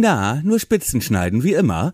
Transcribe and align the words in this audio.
Na, 0.00 0.40
nur 0.44 0.60
Spitzen 0.60 1.00
schneiden, 1.00 1.42
wie 1.42 1.54
immer. 1.54 1.92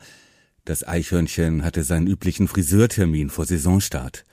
Das 0.66 0.86
Eichhörnchen 0.86 1.64
hatte 1.64 1.84
seinen 1.84 2.06
üblichen 2.06 2.48
Friseurtermin 2.48 3.30
vor 3.30 3.46
Saisonstart. 3.46 4.26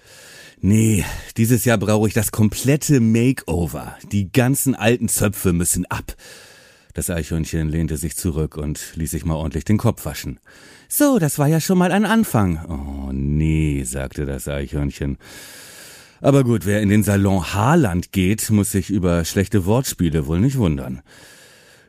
Nee, 0.60 1.06
dieses 1.38 1.64
Jahr 1.64 1.78
brauche 1.78 2.06
ich 2.10 2.14
das 2.14 2.34
komplette 2.34 3.00
Makeover. 3.00 3.98
Die 4.12 4.30
ganzen 4.30 4.76
alten 4.76 5.08
Zöpfe 5.08 5.54
müssen 5.54 5.86
ab. 5.86 6.18
Das 6.94 7.10
Eichhörnchen 7.10 7.70
lehnte 7.70 7.96
sich 7.96 8.18
zurück 8.18 8.58
und 8.58 8.92
ließ 8.96 9.12
sich 9.12 9.24
mal 9.24 9.36
ordentlich 9.36 9.64
den 9.64 9.78
Kopf 9.78 10.04
waschen. 10.04 10.42
So, 10.90 11.18
das 11.18 11.40
war 11.40 11.48
ja 11.48 11.62
schon 11.62 11.78
mal 11.78 11.94
ein 11.94 12.04
Anfang. 12.04 12.66
Oh 12.68 13.14
nee, 13.14 13.84
sagte 13.84 14.26
das 14.26 14.50
Eichhörnchen. 14.50 15.18
Aber 16.20 16.44
gut, 16.44 16.66
wer 16.66 16.82
in 16.82 16.90
den 16.90 17.04
Salon 17.04 17.54
Haarland 17.54 18.12
geht, 18.12 18.50
muss 18.50 18.74
sich 18.74 18.90
über 18.90 19.24
schlechte 19.24 19.66
Wortspiele 19.66 20.28
wohl 20.28 20.42
nicht 20.42 20.58
wundern. 20.58 21.02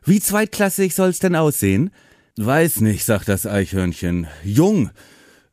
Wie 0.05 0.21
zweitklassig 0.21 0.95
soll's 0.95 1.21
denn 1.21 1.37
aussehen? 1.37 1.91
Weiß 2.37 2.81
nicht, 2.81 3.05
sagt 3.05 3.29
das 3.29 3.47
Eichhörnchen. 3.47 4.27
Jung. 4.43 4.91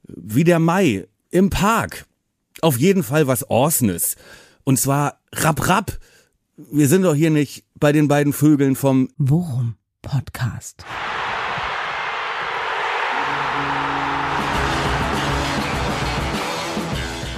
Wie 0.03 0.44
der 0.44 0.59
Mai. 0.59 1.07
Im 1.30 1.49
Park. 1.49 2.05
Auf 2.62 2.77
jeden 2.77 3.04
Fall 3.04 3.27
was 3.27 3.49
Orsnes. 3.49 4.16
Und 4.63 4.80
zwar 4.80 5.20
rapp 5.34 5.67
rapp. 5.70 5.99
Wir 6.71 6.88
sind 6.88 7.04
doch 7.04 7.13
hier 7.16 7.30
nicht 7.30 7.63
bei 7.76 7.91
den 7.91 8.07
beiden 8.07 8.34
Vögeln 8.34 8.76
vom 8.76 9.09
Worum 9.17 9.76
Podcast. 10.02 10.84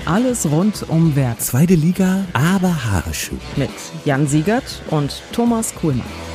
Alles 0.06 0.46
rund 0.50 0.86
um 0.90 1.16
Wert 1.16 1.42
Zweite 1.42 1.76
Liga, 1.76 2.26
aber 2.34 2.86
Haareschuh. 2.86 3.38
mit 3.56 3.70
Jan 4.04 4.28
Siegert 4.28 4.82
und 4.90 5.22
Thomas 5.32 5.74
Kuhlmann. 5.76 6.31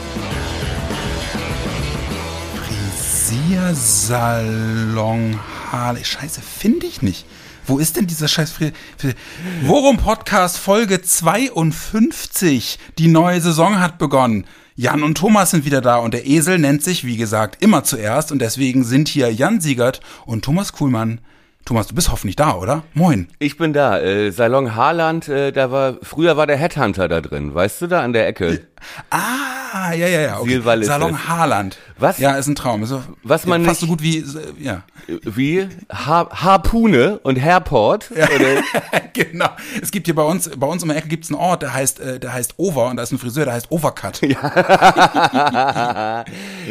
Frisiersalon 3.26 5.40
Harley. 5.72 6.04
Scheiße, 6.04 6.40
finde 6.40 6.86
ich 6.86 7.02
nicht. 7.02 7.26
Wo 7.66 7.78
ist 7.78 7.96
denn 7.96 8.06
dieser 8.06 8.28
scheiß 8.28 8.52
Fri 8.52 8.70
Fri 8.96 9.14
Worum 9.62 9.96
Podcast 9.96 10.58
Folge 10.58 11.02
52? 11.02 12.78
Die 12.98 13.08
neue 13.08 13.40
Saison 13.40 13.80
hat 13.80 13.98
begonnen. 13.98 14.44
Jan 14.76 15.02
und 15.02 15.18
Thomas 15.18 15.50
sind 15.50 15.64
wieder 15.64 15.80
da 15.80 15.96
und 15.96 16.14
der 16.14 16.24
Esel 16.24 16.60
nennt 16.60 16.84
sich, 16.84 17.04
wie 17.04 17.16
gesagt, 17.16 17.64
immer 17.64 17.82
zuerst 17.82 18.30
und 18.30 18.40
deswegen 18.40 18.84
sind 18.84 19.08
hier 19.08 19.32
Jan 19.32 19.60
Siegert 19.60 20.00
und 20.24 20.44
Thomas 20.44 20.72
Kuhlmann. 20.72 21.20
Thomas, 21.64 21.88
du 21.88 21.96
bist 21.96 22.12
hoffentlich 22.12 22.36
da, 22.36 22.54
oder? 22.54 22.84
Moin. 22.94 23.26
Ich 23.40 23.56
bin 23.56 23.72
da. 23.72 23.98
Äh, 23.98 24.30
Salon 24.30 24.76
Haarland, 24.76 25.26
äh, 25.26 25.50
da 25.50 25.72
war, 25.72 25.96
früher 26.00 26.36
war 26.36 26.46
der 26.46 26.58
Headhunter 26.58 27.08
da 27.08 27.20
drin, 27.20 27.52
weißt 27.52 27.82
du 27.82 27.88
da, 27.88 28.02
an 28.02 28.12
der 28.12 28.28
Ecke. 28.28 28.68
Ah, 29.10 29.92
ja, 29.92 30.06
ja, 30.06 30.20
ja. 30.20 30.38
Okay. 30.40 30.56
Ist 30.80 30.86
Salon 30.86 31.14
es. 31.14 31.28
Haarland. 31.28 31.78
Was? 31.98 32.18
Ja, 32.18 32.36
ist 32.36 32.46
ein 32.46 32.54
Traum. 32.54 32.82
Ist 32.82 32.90
so, 32.90 33.02
Was 33.22 33.46
man 33.46 33.64
fast 33.64 33.80
so 33.80 33.86
nicht- 33.86 33.92
gut 33.98 34.02
wie, 34.02 34.24
ja. 34.62 34.82
Wie? 35.22 35.68
Ha 35.92 36.28
Harpune 36.30 37.18
und 37.22 37.40
Hairport? 37.40 38.10
Oder? 38.10 38.62
genau. 39.12 39.48
Es 39.80 39.90
gibt 39.90 40.06
hier 40.06 40.14
bei 40.14 40.22
uns, 40.24 40.50
bei 40.56 40.66
uns 40.66 40.82
um 40.82 40.88
die 40.88 40.94
Ecke 40.96 41.08
gibt's 41.08 41.30
einen 41.30 41.38
Ort, 41.38 41.62
der 41.62 41.72
heißt, 41.72 42.00
äh, 42.00 42.18
der 42.20 42.32
heißt 42.32 42.54
Over 42.58 42.86
und 42.88 42.96
da 42.96 43.02
ist 43.04 43.12
ein 43.12 43.18
Friseur, 43.18 43.44
der 43.44 43.54
heißt 43.54 43.70
Overcut. 43.70 44.20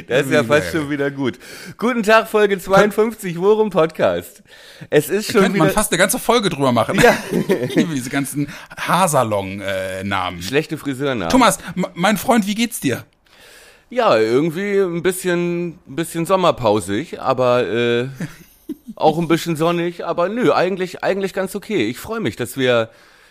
Das 0.07 0.25
ist 0.25 0.31
ja 0.31 0.43
fast 0.43 0.71
schon 0.71 0.89
wieder 0.89 1.09
gut. 1.11 1.39
Guten 1.77 2.03
Tag, 2.03 2.27
Folge 2.27 2.59
52, 2.59 3.39
Worum 3.39 3.69
Podcast. 3.69 4.43
Es 4.89 5.09
ist 5.09 5.31
schon 5.31 5.41
Könnte 5.41 5.55
wieder 5.55 5.65
man 5.65 5.73
fast 5.73 5.91
eine 5.91 5.97
ganze 5.99 6.19
Folge 6.19 6.49
drüber 6.49 6.71
machen. 6.71 6.99
Ja. 7.01 7.15
Diese 7.93 8.09
ganzen 8.09 8.49
Haarsalon-Namen. 8.77 10.41
schlechte 10.41 10.77
Friseurnamen. 10.77 11.29
Thomas, 11.29 11.59
mein 11.95 12.17
Freund, 12.17 12.47
wie 12.47 12.55
geht's 12.55 12.79
dir? 12.79 13.05
Ja, 13.89 14.17
irgendwie 14.17 14.79
ein 14.79 15.03
bisschen, 15.03 15.79
ein 15.87 15.95
bisschen 15.95 16.25
sommerpausig, 16.25 17.21
aber 17.21 17.67
äh, 17.67 18.07
auch 18.95 19.17
ein 19.17 19.27
bisschen 19.27 19.55
sonnig, 19.55 20.05
aber 20.05 20.29
nö, 20.29 20.51
eigentlich, 20.51 21.03
eigentlich 21.03 21.33
ganz 21.33 21.55
okay. 21.55 21.87
Ich 21.87 21.99
freue 21.99 22.19
mich, 22.19 22.35
dass 22.35 22.57
wir, 22.57 22.89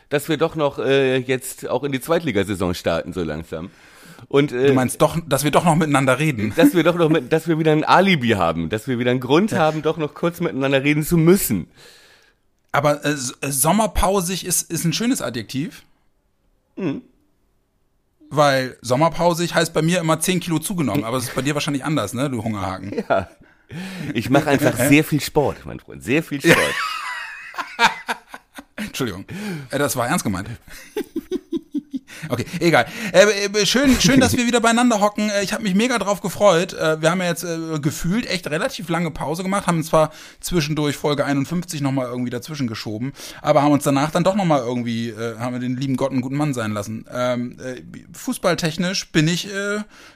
dass 0.09 0.29
wir 0.29 0.37
doch 0.37 0.55
noch 0.55 0.79
äh, 0.79 1.19
jetzt 1.19 1.69
auch 1.69 1.85
in 1.85 1.93
die 1.93 2.01
Zweitligasaison 2.01 2.75
starten 2.75 3.13
so 3.13 3.23
langsam. 3.23 3.71
Und 4.29 4.53
äh, 4.53 4.69
Du 4.69 4.75
meinst 4.75 5.03
doch, 5.03 5.19
dass 5.27 5.45
wir 5.45 5.51
doch 5.51 5.65
noch 5.65 5.75
miteinander 5.75 6.19
reden. 6.19 6.53
dass 6.57 6.75
wir 6.75 6.83
doch 6.83 6.97
noch 6.97 7.09
mit, 7.11 7.33
dass 7.33 7.49
wir 7.49 7.59
wieder 7.59 7.73
ein 7.73 7.85
Alibi 7.85 8.31
haben, 8.31 8.69
dass 8.69 8.89
wir 8.89 8.99
wieder 8.99 9.11
einen 9.11 9.21
Grund 9.21 9.53
haben, 9.53 9.83
doch 9.83 9.97
noch 9.97 10.15
kurz 10.15 10.41
miteinander 10.41 10.83
reden 10.83 11.03
zu 11.03 11.17
müssen. 11.17 11.69
Aber 12.73 13.05
äh, 13.05 13.11
äh, 13.11 13.51
sommerpausig 13.51 14.45
ist, 14.45 14.71
ist 14.71 14.85
ein 14.85 14.93
schönes 14.93 15.23
Adjektiv. 15.23 15.83
Hm. 16.77 17.03
Weil 18.35 18.77
sommerpausig 18.81 19.55
heißt 19.55 19.73
bei 19.73 19.83
mir 19.83 20.01
immer 20.01 20.19
10 20.19 20.41
Kilo 20.41 20.59
zugenommen, 20.59 21.05
aber 21.05 21.19
es 21.19 21.25
ist 21.25 21.35
bei 21.35 21.43
dir 21.43 21.55
wahrscheinlich 21.55 21.85
anders, 21.85 22.15
ne, 22.15 22.31
du 22.31 22.43
Hungerhaken. 22.43 22.93
Ja. 23.09 23.29
Ich 24.13 24.29
mache 24.29 24.51
einfach 24.51 24.77
sehr 24.77 25.03
viel 25.03 25.21
Sport, 25.21 25.65
mein 25.65 25.81
Freund, 25.81 26.05
sehr 26.05 26.23
viel 26.23 26.39
Sport. 26.45 26.75
Entschuldigung. 28.77 29.25
Äh, 29.71 29.79
das 29.79 29.97
war 29.97 30.07
ernst 30.07 30.23
gemeint. 30.23 30.49
Okay, 32.29 32.45
egal. 32.61 32.87
Äh, 33.13 33.47
äh, 33.47 33.67
schön, 33.67 33.99
schön, 34.01 34.21
dass 34.21 34.33
wir 34.37 34.47
wieder 34.47 34.61
beieinander 34.61 35.01
hocken. 35.01 35.31
Äh, 35.31 35.43
Ich 35.43 35.53
habe 35.53 35.63
mich 35.63 35.75
mega 35.75 35.99
drauf 35.99 36.21
gefreut. 36.21 36.73
Äh, 36.73 37.01
Wir 37.01 37.11
haben 37.11 37.21
ja 37.21 37.29
jetzt 37.29 37.45
äh, 37.45 37.79
gefühlt 37.81 38.27
echt 38.27 38.49
relativ 38.51 38.89
lange 38.89 39.11
Pause 39.11 39.43
gemacht, 39.43 39.67
haben 39.67 39.83
zwar 39.83 40.13
zwischendurch 40.41 40.97
Folge 40.97 41.25
51 41.25 41.81
nochmal 41.81 42.07
irgendwie 42.07 42.31
dazwischen 42.31 42.67
geschoben, 42.67 43.13
aber 43.43 43.63
haben 43.63 43.73
uns 43.73 43.85
danach 43.85 44.11
dann 44.11 44.25
doch 44.25 44.35
nochmal 44.35 44.61
irgendwie, 44.61 45.11
äh, 45.11 45.39
haben 45.39 45.53
wir 45.55 45.61
den 45.61 45.77
lieben 45.77 45.97
Gott 45.97 46.13
einen 46.13 46.21
guten 46.21 46.37
Mann 46.37 46.55
sein 46.55 46.73
lassen. 46.73 47.05
Ähm, 47.13 47.57
äh, 47.61 47.83
Fußballtechnisch 48.13 49.11
bin 49.13 49.29
ich 49.29 49.49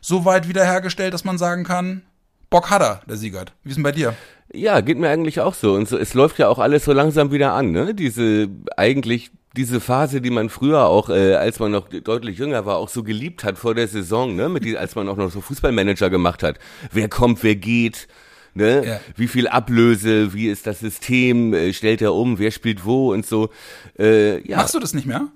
so 0.01 0.25
weit 0.25 0.49
wiederhergestellt, 0.49 1.13
dass 1.15 1.25
man 1.25 1.39
sagen 1.39 1.65
kann, 1.65 2.03
Bock 2.51 2.71
hat 2.71 2.81
er, 2.83 3.03
der 3.07 3.17
Siegert. 3.17 3.53
Wie 3.63 3.71
ist 3.71 3.77
denn 3.77 3.83
bei 3.83 3.93
dir? 3.93 4.15
Ja, 4.53 4.81
geht 4.81 4.97
mir 4.99 5.11
eigentlich 5.11 5.41
auch 5.41 5.53
so. 5.55 5.75
Und 5.75 5.87
so, 5.89 5.99
es 5.99 6.15
läuft 6.15 6.39
ja 6.39 6.49
auch 6.49 6.59
alles 6.59 6.85
so 6.87 6.93
langsam 6.93 7.31
wieder 7.31 7.53
an, 7.53 7.71
ne? 7.73 7.95
Diese, 7.95 8.49
eigentlich, 8.77 9.31
diese 9.57 9.81
Phase, 9.81 10.21
die 10.21 10.31
man 10.31 10.51
früher 10.51 10.87
auch, 10.87 11.09
äh, 11.09 11.35
als 11.35 11.59
man 11.59 11.73
noch 11.73 11.89
deutlich 11.89 12.39
jünger 12.39 12.67
war, 12.67 12.77
auch 12.77 12.89
so 12.89 13.03
geliebt 13.03 13.45
hat 13.45 13.59
vor 13.59 13.75
der 13.75 13.89
Saison, 13.89 14.37
ne? 14.37 14.49
Mit 14.49 14.65
die, 14.65 14.77
als 14.77 14.95
man 14.95 15.09
auch 15.09 15.17
noch 15.17 15.31
so 15.31 15.41
Fußballmanager 15.41 16.11
gemacht 16.11 16.43
hat. 16.43 16.59
Wer 16.93 17.09
kommt, 17.09 17.43
wer 17.43 17.57
geht, 17.57 18.09
ne? 18.55 18.87
Ja. 18.87 19.01
Wie 19.17 19.29
viel 19.29 19.49
Ablöse, 19.49 20.35
wie 20.35 20.49
ist 20.49 20.67
das 20.67 20.81
System, 20.81 21.55
äh, 21.55 21.73
stellt 21.73 22.03
er 22.03 22.15
um, 22.15 22.39
wer 22.39 22.51
spielt 22.51 22.85
wo 22.85 23.13
und 23.13 23.27
so. 23.27 23.51
Äh, 23.99 24.47
ja, 24.49 24.59
Machst 24.59 24.75
du 24.75 24.81
das 24.81 24.95
nicht 24.95 25.07
mehr? 25.07 25.29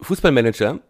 Fußballmanager? 0.00 0.80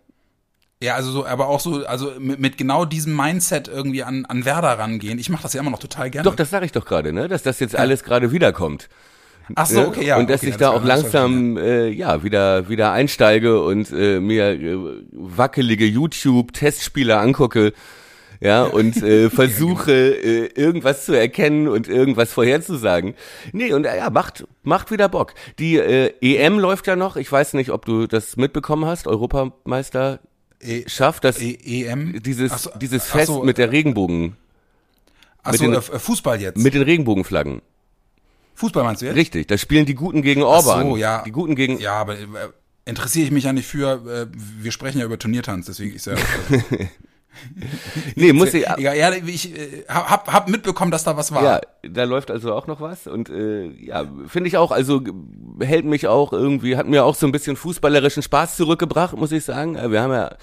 Ja, 0.82 0.94
also 0.94 1.10
so, 1.10 1.27
aber 1.27 1.48
auch 1.48 1.60
so, 1.60 1.84
also 1.87 2.12
mit, 2.19 2.41
mit 2.41 2.56
genau 2.56 2.87
diesem 2.87 3.15
Mindset 3.15 3.69
irgendwie 3.69 4.03
an, 4.03 4.25
an 4.25 4.47
Werder 4.47 4.78
rangehen. 4.78 5.19
Ich 5.19 5.28
mache 5.28 5.42
das 5.42 5.53
ja 5.53 5.60
immer 5.60 5.71
noch 5.71 5.78
total 5.78 6.10
gerne. 6.10 6.28
Doch, 6.28 6.34
das 6.34 6.48
sage 6.48 6.65
ich 6.65 6.72
doch 6.72 6.87
gerade, 6.87 7.12
ne? 7.12 7.28
Dass 7.28 7.42
das 7.42 7.60
jetzt 7.60 7.77
alles 7.77 8.03
gerade 8.03 8.32
wiederkommt. 8.32 8.88
Ach 9.56 9.66
so, 9.66 9.81
Ne? 9.81 9.88
okay, 9.88 10.06
ja. 10.06 10.16
und 10.19 10.28
dass 10.31 10.41
okay, 10.43 10.50
ich 10.50 10.56
da 10.56 10.71
auch 10.71 10.84
langsam 10.84 11.56
äh, 11.56 11.88
ja 11.88 12.22
wieder 12.22 12.69
wieder 12.69 12.93
einsteige 12.93 13.62
und 13.62 13.91
äh, 13.93 14.21
mir 14.21 14.50
äh, 14.50 14.77
wackelige 15.12 15.87
YouTube-Testspiele 15.87 17.19
angucke, 17.19 17.72
ja 18.41 18.62
und 18.65 19.03
äh, 19.03 19.28
versuche 19.31 19.93
äh, 19.93 20.47
irgendwas 20.55 21.05
zu 21.05 21.12
erkennen 21.12 21.69
und 21.69 21.89
irgendwas 21.89 22.33
vorherzusagen. 22.33 23.15
Nee 23.53 23.72
und 23.72 23.84
äh, 23.87 23.97
ja 23.99 24.10
macht 24.10 24.47
macht 24.62 24.91
wieder 24.91 25.09
Bock. 25.09 25.34
Die 25.59 25.77
äh, 25.77 26.12
EM 26.21 26.59
läuft 26.59 26.87
ja 26.87 26.97
noch. 26.97 27.16
Ich 27.16 27.31
weiß 27.31 27.55
nicht, 27.55 27.71
ob 27.71 27.84
du 27.84 28.06
das 28.06 28.37
mitbekommen 28.37 28.84
hast. 28.87 29.06
Europameister 29.06 30.21
E- 30.62 30.84
schafft 30.89 31.25
das 31.25 31.41
E 31.41 31.56
EM? 31.87 32.22
dieses 32.22 32.65
so, 32.65 32.71
dieses 32.78 33.06
Fest 33.06 33.28
so, 33.28 33.43
mit 33.43 33.56
der 33.59 33.72
Regenbogen 33.72 34.37
Ach 35.43 35.53
mit 35.53 35.60
so, 35.60 35.65
den- 35.65 35.75
äh, 35.75 35.81
Fußball 35.81 36.39
jetzt. 36.41 36.59
mit 36.59 36.75
den 36.75 36.83
Regenbogenflaggen. 36.83 37.62
Fußball 38.60 38.84
meinst 38.84 39.00
du 39.00 39.06
jetzt? 39.06 39.16
Richtig, 39.16 39.48
da 39.48 39.56
spielen 39.56 39.87
die 39.87 39.94
Guten 39.94 40.21
gegen 40.22 40.43
Ach 40.43 40.65
Orban. 40.66 40.91
so, 40.91 40.97
ja. 40.97 41.22
Die 41.25 41.32
Guten 41.32 41.54
gegen 41.56 41.78
Ja, 41.81 41.94
aber 41.94 42.19
äh, 42.19 42.26
interessiere 42.84 43.25
ich 43.25 43.32
mich 43.32 43.44
ja 43.44 43.53
nicht 43.54 43.66
für. 43.66 43.93
Äh, 44.06 44.38
wir 44.60 44.71
sprechen 44.71 44.98
ja 44.98 45.06
über 45.06 45.19
Turniertanz, 45.19 45.66
deswegen 45.66 45.94
ist 45.94 46.06
ja. 46.06 46.15
Nee, 48.16 48.32
muss 48.32 48.53
ich 48.53 48.66
Egal, 48.68 48.97
ja, 48.97 49.12
ich 49.12 49.57
äh, 49.57 49.84
hab, 49.89 50.30
hab 50.30 50.48
mitbekommen, 50.48 50.91
dass 50.91 51.04
da 51.04 51.16
was 51.16 51.33
war. 51.33 51.42
Ja, 51.42 51.60
da 51.89 52.04
läuft 52.04 52.30
also 52.30 52.53
auch 52.53 52.66
noch 52.66 52.80
was 52.80 53.07
und 53.07 53.30
äh, 53.30 53.66
ja, 53.80 54.04
finde 54.27 54.48
ich 54.48 54.57
auch, 54.57 54.72
also 54.72 55.01
hält 55.60 55.84
mich 55.84 56.07
auch 56.07 56.33
irgendwie, 56.33 56.77
hat 56.77 56.86
mir 56.89 57.04
auch 57.04 57.15
so 57.15 57.27
ein 57.27 57.33
bisschen 57.33 57.57
fußballerischen 57.57 58.22
Spaß 58.22 58.57
zurückgebracht, 58.57 59.16
muss 59.16 59.33
ich 59.33 59.45
sagen. 59.45 59.77
Äh, 59.77 59.91
Wir 59.91 60.03
haben 60.03 60.12
ja 60.12 60.36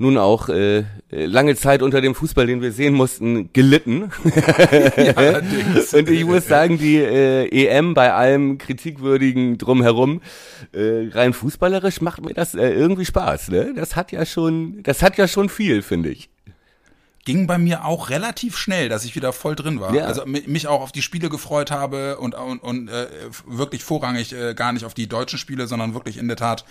nun 0.00 0.16
auch 0.16 0.48
äh, 0.48 0.78
äh, 0.78 0.84
lange 1.10 1.56
Zeit 1.56 1.82
unter 1.82 2.00
dem 2.00 2.14
Fußball, 2.14 2.46
den 2.46 2.62
wir 2.62 2.70
sehen 2.72 2.94
mussten, 2.94 3.52
gelitten. 3.52 4.10
allerdings. 5.16 5.92
und 5.94 6.08
ich 6.08 6.24
muss 6.24 6.46
sagen, 6.46 6.78
die 6.78 6.96
äh, 6.96 7.48
EM 7.66 7.94
bei 7.94 8.12
allem 8.12 8.58
kritikwürdigen 8.58 9.58
drumherum, 9.58 10.20
äh, 10.72 11.08
rein 11.10 11.32
fußballerisch 11.32 12.00
macht 12.00 12.24
mir 12.24 12.34
das 12.34 12.54
äh, 12.54 12.68
irgendwie 12.70 13.04
Spaß. 13.04 13.48
Ne? 13.48 13.72
Das 13.74 13.96
hat 13.96 14.12
ja 14.12 14.24
schon, 14.24 14.82
das 14.82 15.02
hat 15.02 15.18
ja 15.18 15.26
schon 15.28 15.48
viel, 15.48 15.82
finde 15.82 16.10
ich. 16.10 16.30
ging 17.24 17.46
bei 17.46 17.58
mir 17.58 17.84
auch 17.84 18.08
relativ 18.10 18.56
schnell, 18.56 18.88
dass 18.88 19.04
ich 19.04 19.14
wieder 19.16 19.32
voll 19.32 19.54
drin 19.56 19.80
war. 19.80 19.94
Ja. 19.94 20.04
Also 20.04 20.22
mi- 20.22 20.44
mich 20.46 20.66
auch 20.68 20.80
auf 20.80 20.92
die 20.92 21.02
Spiele 21.02 21.28
gefreut 21.28 21.70
habe 21.70 22.18
und, 22.18 22.34
und, 22.34 22.58
und 22.60 22.88
äh, 22.88 23.06
wirklich 23.46 23.82
vorrangig 23.84 24.32
äh, 24.32 24.54
gar 24.54 24.72
nicht 24.72 24.84
auf 24.84 24.94
die 24.94 25.08
deutschen 25.08 25.38
Spiele, 25.38 25.66
sondern 25.66 25.92
wirklich 25.94 26.18
in 26.18 26.28
der 26.28 26.36
Tat 26.36 26.64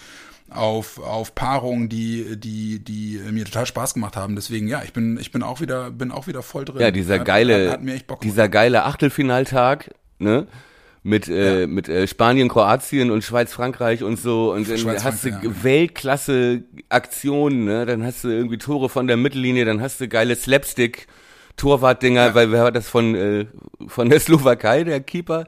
auf, 0.49 0.99
auf 0.99 1.35
Paarungen, 1.35 1.89
die, 1.89 2.37
die, 2.37 2.79
die 2.79 3.19
mir 3.31 3.45
total 3.45 3.65
Spaß 3.65 3.93
gemacht 3.95 4.15
haben. 4.15 4.35
Deswegen, 4.35 4.67
ja, 4.67 4.81
ich 4.83 4.93
bin, 4.93 5.17
ich 5.19 5.31
bin 5.31 5.43
auch 5.43 5.61
wieder, 5.61 5.91
bin 5.91 6.11
auch 6.11 6.27
wieder 6.27 6.41
voll 6.41 6.65
drin. 6.65 6.81
Ja, 6.81 6.91
dieser 6.91 7.19
Hat- 7.19 7.25
geile, 7.25 7.65
hat, 7.65 7.73
hat 7.73 7.83
mir 7.83 7.95
echt 7.95 8.07
Bock 8.07 8.21
gemacht. 8.21 8.33
dieser 8.33 8.49
geile 8.49 8.83
Achtelfinaltag, 8.85 9.93
ne? 10.19 10.47
Mit, 11.03 11.29
äh, 11.29 11.67
mit 11.67 11.87
äh, 11.87 12.05
Spanien, 12.05 12.49
Kroatien 12.49 13.11
und 13.11 13.23
Schweiz, 13.23 13.53
Frankreich 13.53 14.03
und 14.03 14.19
so. 14.19 14.51
Und 14.51 14.67
dann 14.69 14.77
Schweiz, 14.77 15.05
hast 15.05 15.23
du 15.23 15.29
ja. 15.29 15.39
Weltklasse-Aktionen, 15.63 17.65
ne? 17.65 17.85
Dann 17.85 18.03
hast 18.03 18.23
du 18.23 18.29
irgendwie 18.29 18.57
Tore 18.57 18.89
von 18.89 19.07
der 19.07 19.17
Mittellinie, 19.17 19.65
dann 19.65 19.81
hast 19.81 20.01
du 20.01 20.07
geile 20.07 20.35
Slapstick. 20.35 21.07
Torwartdinger, 21.55 22.35
weil 22.35 22.51
wer 22.51 22.65
war 22.65 22.71
das 22.71 22.87
von 22.87 23.15
äh, 23.15 23.45
von 23.87 24.11
der 24.11 24.19
Slowakei, 24.19 24.83
der 24.83 24.99
Keeper, 24.99 25.47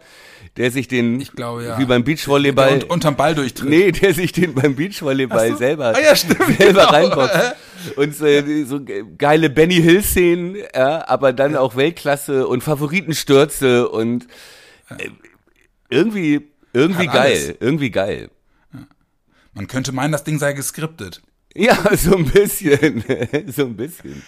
der 0.60 0.70
sich 0.70 0.88
den 0.88 1.20
Ich 1.20 1.32
glaube, 1.32 1.64
ja. 1.64 1.80
wie 1.80 1.86
beim 1.86 2.04
Beachvolleyball 2.04 2.74
und, 2.74 2.84
unterm 2.92 3.16
Ball 3.16 3.34
durchtritt. 3.34 3.68
Nee, 3.70 3.92
der 3.92 4.14
sich 4.14 4.32
den 4.34 4.54
beim 4.54 4.76
Beachvolleyball 4.76 5.48
Ach 5.48 5.54
so. 5.54 5.58
selber, 5.58 5.94
Ah 5.96 6.00
ja, 6.00 6.16
stimmt, 6.16 6.46
selber 6.58 6.82
genau. 6.82 6.90
reinboxt. 6.92 7.56
Und 7.96 8.22
äh, 8.22 8.66
so 8.66 8.82
ge- 8.84 9.06
geile 9.18 9.50
Benny 9.50 9.76
Hill-Szenen, 9.82 10.58
ja, 10.76 11.08
aber 11.08 11.34
dann 11.34 11.56
auch 11.56 11.76
Weltklasse 11.78 12.46
und 12.48 12.62
Favoritenstürze 12.62 13.88
und 13.90 14.28
äh, 14.90 15.10
irgendwie, 15.90 16.50
irgendwie 16.74 17.08
Hat 17.08 17.16
geil, 17.16 17.32
alles. 17.32 17.56
irgendwie 17.62 17.90
geil. 17.90 18.30
Man 19.54 19.68
könnte 19.68 19.92
meinen, 19.94 20.12
das 20.12 20.24
Ding 20.24 20.38
sei 20.40 20.54
geskriptet. 20.54 21.22
Ja, 21.56 21.78
so 21.98 22.16
ein 22.16 22.26
bisschen, 22.26 23.04
so 23.48 23.64
ein 23.64 23.76
bisschen. 23.76 24.22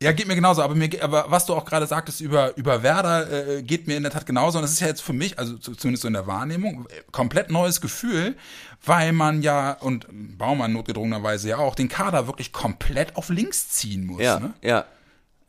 Ja, 0.00 0.12
geht 0.12 0.28
mir 0.28 0.36
genauso, 0.36 0.62
aber 0.62 0.76
mir, 0.76 0.88
aber 1.02 1.24
was 1.28 1.44
du 1.46 1.54
auch 1.54 1.64
gerade 1.64 1.84
sagtest 1.88 2.20
über, 2.20 2.56
über 2.56 2.84
Werder, 2.84 3.56
äh, 3.58 3.62
geht 3.64 3.88
mir 3.88 3.96
in 3.96 4.04
der 4.04 4.12
Tat 4.12 4.26
genauso. 4.26 4.58
Und 4.58 4.62
das 4.62 4.70
ist 4.70 4.78
ja 4.80 4.86
jetzt 4.86 5.00
für 5.02 5.12
mich, 5.12 5.36
also 5.40 5.56
zu- 5.58 5.74
zumindest 5.74 6.02
so 6.02 6.06
in 6.08 6.14
der 6.14 6.28
Wahrnehmung, 6.28 6.86
äh, 6.88 7.02
komplett 7.10 7.50
neues 7.50 7.80
Gefühl, 7.80 8.36
weil 8.84 9.12
man 9.12 9.42
ja, 9.42 9.72
und 9.72 10.06
Baumann 10.38 10.72
notgedrungenerweise 10.72 11.48
ja 11.48 11.56
auch, 11.58 11.74
den 11.74 11.88
Kader 11.88 12.28
wirklich 12.28 12.52
komplett 12.52 13.16
auf 13.16 13.28
links 13.28 13.70
ziehen 13.70 14.06
muss. 14.06 14.22
Ja, 14.22 14.38
Ne? 14.38 14.54
ja, 14.62 14.84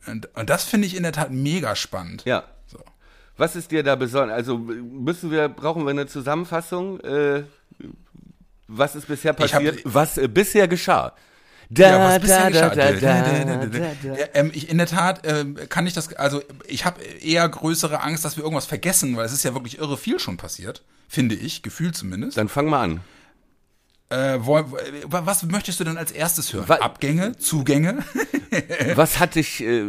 Und, 0.08 0.28
und 0.36 0.50
das 0.50 0.64
finde 0.64 0.88
ich 0.88 0.96
in 0.96 1.04
der 1.04 1.12
Tat 1.12 1.30
mega 1.30 1.76
spannend. 1.76 2.24
ja. 2.24 2.42
So. 2.66 2.78
Was 3.36 3.54
ist 3.54 3.70
dir 3.70 3.84
da 3.84 3.94
besonders? 3.94 4.36
Also 4.36 4.58
müssen 4.58 5.30
wir, 5.30 5.48
brauchen 5.48 5.84
wir 5.84 5.90
eine 5.90 6.06
Zusammenfassung? 6.08 6.98
Äh, 7.00 7.44
was 8.66 8.96
ist 8.96 9.06
bisher 9.06 9.32
Ich 9.38 9.54
hab- 9.54 9.62
passiert? 9.64 9.80
was 9.84 10.18
äh, 10.18 10.26
bisher 10.28 10.66
geschah? 10.68 11.12
Da, 11.72 11.88
Ja, 11.90 12.08
was 12.08 12.20
bisher 12.20 12.50
geschah. 12.50 12.74
da, 12.74 12.92
da, 12.92 13.66
da, 13.66 13.82
Ja, 14.02 14.26
ähm, 14.34 14.50
ich, 14.52 14.68
in 14.68 14.78
der 14.78 14.88
Tat 14.88 15.20
ähm, 15.24 15.56
kann 15.68 15.86
ich 15.86 15.92
das, 15.94 16.12
also 16.14 16.42
ich 16.66 16.84
habe 16.84 17.00
eher 17.02 17.48
größere 17.48 18.02
Angst, 18.02 18.24
dass 18.24 18.36
wir 18.36 18.42
irgendwas 18.42 18.66
vergessen, 18.66 19.16
weil 19.16 19.24
es 19.24 19.32
ist 19.32 19.44
ja 19.44 19.54
wirklich 19.54 19.78
irre 19.78 19.96
viel 19.96 20.18
schon 20.18 20.36
passiert, 20.36 20.82
finde 21.08 21.36
ich, 21.36 21.62
gefühlt 21.62 21.94
zumindest. 21.96 22.36
Dann 22.36 22.48
fang 22.48 22.66
mal 22.66 22.82
an. 22.82 23.00
Äh, 24.08 24.38
wo, 24.40 24.58
äh, 24.58 24.64
was 25.06 25.44
möchtest 25.44 25.78
du 25.78 25.84
denn 25.84 25.96
als 25.96 26.10
erstes 26.10 26.52
hören? 26.52 26.68
Wa- 26.68 26.74
Abgänge, 26.80 27.36
Zugänge? 27.36 27.98
Was 28.96 29.20
hat 29.20 29.36
dich 29.36 29.62
äh, 29.62 29.84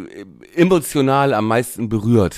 emotional 0.56 1.34
am 1.34 1.48
meisten 1.48 1.90
berührt? 1.90 2.38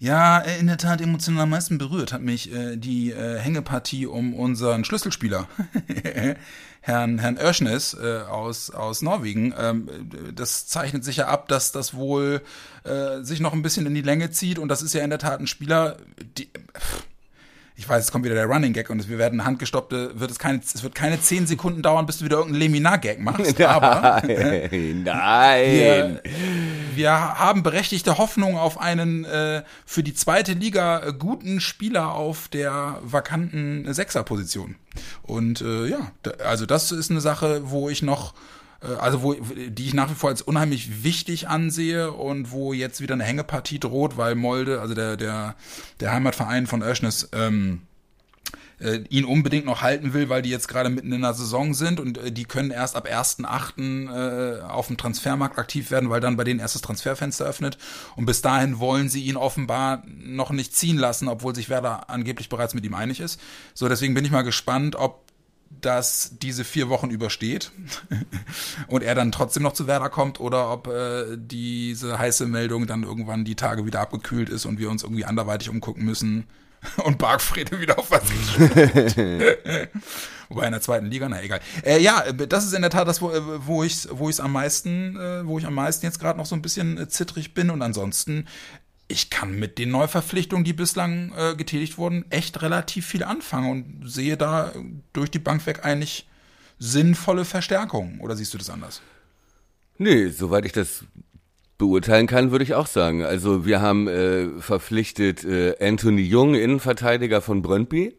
ja, 0.00 0.40
äh, 0.40 0.58
in 0.60 0.66
der 0.66 0.76
Tat 0.76 1.00
emotional 1.00 1.44
am 1.44 1.50
meisten 1.50 1.78
berührt 1.78 2.12
hat 2.12 2.20
mich 2.20 2.52
äh, 2.52 2.76
die 2.76 3.10
äh, 3.10 3.38
Hängepartie 3.38 4.04
um 4.06 4.34
unseren 4.34 4.84
Schlüsselspieler, 4.84 5.48
Herrn, 6.88 7.18
Herrn 7.18 7.36
Öschnes 7.36 7.94
äh, 7.94 8.22
aus, 8.22 8.70
aus 8.70 9.02
Norwegen. 9.02 9.54
Ähm, 9.58 9.88
das 10.34 10.66
zeichnet 10.66 11.04
sich 11.04 11.16
ja 11.16 11.28
ab, 11.28 11.46
dass 11.48 11.70
das 11.70 11.94
wohl 11.94 12.40
äh, 12.84 13.22
sich 13.22 13.40
noch 13.40 13.52
ein 13.52 13.62
bisschen 13.62 13.86
in 13.86 13.94
die 13.94 14.02
Länge 14.02 14.30
zieht 14.30 14.58
und 14.58 14.68
das 14.68 14.82
ist 14.82 14.94
ja 14.94 15.04
in 15.04 15.10
der 15.10 15.18
Tat 15.18 15.38
ein 15.38 15.46
Spieler, 15.46 15.98
die, 16.38 16.48
pff, 16.76 17.04
ich 17.78 17.88
weiß, 17.88 18.06
es 18.06 18.10
kommt 18.10 18.24
wieder 18.24 18.34
der 18.34 18.46
Running 18.46 18.72
Gag 18.72 18.90
und 18.90 19.08
wir 19.08 19.18
werden 19.18 19.44
handgestoppte, 19.44 20.18
wird 20.18 20.32
es 20.32 20.40
keine, 20.40 20.58
es 20.58 20.82
wird 20.82 20.96
keine 20.96 21.20
zehn 21.20 21.46
Sekunden 21.46 21.80
dauern, 21.80 22.06
bis 22.06 22.18
du 22.18 22.24
wieder 22.24 22.38
irgendeinen 22.38 22.62
Leminar-Gag 22.62 23.20
machst, 23.20 23.60
aber 23.62 24.20
Nein, 24.26 25.04
nein. 25.04 25.70
wir, 25.70 26.22
wir 26.96 27.12
haben 27.12 27.62
berechtigte 27.62 28.18
Hoffnung 28.18 28.58
auf 28.58 28.80
einen 28.80 29.24
äh, 29.24 29.62
für 29.86 30.02
die 30.02 30.12
zweite 30.12 30.54
Liga 30.54 31.06
äh, 31.06 31.12
guten 31.16 31.60
Spieler 31.60 32.14
auf 32.14 32.48
der 32.48 32.98
vakanten 33.02 33.94
Sechserposition. 33.94 34.74
Und 35.22 35.60
äh, 35.60 35.86
ja, 35.86 36.10
also 36.44 36.66
das 36.66 36.90
ist 36.90 37.12
eine 37.12 37.20
Sache, 37.20 37.70
wo 37.70 37.88
ich 37.88 38.02
noch, 38.02 38.34
also 38.80 39.22
wo, 39.22 39.34
die 39.34 39.86
ich 39.86 39.94
nach 39.94 40.10
wie 40.10 40.14
vor 40.14 40.30
als 40.30 40.42
unheimlich 40.42 41.02
wichtig 41.02 41.48
ansehe 41.48 42.12
und 42.12 42.52
wo 42.52 42.72
jetzt 42.72 43.00
wieder 43.00 43.14
eine 43.14 43.24
Hängepartie 43.24 43.80
droht, 43.80 44.16
weil 44.16 44.34
Molde, 44.34 44.80
also 44.80 44.94
der, 44.94 45.16
der, 45.16 45.56
der 46.00 46.12
Heimatverein 46.12 46.66
von 46.66 46.82
Oeschnes, 46.82 47.28
ähm, 47.32 47.82
äh, 48.80 49.00
ihn 49.08 49.24
unbedingt 49.24 49.66
noch 49.66 49.82
halten 49.82 50.12
will, 50.12 50.28
weil 50.28 50.42
die 50.42 50.50
jetzt 50.50 50.68
gerade 50.68 50.88
mitten 50.88 51.12
in 51.12 51.22
der 51.22 51.34
Saison 51.34 51.74
sind 51.74 51.98
und 52.00 52.18
äh, 52.18 52.32
die 52.32 52.44
können 52.44 52.70
erst 52.70 52.96
ab 52.96 53.08
1.8. 53.08 54.58
Äh, 54.58 54.62
auf 54.62 54.86
dem 54.86 54.96
Transfermarkt 54.96 55.58
aktiv 55.58 55.90
werden, 55.90 56.10
weil 56.10 56.20
dann 56.20 56.36
bei 56.36 56.44
denen 56.44 56.60
erst 56.60 56.76
das 56.76 56.82
Transferfenster 56.82 57.44
öffnet. 57.44 57.78
Und 58.16 58.26
bis 58.26 58.42
dahin 58.42 58.78
wollen 58.78 59.08
sie 59.08 59.24
ihn 59.24 59.36
offenbar 59.36 60.04
noch 60.06 60.50
nicht 60.50 60.76
ziehen 60.76 60.98
lassen, 60.98 61.28
obwohl 61.28 61.54
sich 61.54 61.68
Werder 61.68 62.08
angeblich 62.08 62.48
bereits 62.48 62.74
mit 62.74 62.84
ihm 62.84 62.94
einig 62.94 63.20
ist. 63.20 63.40
So, 63.74 63.88
deswegen 63.88 64.14
bin 64.14 64.24
ich 64.24 64.30
mal 64.30 64.42
gespannt, 64.42 64.96
ob 64.96 65.27
das 65.70 66.32
diese 66.42 66.64
vier 66.64 66.88
Wochen 66.88 67.10
übersteht 67.10 67.70
und 68.88 69.02
er 69.02 69.14
dann 69.14 69.32
trotzdem 69.32 69.62
noch 69.62 69.72
zu 69.72 69.86
Werder 69.86 70.08
kommt 70.08 70.40
oder 70.40 70.70
ob 70.72 70.88
äh, 70.88 71.36
diese 71.36 72.18
heiße 72.18 72.46
Meldung 72.46 72.86
dann 72.86 73.02
irgendwann 73.02 73.44
die 73.44 73.54
Tage 73.54 73.86
wieder 73.86 74.00
abgekühlt 74.00 74.48
ist 74.48 74.66
und 74.66 74.78
wir 74.78 74.90
uns 74.90 75.02
irgendwie 75.02 75.24
anderweitig 75.24 75.68
umgucken 75.70 76.04
müssen 76.04 76.46
und 77.04 77.18
Bargfrede 77.18 77.80
wieder 77.80 77.98
auf 77.98 78.10
was 78.10 78.22
Wobei 80.48 80.64
in 80.64 80.72
der 80.72 80.80
zweiten 80.80 81.06
Liga, 81.06 81.28
na 81.28 81.42
egal. 81.42 81.60
Äh, 81.84 82.00
ja, 82.00 82.32
das 82.32 82.64
ist 82.64 82.72
in 82.72 82.80
der 82.80 82.90
Tat 82.90 83.06
das, 83.06 83.20
wo, 83.20 83.30
äh, 83.30 83.66
wo 83.66 83.84
ich 83.84 84.08
wo 84.10 84.30
ich 84.30 84.42
am 84.42 84.52
meisten, 84.52 85.14
äh, 85.16 85.46
wo 85.46 85.58
ich 85.58 85.66
am 85.66 85.74
meisten 85.74 86.06
jetzt 86.06 86.18
gerade 86.18 86.38
noch 86.38 86.46
so 86.46 86.54
ein 86.54 86.62
bisschen 86.62 86.96
äh, 86.96 87.08
zittrig 87.08 87.52
bin 87.52 87.68
und 87.68 87.82
ansonsten 87.82 88.46
ich 89.08 89.30
kann 89.30 89.58
mit 89.58 89.78
den 89.78 89.90
Neuverpflichtungen, 89.90 90.64
die 90.64 90.74
bislang 90.74 91.32
äh, 91.36 91.54
getätigt 91.56 91.96
wurden, 91.96 92.26
echt 92.30 92.62
relativ 92.62 93.06
viel 93.06 93.24
anfangen 93.24 93.70
und 93.70 94.08
sehe 94.08 94.36
da 94.36 94.72
durch 95.14 95.30
die 95.30 95.38
Bank 95.38 95.66
weg 95.66 95.84
eigentlich 95.84 96.26
sinnvolle 96.78 97.44
Verstärkungen. 97.44 98.20
Oder 98.20 98.36
siehst 98.36 98.52
du 98.54 98.58
das 98.58 98.70
anders? 98.70 99.00
Nee, 99.96 100.28
soweit 100.28 100.64
ich 100.64 100.72
das 100.72 101.04
beurteilen 101.78 102.26
kann, 102.26 102.50
würde 102.50 102.64
ich 102.64 102.74
auch 102.74 102.86
sagen. 102.86 103.24
Also 103.24 103.64
wir 103.64 103.80
haben 103.80 104.08
äh, 104.08 104.48
verpflichtet 104.60 105.44
äh, 105.44 105.74
Anthony 105.80 106.22
Jung, 106.22 106.54
Innenverteidiger 106.54 107.40
von 107.40 107.62
Brøndby, 107.62 108.14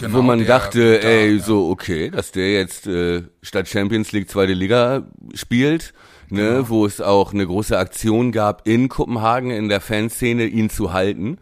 wo 0.00 0.22
man 0.22 0.40
Genau, 0.40 0.48
dachte, 0.48 1.00
da, 1.00 1.08
ey, 1.08 1.36
ja. 1.36 1.42
so 1.42 1.68
okay, 1.70 2.10
dass 2.10 2.30
der 2.30 2.52
jetzt 2.52 2.86
äh, 2.86 3.22
statt 3.42 3.68
Champions 3.68 4.12
League 4.12 4.28
zweite 4.28 4.52
Liga 4.52 5.06
spielt, 5.34 5.94
ne, 6.30 6.42
Genau. 6.42 6.68
wo 6.68 6.86
es 6.86 7.00
auch 7.00 7.32
eine 7.32 7.46
große 7.46 7.78
Aktion 7.78 8.32
gab 8.32 8.66
in 8.66 8.88
Kopenhagen 8.88 9.50
in 9.50 9.68
der 9.68 9.80
Fanszene, 9.80 10.46
ihn 10.46 10.70
zu 10.70 10.92
halten. 10.92 11.38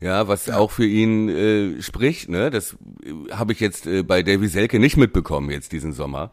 Ja, 0.00 0.28
was 0.28 0.48
auch 0.48 0.70
für 0.70 0.86
ihn 0.86 1.28
äh, 1.28 1.82
spricht, 1.82 2.30
ne? 2.30 2.50
Das 2.50 2.76
äh, 3.04 3.32
habe 3.32 3.52
ich 3.52 3.60
jetzt 3.60 3.86
äh, 3.86 4.02
bei 4.02 4.22
Davy 4.22 4.48
Selke 4.48 4.78
nicht 4.78 4.96
mitbekommen 4.96 5.50
jetzt 5.50 5.72
diesen 5.72 5.92
Sommer, 5.92 6.30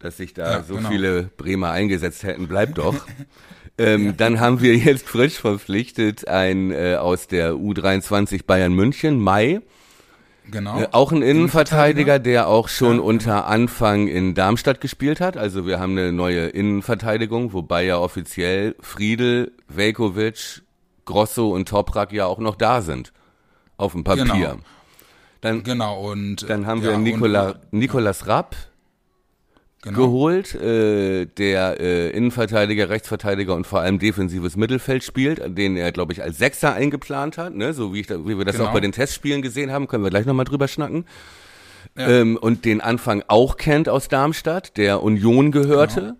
dass 0.00 0.16
sich 0.16 0.34
da 0.34 0.50
Ja, 0.58 0.62
so 0.64 0.74
genau. 0.76 0.88
viele 0.88 1.30
Bremer 1.36 1.70
eingesetzt 1.70 2.24
hätten. 2.24 2.48
Bleibt 2.48 2.78
doch. 2.78 2.96
ähm, 3.78 4.16
Dann 4.16 4.40
haben 4.40 4.60
wir 4.62 4.74
jetzt 4.76 5.06
frisch 5.08 5.34
verpflichtet 5.34 6.26
ein 6.26 6.72
äh, 6.72 6.96
aus 6.96 7.28
der 7.28 7.52
U23 7.52 8.44
Bayern 8.46 8.72
München, 8.74 9.20
Mai. 9.20 9.60
Genau. 10.50 10.80
Äh, 10.80 10.88
auch 10.92 11.12
ein 11.12 11.22
Innenverteidiger, 11.22 12.18
der 12.18 12.48
auch 12.48 12.68
schon 12.68 12.96
Ja, 12.96 13.02
unter 13.02 13.46
Anfang 13.46 14.08
in 14.08 14.34
Darmstadt 14.34 14.80
gespielt 14.80 15.20
hat. 15.20 15.36
Also 15.36 15.66
wir 15.66 15.78
haben 15.78 15.92
eine 15.92 16.12
neue 16.12 16.46
Innenverteidigung, 16.48 17.52
wobei 17.52 17.84
ja 17.84 17.98
offiziell 17.98 18.74
Friedel, 18.80 19.52
Velkovic, 19.68 20.62
Grosso 21.04 21.50
und 21.50 21.68
Toprak 21.68 22.12
ja 22.12 22.26
auch 22.26 22.38
noch 22.38 22.56
da 22.56 22.80
sind. 22.82 23.12
Auf 23.76 23.92
dem 23.92 24.04
Papier. 24.04 24.24
Genau. 24.24 24.56
Dann, 25.40 25.62
Genau, 25.62 26.10
und 26.10 26.48
dann 26.50 26.66
haben 26.66 26.80
ja, 26.82 26.88
wir 26.88 26.94
und- 26.96 27.02
Nikola, 27.04 27.54
Nikolas 27.70 28.26
Rapp 28.26 28.56
genau. 29.82 29.96
geholt, 29.98 30.54
äh, 30.54 31.26
der 31.26 31.80
äh, 31.80 32.10
Innenverteidiger, 32.10 32.88
Rechtsverteidiger 32.88 33.54
und 33.54 33.66
vor 33.66 33.80
allem 33.80 33.98
defensives 33.98 34.56
Mittelfeld 34.56 35.04
spielt, 35.04 35.40
den 35.56 35.76
er, 35.76 35.92
glaube 35.92 36.12
ich, 36.12 36.22
als 36.22 36.38
Sechser 36.38 36.74
eingeplant 36.74 37.38
hat, 37.38 37.54
ne? 37.54 37.72
so 37.72 37.94
wie, 37.94 38.00
ich 38.00 38.06
da, 38.06 38.24
wie 38.26 38.38
wir 38.38 38.44
das 38.44 38.56
Genau. 38.56 38.68
auch 38.68 38.72
bei 38.72 38.80
den 38.80 38.92
Testspielen 38.92 39.42
gesehen 39.42 39.70
haben, 39.70 39.88
können 39.88 40.04
wir 40.04 40.10
gleich 40.10 40.26
nochmal 40.26 40.44
drüber 40.44 40.68
schnacken. 40.68 41.04
Ja. 41.96 42.08
Ähm, 42.08 42.36
und 42.36 42.64
den 42.64 42.80
Anfang 42.80 43.22
auch 43.28 43.56
kennt 43.56 43.88
aus 43.88 44.08
Darmstadt, 44.08 44.76
der 44.76 45.02
Union 45.02 45.52
gehörte. 45.52 46.16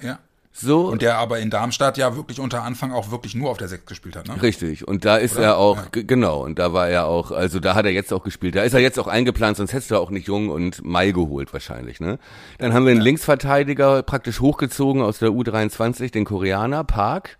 Ja. 0.00 0.18
So. 0.60 0.86
Und 0.88 1.02
der 1.02 1.18
aber 1.18 1.38
in 1.38 1.50
Darmstadt 1.50 1.96
ja 1.96 2.16
wirklich 2.16 2.38
unter 2.40 2.62
Anfang 2.62 2.92
auch 2.92 3.10
wirklich 3.10 3.34
nur 3.34 3.50
auf 3.50 3.56
der 3.58 3.68
Sechs 3.68 3.86
gespielt 3.86 4.16
hat, 4.16 4.28
ne? 4.28 4.40
Richtig. 4.42 4.86
Und 4.86 5.04
da 5.04 5.16
ist 5.16 5.36
Oder? 5.36 5.44
er 5.46 5.56
auch, 5.58 5.76
Ja. 5.76 6.02
genau, 6.02 6.44
und 6.44 6.58
da 6.58 6.72
war 6.72 6.88
er 6.88 7.06
auch, 7.06 7.30
also 7.30 7.60
da 7.60 7.74
hat 7.74 7.84
er 7.86 7.92
jetzt 7.92 8.12
auch 8.12 8.22
gespielt. 8.22 8.54
Da 8.56 8.62
ist 8.62 8.74
er 8.74 8.80
jetzt 8.80 8.98
auch 8.98 9.06
eingeplant, 9.06 9.56
sonst 9.56 9.72
hättest 9.72 9.90
du 9.90 9.96
auch 9.96 10.10
nicht 10.10 10.26
Jung 10.26 10.48
und 10.50 10.84
Mai 10.84 11.12
geholt 11.12 11.52
wahrscheinlich, 11.52 12.00
ne? 12.00 12.18
Dann 12.58 12.72
haben 12.74 12.84
wir 12.84 12.92
einen 12.92 13.00
Linksverteidiger 13.00 14.02
praktisch 14.02 14.40
hochgezogen 14.40 15.02
aus 15.02 15.18
der 15.18 15.30
U23, 15.30 16.10
den 16.12 16.24
Koreaner, 16.24 16.84
Park. 16.84 17.38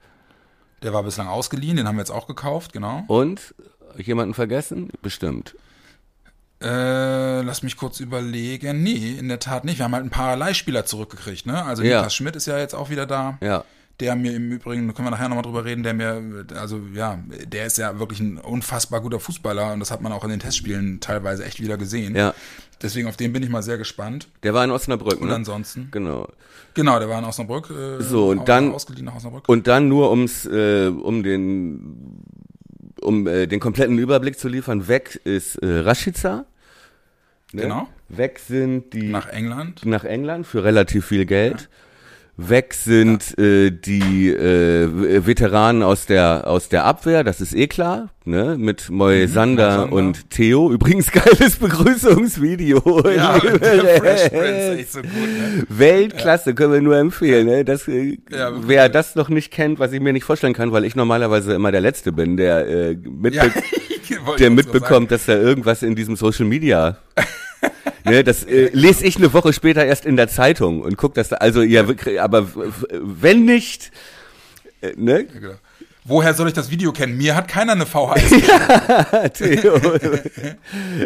Der 0.83 0.93
war 0.95 1.03
bislang 1.03 1.29
ausgeliehen, 1.29 1.77
den 1.77 1.87
haben 1.87 1.97
wir 1.97 2.01
jetzt 2.03 2.11
auch 2.11 2.27
gekauft, 2.27 2.73
genau. 2.73 3.05
Und, 3.07 3.55
jemanden 3.99 4.33
vergessen? 4.35 4.91
Bestimmt. 5.03 5.55
Äh, 6.63 7.41
lass 7.43 7.63
mich 7.63 7.77
kurz 7.77 8.01
überlegen. 8.01 8.83
Nee, 8.83 9.17
in 9.19 9.29
der 9.29 9.39
Tat 9.39 9.65
nicht. 9.65 9.79
Wir 9.79 9.85
haben 9.85 9.95
halt 9.95 10.05
ein 10.05 10.11
paar 10.11 10.37
Leihspieler 10.37 10.85
zurückgekriegt, 10.85 11.47
ne? 11.47 11.65
Also 11.65 11.83
Ja. 11.83 11.97
Niklas 11.99 12.15
Schmidt 12.15 12.37
ist 12.37 12.47
ja 12.47 12.59
jetzt 12.59 12.75
auch 12.75 12.91
wieder 12.91 13.07
da. 13.07 13.39
Ja. 13.41 13.65
Der 13.99 14.17
mir 14.17 14.35
im 14.35 14.51
Übrigen, 14.53 14.87
da 14.89 14.95
können 14.95 15.07
wir 15.07 15.11
nachher 15.11 15.29
nochmal 15.29 15.43
drüber 15.43 15.65
reden, 15.65 15.83
der 15.83 15.93
mir, 15.93 16.45
also 16.59 16.81
ja, 16.95 17.19
der 17.47 17.67
ist 17.67 17.77
ja 17.77 17.99
wirklich 17.99 18.21
ein 18.21 18.39
unfassbar 18.39 19.01
guter 19.03 19.21
Fußballer 19.21 19.75
und 19.75 19.81
das 19.81 19.91
hat 19.91 20.01
man 20.01 20.13
auch 20.13 20.25
in 20.25 20.31
den 20.31 20.41
Testspielen 20.41 21.01
teilweise 21.01 21.45
echt 21.45 21.61
wieder 21.61 21.77
gesehen. 21.77 22.15
Ja. 22.17 22.35
Deswegen 22.83 23.09
auf 23.09 23.19
den 23.19 23.33
bin 23.35 23.43
ich 23.43 23.51
mal 23.51 23.63
sehr 23.63 23.77
gespannt. 23.77 24.29
Der 24.43 24.55
war 24.55 24.65
in 24.65 24.71
Osnabrück, 24.71 25.21
Und 25.21 25.29
ne? 25.29 25.35
ansonsten, 25.35 25.89
Genau. 25.91 26.29
genau, 26.73 26.99
der 26.99 27.11
war 27.11 27.19
in 27.19 27.27
Osnabrück. 27.27 27.69
Äh, 27.71 28.03
So, 28.03 28.29
und 28.31 28.49
dann- 28.49 28.73
Ausgeliehen 28.73 29.05
nach 29.05 29.17
Osnabrück. 29.17 29.47
Und 29.47 29.67
dann 29.67 29.89
nur 29.89 30.11
ums, 30.11 30.47
äh, 30.47 30.87
um 30.89 31.23
den, 31.23 32.23
um 33.03 33.27
äh, 33.27 33.47
den 33.47 33.61
kompletten 33.61 33.99
Überblick 33.99 34.39
zu 34.39 34.49
liefern, 34.49 34.89
weg 34.89 35.21
ist 35.25 35.57
äh, 35.57 35.81
Rashica. 35.81 36.45
Ne? 37.53 37.63
Genau. 37.63 37.89
Weg 38.09 38.39
sind 38.39 38.93
die 38.93 39.09
nach 39.09 39.29
England. 39.29 39.85
nach 39.85 40.05
England 40.05 40.47
für 40.47 40.65
relativ 40.65 41.07
viel 41.07 41.27
Geld. 41.27 41.69
Weg 42.37 42.73
sind 42.75 43.39
äh, 43.39 43.71
die 43.71 44.31
äh, 44.31 45.27
Veteranen 45.27 45.83
aus 45.83 46.07
der 46.07 46.47
aus 46.47 46.69
der 46.69 46.85
Abwehr, 46.85 47.23
das 47.23 47.41
ist 47.41 47.55
eh 47.55 47.67
klar, 47.67 48.09
ne? 48.25 48.57
Mit 48.59 48.89
Moisander 48.89 49.87
Moisander. 49.87 49.93
und 49.93 50.31
Theo. 50.31 50.73
Übrigens 50.73 51.11
geiles 51.13 51.57
Begrüßungsvideo. 51.61 53.09
Ja, 53.11 53.39
Prince, 53.39 54.79
echt 54.79 54.93
so 54.93 55.03
gut, 55.03 55.11
ne? 55.13 55.65
Weltklasse, 55.69 56.55
können 56.55 56.73
wir 56.73 56.81
nur 56.81 56.97
empfehlen. 56.97 57.47
Ne? 57.47 57.65
Das, 57.65 57.87
äh, 57.89 58.19
Ja, 58.31 58.53
wer 58.67 58.89
das 58.89 59.17
noch 59.17 59.29
nicht 59.29 59.51
kennt, 59.51 59.79
was 59.79 59.93
ich 59.93 60.01
mir 60.01 60.13
nicht 60.13 60.25
vorstellen 60.25 60.55
kann, 60.55 60.73
weil 60.73 60.85
ich 60.85 60.97
normalerweise 60.97 61.53
immer 61.55 61.73
der 61.73 61.81
Letzte 61.83 62.13
bin, 62.13 62.37
der 62.37 62.67
äh, 62.69 62.95
mitbe 62.95 63.31
Ja, 64.11 64.35
der 64.39 64.51
mitbekommt, 64.51 65.11
dass 65.13 65.27
da 65.27 65.35
irgendwas 65.37 65.83
in 65.83 65.95
diesem 65.95 66.17
Social 66.17 66.47
Media. 66.47 66.97
Ne, 68.05 68.25
das 68.25 68.45
äh, 68.45 68.71
lese 68.73 69.07
ich 69.07 69.17
eine 69.17 69.33
Woche 69.33 69.53
später 69.53 69.85
erst 69.85 70.07
in 70.07 70.17
der 70.17 70.29
Zeitung 70.29 70.83
und 70.83 70.97
guck 70.97 71.15
das 71.15 71.29
da. 71.29 71.37
Also 71.37 71.63
ja, 71.63 71.85
aber 72.19 72.49
wenn 72.91 73.45
nicht, 73.45 73.91
äh, 74.81 74.93
ne? 74.97 75.21
sagen. 75.21 75.41
Genau. 75.41 75.55
Woher 76.05 76.33
soll 76.33 76.49
ich 76.49 76.55
das 76.55 76.71
Video 76.71 76.93
kennen? 76.93 77.19
Mir 77.19 77.37
hat 77.37 77.47
keiner 77.47 77.73
eine 77.73 77.85
VHS. 77.85 78.31
Theo 79.35 79.75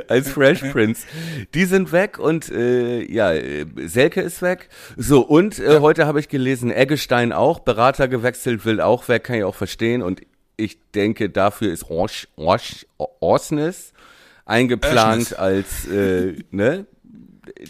als 0.07 0.31
Fresh 0.31 0.61
Prince. 0.71 1.05
Die 1.53 1.65
sind 1.65 1.91
weg 1.91 2.21
und 2.21 2.49
äh, 2.51 3.03
ja, 3.03 3.33
Selke 3.87 4.21
ist 4.21 4.41
weg. 4.41 4.69
So, 4.97 5.23
und 5.23 5.59
äh, 5.59 5.81
heute 5.81 6.07
habe 6.07 6.21
ich 6.21 6.29
gelesen, 6.29 6.71
Eggestein 6.71 7.33
auch, 7.33 7.59
Berater 7.59 8.07
gewechselt, 8.07 8.65
will 8.65 8.81
auch 8.81 9.09
weg, 9.09 9.25
kann 9.25 9.37
ich 9.37 9.45
auch 9.45 9.57
verstehen. 9.57 10.01
Und 10.01 10.21
ich 10.57 10.79
denke, 10.95 11.29
dafür 11.29 11.73
ist 11.73 11.91
Orsch, 11.91 12.29
Orsch, 12.37 12.87
Orsnes 12.97 13.94
eingeplant 14.47 15.33
Orsnes. 15.33 15.33
als 15.35 15.87
äh, 15.89 16.37
ne, 16.51 16.87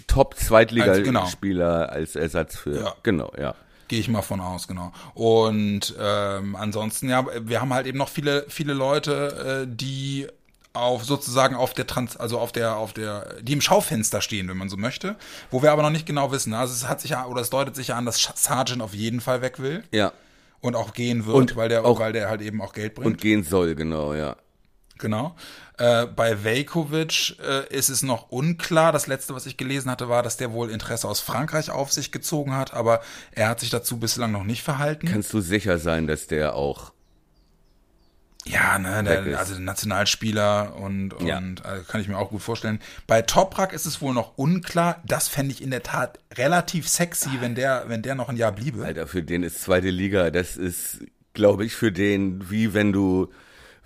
Top-Zweitligaspieler 0.07 1.91
als, 1.91 2.17
Ersatz 2.17 2.57
für. 2.57 2.77
Ja. 2.81 2.95
Genau, 3.03 3.33
ja. 3.39 3.55
Gehe 3.89 4.01
ich 4.01 4.09
mal 4.09 4.23
von 4.23 4.41
aus, 4.41 4.67
genau. 4.67 4.93
Und 5.15 5.95
ähm, 6.01 6.57
ansonsten, 6.57 7.09
ja, 7.11 7.27
wir 7.43 7.61
haben 7.61 7.73
halt 7.75 7.87
eben 7.87 7.99
noch 7.99 8.09
viele, 8.09 8.47
viele 8.49 8.73
Leute, 8.73 9.67
äh, 9.67 9.71
die 9.71 10.27
auf 10.73 11.05
sozusagen 11.05 11.55
auf 11.55 11.73
der 11.75 11.87
Trans, 11.87 12.17
also 12.17 12.39
auf 12.41 12.51
der, 12.51 12.77
auf 12.77 12.93
der, 12.93 13.35
die 13.43 13.53
im 13.53 13.61
Schaufenster 13.61 14.21
stehen, 14.21 14.49
wenn 14.49 14.57
man 14.57 14.69
so 14.69 14.77
möchte, 14.77 15.17
wo 15.51 15.63
wir 15.63 15.71
aber 15.71 15.83
noch 15.83 15.91
nicht 15.91 16.07
genau 16.07 16.33
wissen. 16.33 16.53
Also 16.55 16.73
es 16.73 16.89
hat 16.89 17.01
sich 17.01 17.11
ja, 17.13 17.27
oder 17.27 17.43
es 17.43 17.51
deutet 17.51 17.77
sich 17.77 17.89
ja 17.89 17.97
an, 17.97 18.07
dass 18.07 18.21
Sargent 18.35 18.83
auf 18.83 18.95
jeden 18.95 19.21
Fall 19.21 19.41
weg 19.43 19.61
will 19.61 19.85
Ja. 19.93 20.13
und 20.61 20.75
auch 20.75 20.93
gehen 20.95 21.27
wird, 21.27 21.37
Und 21.37 21.55
weil 21.57 21.69
der, 21.69 21.85
auch- 21.85 22.01
weil 22.01 22.13
der 22.13 22.29
halt 22.29 22.41
eben 22.41 22.61
auch 22.61 22.73
Geld 22.73 22.95
bringt. 22.95 23.07
Und 23.07 23.21
gehen 23.21 23.45
soll, 23.45 23.75
genau, 23.77 24.15
ja. 24.15 24.35
Genau. 24.99 25.35
Äh, 25.77 26.07
bei 26.07 26.45
Velkovic 26.45 27.37
äh, 27.41 27.67
ist 27.77 27.89
es 27.89 28.03
noch 28.03 28.31
unklar. 28.31 28.93
Das 28.93 29.07
letzte, 29.07 29.35
was 29.35 29.47
ich 29.47 29.57
gelesen 29.57 29.91
hatte, 29.91 30.09
war, 30.09 30.23
dass 30.23 30.37
der 30.37 30.53
wohl 30.53 30.71
Interesse 30.71 31.09
aus 31.09 31.21
Frankreich 31.21 31.71
auf 31.71 31.93
sich 31.93 32.13
gezogen 32.13 32.55
hat, 32.55 32.75
aber 32.75 33.01
er 33.33 33.49
hat 33.49 33.61
sich 33.61 33.71
dazu 33.71 33.99
bislang 33.99 34.31
noch 34.31 34.45
nicht 34.45 34.63
verhalten. 34.63 35.09
Kannst 35.09 35.33
du 35.33 35.41
sicher 35.41 35.79
sein, 35.79 36.07
dass 36.07 36.27
der 36.29 36.55
auch 36.55 36.93
ja, 38.47 38.79
ne, 38.79 39.03
der, 39.03 39.39
also 39.39 39.55
der 39.55 39.63
Nationalspieler 39.63 40.77
und, 40.77 41.15
und 41.15 41.27
Ja. 41.27 41.41
also 41.63 41.85
kann 41.85 42.01
ich 42.03 42.09
mir 42.09 42.19
auch 42.19 42.29
gut 42.29 42.43
vorstellen. 42.43 42.79
Bei 43.07 43.23
Toprak 43.23 43.73
ist 43.73 43.87
es 43.87 44.03
wohl 44.03 44.13
noch 44.13 44.37
unklar. 44.37 45.01
Das 45.07 45.29
fände 45.29 45.53
ich 45.53 45.63
in 45.63 45.71
der 45.71 45.83
Tat 45.83 46.19
relativ 46.35 46.87
sexy, 46.89 47.31
wenn 47.41 47.55
der, 47.55 47.85
wenn 47.89 48.03
der 48.03 48.15
noch 48.15 48.29
ein 48.29 48.37
Jahr 48.37 48.53
bliebe. 48.53 48.85
Alter, 48.85 49.07
für 49.07 49.23
den 49.23 49.43
ist 49.43 49.63
zweite 49.63 49.89
Liga, 49.89 50.31
das 50.31 50.59
ist, 50.59 50.99
glaube 51.33 51.65
ich, 51.65 51.75
für 51.75 51.91
den, 51.91 52.51
wie 52.51 52.75
wenn 52.75 52.93
du, 52.93 53.33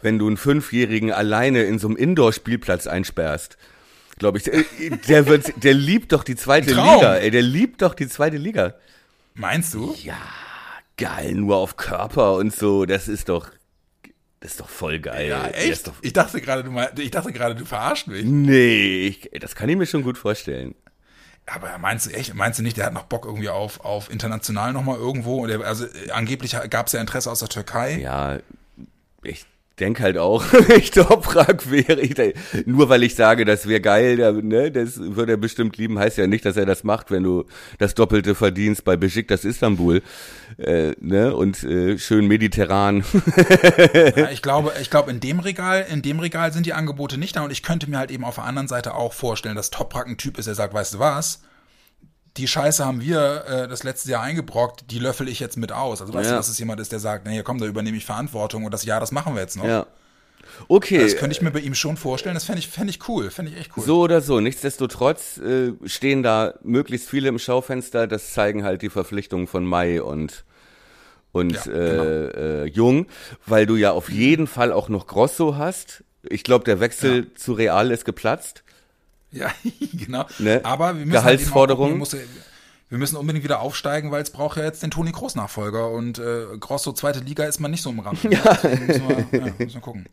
wenn 0.02 0.18
du 0.18 0.26
einen 0.26 0.36
Fünfjährigen 0.36 1.12
alleine 1.12 1.62
in 1.64 1.78
so 1.78 1.88
einem 1.88 1.96
Indoor-Spielplatz 1.96 2.86
einsperrst. 2.86 3.56
Glaube 4.18 4.38
ich, 4.38 4.44
der, 4.44 4.62
der 5.08 5.26
wird, 5.26 5.62
der 5.62 5.74
liebt 5.74 6.12
doch 6.12 6.24
die 6.24 6.36
zweite 6.36 6.72
Traum. 6.72 6.96
Liga, 6.96 7.16
ey, 7.16 7.30
der 7.30 7.42
liebt 7.42 7.82
doch 7.82 7.94
die 7.94 8.08
zweite 8.08 8.36
Liga. 8.36 8.74
Meinst 9.34 9.74
du? 9.74 9.94
Ja, 10.02 10.16
geil, 10.96 11.34
nur 11.34 11.56
auf 11.56 11.76
Körper 11.76 12.34
und 12.34 12.52
so, 12.54 12.84
das 12.84 13.06
ist 13.06 13.28
doch, 13.28 13.50
das 14.40 14.52
ist 14.52 14.60
doch 14.60 14.68
voll 14.68 14.98
geil. 14.98 15.28
Ja, 15.28 15.46
echt? 15.48 15.86
doch, 15.86 15.94
Ich 16.02 16.12
dachte 16.12 16.40
gerade, 16.40 16.64
du 16.64 16.70
mein, 16.72 16.88
ich 16.98 17.12
dachte 17.12 17.32
gerade, 17.32 17.54
du 17.54 17.64
verarschst 17.64 18.08
mich. 18.08 18.24
nee, 18.24 19.06
ich, 19.06 19.30
das 19.40 19.54
kann 19.54 19.68
ich 19.68 19.76
mir 19.76 19.86
schon 19.86 20.02
gut 20.02 20.18
vorstellen. 20.18 20.74
Aber 21.46 21.78
meinst 21.78 22.06
du 22.06 22.10
echt, 22.10 22.34
meinst 22.34 22.58
du 22.58 22.62
nicht, 22.62 22.76
der 22.76 22.86
hat 22.86 22.92
noch 22.92 23.04
Bock 23.04 23.24
irgendwie 23.24 23.48
auf, 23.48 23.80
auf 23.80 24.10
international 24.10 24.72
nochmal 24.72 24.98
irgendwo? 24.98 25.46
Also 25.46 25.86
äh, 25.86 26.10
angeblich 26.10 26.56
gab 26.68 26.88
es 26.88 26.92
ja 26.92 27.00
Interesse 27.00 27.30
aus 27.30 27.38
der 27.38 27.48
Türkei. 27.48 27.98
Ja, 28.00 28.38
ich 29.22 29.46
denk 29.80 30.00
halt 30.00 30.18
auch, 30.18 30.44
ich 30.76 30.90
Toprak 30.90 31.70
wäre 31.70 32.00
ich, 32.00 32.14
nur 32.66 32.88
weil 32.88 33.02
ich 33.02 33.14
sage, 33.14 33.44
das 33.44 33.66
wäre 33.66 33.80
geil, 33.80 34.16
der, 34.16 34.32
ne, 34.32 34.70
das 34.70 34.99
würde 34.99 35.32
er 35.32 35.37
bestimmt 35.38 35.76
lieben, 35.76 35.99
heißt 35.99 36.18
ja 36.18 36.26
nicht, 36.26 36.44
dass 36.44 36.56
er 36.56 36.66
das 36.66 36.85
macht, 36.85 37.11
wenn 37.11 37.23
du 37.23 37.44
das 37.78 37.94
Doppelte 37.94 38.35
verdienst 38.35 38.85
bei 38.85 38.97
Besiktas 38.97 39.44
Istanbul, 39.44 40.02
äh, 40.58 40.92
ne, 41.00 41.35
und 41.35 41.62
äh, 41.64 41.99
schön 41.99 42.26
mediterran. 42.26 43.04
Ja, 44.16 44.30
ich 44.32 44.42
glaube, 44.42 44.73
ich 44.80 44.90
glaube, 44.90 45.11
in 45.11 45.20
dem 45.20 45.40
Regal, 45.40 45.87
in 45.90 46.02
dem 46.02 46.20
Regal 46.20 46.52
sind 46.52 46.66
die 46.66 46.73
Angebote 46.73 47.18
nicht 47.18 47.37
da 47.37 47.42
und 47.42 47.50
ich 47.50 47.62
könnte 47.62 47.88
mir 47.88 47.99
halt 47.99 48.11
eben 48.11 48.25
auf 48.25 48.37
der 48.37 48.44
anderen 48.44 48.68
Seite 48.68 48.94
auch 48.94 49.12
vorstellen, 49.12 49.56
dass 49.56 49.70
Toprak 49.70 50.06
ein 50.06 50.16
Typ 50.16 50.38
ist, 50.38 50.47
der 50.47 50.54
sagt, 50.54 50.75
weißt 50.75 50.94
du 50.94 50.99
was? 50.99 51.40
Die 52.37 52.47
Scheiße 52.47 52.85
haben 52.85 53.00
wir 53.00 53.44
äh, 53.47 53.68
das 53.68 53.82
letzte 53.82 54.11
Jahr 54.11 54.23
eingebrockt, 54.23 54.90
die 54.90 54.99
löffel 54.99 55.28
ich 55.28 55.40
jetzt 55.40 55.56
mit 55.56 55.73
aus. 55.73 56.00
Also 56.00 56.14
weißt 56.14 56.26
Ja. 56.26 56.32
du, 56.32 56.37
dass 56.38 56.49
es 56.49 56.58
jemand 56.58 56.80
ist, 56.80 56.92
der 56.92 57.00
sagt, 57.00 57.26
nee, 57.26 57.42
komm, 57.42 57.58
da 57.58 57.66
übernehme 57.66 57.97
ich 57.97 58.04
Verantwortung 58.04 58.64
und 58.64 58.73
das 58.73 58.85
Jahr, 58.85 59.00
das 59.00 59.11
machen 59.12 59.35
wir 59.35 59.40
jetzt 59.42 59.56
noch. 59.56 59.64
ja. 59.64 59.87
Okay. 60.68 60.99
Das 61.02 61.16
könnte 61.16 61.37
ich 61.37 61.42
mir 61.42 61.50
bei 61.50 61.61
ihm 61.61 61.75
schon 61.75 61.97
vorstellen. 61.97 62.35
Das 62.35 62.44
fände 62.44 62.58
ich, 62.61 62.68
fände 62.68 62.90
ich 62.90 63.06
cool, 63.08 63.30
fände 63.30 63.52
ich 63.52 63.58
echt 63.58 63.76
cool. 63.76 63.85
So 63.85 64.00
oder 64.00 64.20
so, 64.23 64.40
nichtsdestotrotz 64.40 65.37
äh, 65.38 65.73
stehen 65.85 66.23
da 66.23 66.54
möglichst 66.62 67.08
viele 67.08 67.28
im 67.28 67.38
Schaufenster, 67.38 68.06
das 68.06 68.32
zeigen 68.32 68.64
halt 68.64 68.82
die 68.82 68.88
Verpflichtungen 68.88 69.47
von 69.47 69.64
Mai 69.66 70.02
und 70.02 70.44
und 71.32 71.52
Ja, 71.52 71.62
genau. 71.64 72.02
äh, 72.04 72.62
äh, 72.62 72.64
Jung, 72.64 73.06
weil 73.47 73.66
du 73.66 73.76
ja 73.76 73.92
auf 73.92 74.08
jeden 74.11 74.47
Fall 74.47 74.73
auch 74.73 74.88
noch 74.88 75.06
Grosso 75.06 75.56
hast. 75.56 76.02
Ich 76.23 76.42
glaube, 76.44 76.64
der 76.64 76.80
Wechsel 76.80 77.32
zu 77.35 77.52
Real 77.52 77.90
ist 77.90 78.04
geplatzt. 78.06 78.64
Ja, 79.30 79.52
genau. 79.92 80.25
Ne? 80.38 80.61
Aber 80.64 80.97
wir 80.97 81.06
müssen 81.06 81.12
Gehaltsforderungen. 81.12 82.00
Halt 82.00 82.11
gucken, 82.11 82.18
muss, 82.20 82.38
wir 82.90 82.99
müssen 82.99 83.16
unbedingt 83.16 83.45
wieder 83.45 83.61
aufsteigen, 83.61 84.11
weil 84.11 84.23
es 84.23 84.30
braucht 84.30 84.57
ja 84.57 84.64
jetzt 84.64 84.83
den 84.83 84.90
Toni 84.90 85.12
Kroos 85.12 85.35
Nachfolger 85.35 85.90
und 85.90 86.18
äh, 86.18 86.45
Grosso 86.59 86.92
zweite 86.92 87.21
Liga 87.21 87.45
ist 87.45 87.61
man 87.61 87.71
nicht 87.71 87.83
so 87.83 87.90
im 87.90 88.00
Rand. 88.00 88.18
Ja. 88.30 88.59
Müssen 88.62 89.09
wir, 89.09 89.38
ja, 89.40 89.47
müssen 89.59 89.75
wir 89.75 89.80
gucken. 89.80 90.07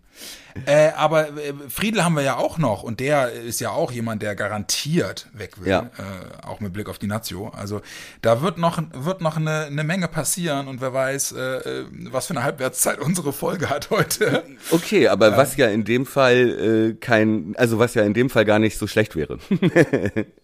Äh, 0.65 0.91
aber 0.96 1.27
äh, 1.38 1.53
Friedel 1.67 2.03
haben 2.05 2.15
wir 2.15 2.24
ja 2.24 2.38
auch 2.38 2.58
noch 2.58 2.84
und 2.84 3.00
der 3.01 3.32
ist 3.34 3.60
ja 3.60 3.72
auch 3.72 3.91
jemand, 3.91 4.22
der 4.22 4.36
garantiert 4.36 5.27
weg 5.34 5.60
will, 5.62 5.67
Ja. 5.70 5.89
äh, 5.98 6.46
auch 6.46 6.62
mit 6.62 6.72
Blick 6.74 6.88
auf 6.88 6.98
die 6.98 7.08
Nazio. 7.08 7.50
Also 7.50 7.82
da 8.22 8.41
wird 8.41 8.58
noch 8.58 8.82
wird 8.94 9.20
noch 9.22 9.36
eine, 9.36 9.65
eine 9.65 9.84
Menge 9.84 10.08
passieren 10.08 10.67
und 10.70 10.79
wer 10.79 10.94
weiß, 10.94 11.34
äh, 11.34 11.39
äh, 11.41 11.86
was 12.12 12.27
für 12.27 12.34
eine 12.34 12.44
Halbwertszeit 12.44 13.00
unsere 13.00 13.34
Folge 13.34 13.70
hat 13.70 13.89
heute. 13.89 14.44
Okay, 14.72 15.08
aber 15.10 15.36
was 15.36 15.58
ja 15.58 15.67
in 15.67 15.84
dem 15.84 16.05
Fall 16.05 16.91
äh, 16.91 16.94
kein, 16.96 17.53
also 17.58 17.79
was 17.79 17.94
ja 17.94 18.03
in 18.03 18.13
dem 18.13 18.29
Fall 18.29 18.46
gar 18.46 18.60
nicht 18.60 18.77
so 18.77 18.88
schlecht 18.88 19.15
wäre. 19.15 19.39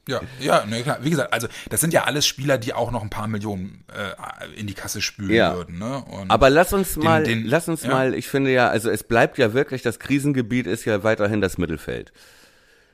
Ja, 0.08 0.20
ja, 0.40 0.66
ne, 0.66 0.82
klar. 0.82 0.98
Wie 1.02 1.10
gesagt, 1.12 1.32
also 1.32 1.48
das 1.70 1.80
sind 1.80 1.94
ja 1.94 2.04
alles 2.04 2.21
Spieler, 2.28 2.58
die 2.58 2.74
auch 2.74 2.92
noch 2.92 3.02
ein 3.04 3.10
paar 3.10 3.28
Millionen 3.28 3.84
äh, 3.94 4.60
in 4.60 4.68
die 4.68 4.74
Kasse 4.74 5.02
spülen 5.02 5.32
Ja. 5.32 5.56
würden. 5.56 5.78
Ne? 5.80 6.04
Aber 6.28 6.50
lass 6.50 6.74
uns 6.74 6.94
Den- 6.96 7.04
mal, 7.04 7.24
den- 7.24 7.46
lass 7.46 7.68
uns 7.68 7.84
ja. 7.84 7.90
mal, 7.90 8.14
ich 8.14 8.28
finde 8.28 8.52
ja, 8.52 8.70
also 8.70 8.90
es 8.90 9.04
bleibt 9.04 9.38
ja 9.38 9.54
wirklich, 9.54 9.82
das 9.82 10.00
Krisengebiet 10.00 10.68
ist 10.68 10.86
ja 10.86 11.04
weiterhin 11.04 11.42
das 11.42 11.58
Mittelfeld. 11.58 12.12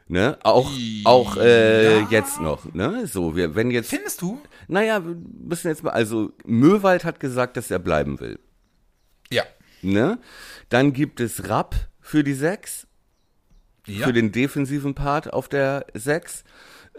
Ne? 0.09 0.37
Auch, 0.43 0.71
auch 1.03 1.35
äh, 1.37 1.99
jetzt 2.03 2.39
noch. 2.39 2.73
Ne? 2.73 3.07
So, 3.07 3.35
wir, 3.35 3.55
wenn 3.55 3.71
jetzt. 3.71 3.89
Findest 3.89 4.21
du? 4.21 4.41
Naja, 4.69 5.05
wir 5.05 5.15
müssen 5.15 5.67
jetzt 5.67 5.83
mal. 5.83 5.89
Also 5.91 6.31
Möwald 6.45 7.03
hat 7.03 7.19
gesagt, 7.19 7.57
dass 7.57 7.69
er 7.71 7.79
bleiben 7.79 8.19
will. 8.21 8.39
Ja. 9.29 9.43
Ne? 9.81 10.17
Dann 10.69 10.93
gibt 10.93 11.19
es 11.19 11.49
Rapp 11.49 11.75
für 11.99 12.23
die 12.23 12.33
Sechs, 12.35 12.87
Ja. 13.85 14.05
für 14.07 14.13
den 14.13 14.31
defensiven 14.31 14.95
Part 14.95 15.33
auf 15.33 15.49
der 15.49 15.85
Sechs. 15.93 16.45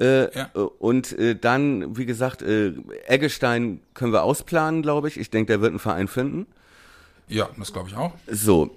Äh, 0.00 0.34
Ja. 0.36 0.50
äh, 0.54 0.58
Und 0.58 1.12
äh, 1.18 1.34
dann, 1.36 1.96
wie 1.96 2.06
gesagt, 2.06 2.42
äh, 2.42 2.72
Eggestein 3.06 3.80
können 3.94 4.12
wir 4.12 4.22
ausplanen, 4.22 4.82
glaube 4.82 5.08
ich. 5.08 5.18
Ich 5.18 5.30
denke, 5.30 5.46
der 5.52 5.60
wird 5.60 5.70
einen 5.70 5.78
Verein 5.78 6.08
finden. 6.08 6.46
ja, 7.28 7.48
das 7.58 7.72
glaube 7.72 7.88
ich 7.90 7.96
auch. 7.96 8.12
So. 8.26 8.76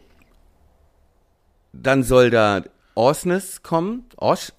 Dann 1.73 2.03
soll 2.03 2.29
da 2.29 2.63
Orsnes 2.95 3.63
kommen. 3.63 4.05
Osch, 4.17 4.51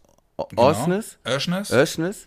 Orsnes? 0.56 1.18
Genau. 1.24 1.36
Öschnes? 1.36 1.70
Orsnes. 1.72 2.26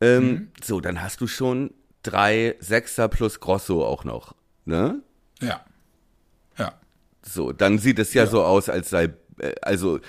Ähm, 0.00 0.28
Mhm. 0.30 0.48
So, 0.62 0.80
dann 0.80 1.02
hast 1.02 1.20
du 1.20 1.26
schon 1.26 1.72
drei 2.02 2.56
Sechser 2.60 3.08
plus 3.08 3.38
Grosso 3.40 3.84
auch 3.84 4.04
noch. 4.04 4.34
Ne? 4.64 5.00
ja. 5.40 5.60
Ja. 6.58 6.72
So, 7.22 7.52
dann 7.52 7.78
sieht 7.78 7.98
es 7.98 8.12
ja, 8.14 8.26
so 8.26 8.42
aus, 8.42 8.68
als 8.68 8.90
sei, 8.90 9.10
äh, 9.38 9.54
also, 9.62 10.00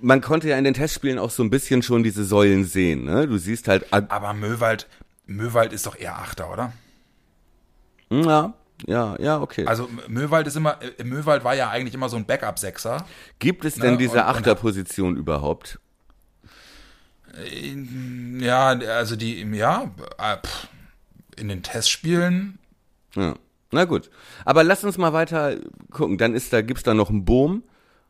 man 0.00 0.20
konnte 0.20 0.48
ja 0.48 0.56
in 0.58 0.64
den 0.64 0.74
Testspielen 0.74 1.18
auch 1.18 1.30
so 1.30 1.42
ein 1.42 1.50
bisschen 1.50 1.82
schon 1.82 2.02
diese 2.02 2.24
Säulen 2.24 2.64
sehen, 2.64 3.04
ne? 3.04 3.26
Du 3.26 3.38
siehst 3.38 3.68
halt, 3.68 3.92
Aber 3.92 4.32
Möwald, 4.34 4.86
Möwald 5.26 5.72
ist 5.72 5.86
doch 5.86 5.96
eher 5.98 6.16
Achter, 6.18 6.52
oder? 6.52 6.72
ja, 8.10 8.54
ja, 8.86 9.16
ja, 9.18 9.40
okay. 9.40 9.66
Also 9.66 9.88
Möwald 10.08 10.46
ist 10.46 10.56
immer, 10.56 10.78
äh, 10.82 11.04
Möwald 11.04 11.42
war 11.44 11.54
ja 11.54 11.68
eigentlich 11.70 11.94
immer 11.94 12.08
so 12.08 12.16
ein 12.16 12.24
Backup-Sechser. 12.26 13.04
Gibt 13.38 13.64
es 13.64 13.74
denn 13.74 13.92
ne, 13.92 13.98
diese 13.98 14.24
Achterposition 14.24 15.16
überhaupt? 15.16 15.78
Ja, 18.40 18.68
also 18.68 19.16
die, 19.16 19.42
ja, 19.54 19.90
äh, 20.18 20.36
in 21.40 21.48
den 21.48 21.62
Testspielen, 21.62 22.58
Ja. 23.14 23.34
Na 23.70 23.84
gut. 23.84 24.10
Aber 24.46 24.64
lass 24.64 24.82
uns 24.82 24.96
mal 24.96 25.12
weiter 25.12 25.56
gucken. 25.90 26.16
Dann 26.16 26.34
ist 26.34 26.52
da, 26.54 26.62
gibt's 26.62 26.84
da 26.84 26.94
noch 26.94 27.10
einen 27.10 27.26
Boom, 27.26 27.62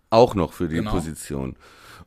auch 0.09 0.37
noch 0.37 0.53
für 0.53 0.69
die 0.69 0.77
Genau. 0.77 0.93
Position. 0.93 1.57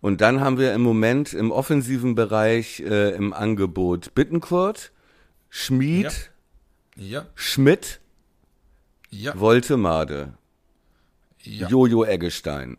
Und 0.02 0.22
dann 0.22 0.42
haben 0.42 0.58
wir 0.58 0.74
im 0.74 0.82
Moment 0.82 1.34
im 1.34 1.52
offensiven 1.52 2.16
Bereich 2.16 2.80
äh, 2.80 3.12
im 3.12 3.34
Angebot 3.34 4.16
Bittenkurt, 4.16 4.92
Schmied, 5.50 6.32
ja, 6.96 7.28
Schmidt, 7.36 8.02
ja, 9.12 9.40
Woltemade, 9.40 10.34
ja. 11.44 11.68
Jojo 11.68 12.04
Eggestein. 12.04 12.78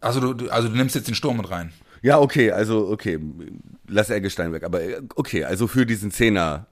Also 0.00 0.20
du, 0.20 0.34
du, 0.34 0.50
also 0.50 0.68
du 0.68 0.76
nimmst 0.76 0.94
jetzt 0.94 1.08
den 1.08 1.14
Sturm 1.14 1.38
mit 1.38 1.50
rein. 1.50 1.72
Ja, 2.02 2.20
okay, 2.20 2.52
also 2.52 2.88
okay, 2.88 3.18
lass 3.88 4.10
Eggestein 4.10 4.52
weg, 4.52 4.62
aber 4.62 4.82
äh, 4.82 5.02
okay, 5.14 5.44
also 5.44 5.66
für 5.66 5.86
diesen 5.86 6.10
Zehner 6.10 6.66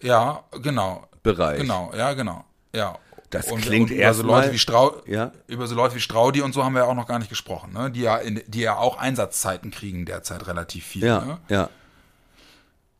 Ja, 0.00 0.44
genau. 0.62 1.08
Bereich. 1.24 1.60
Genau, 1.60 1.92
ja, 1.96 2.12
genau. 2.14 2.44
Ja. 2.72 2.98
Das 3.30 3.46
klingt 3.46 3.90
über 3.90 4.14
so 4.14 4.22
Leute 4.22 4.52
wie 4.52 4.58
Strau 4.58 5.02
Ja. 5.06 5.32
über 5.46 5.66
so 5.66 5.74
Leute 5.74 5.94
wie 5.94 6.00
Straudi 6.00 6.40
und 6.40 6.52
so 6.54 6.64
haben 6.64 6.72
wir 6.74 6.82
ja 6.82 6.86
auch 6.88 6.94
noch 6.94 7.06
gar 7.06 7.18
nicht 7.18 7.28
gesprochen, 7.28 7.72
ne? 7.74 7.90
Die 7.90 8.00
ja 8.00 8.16
in, 8.16 8.42
die 8.46 8.60
ja 8.60 8.76
auch 8.76 8.96
Einsatzzeiten 8.98 9.70
kriegen 9.70 10.06
derzeit 10.06 10.46
relativ 10.46 10.86
viel. 10.86 11.04
Ja, 11.04 11.20
Ne? 11.24 11.38
ja. 11.48 11.68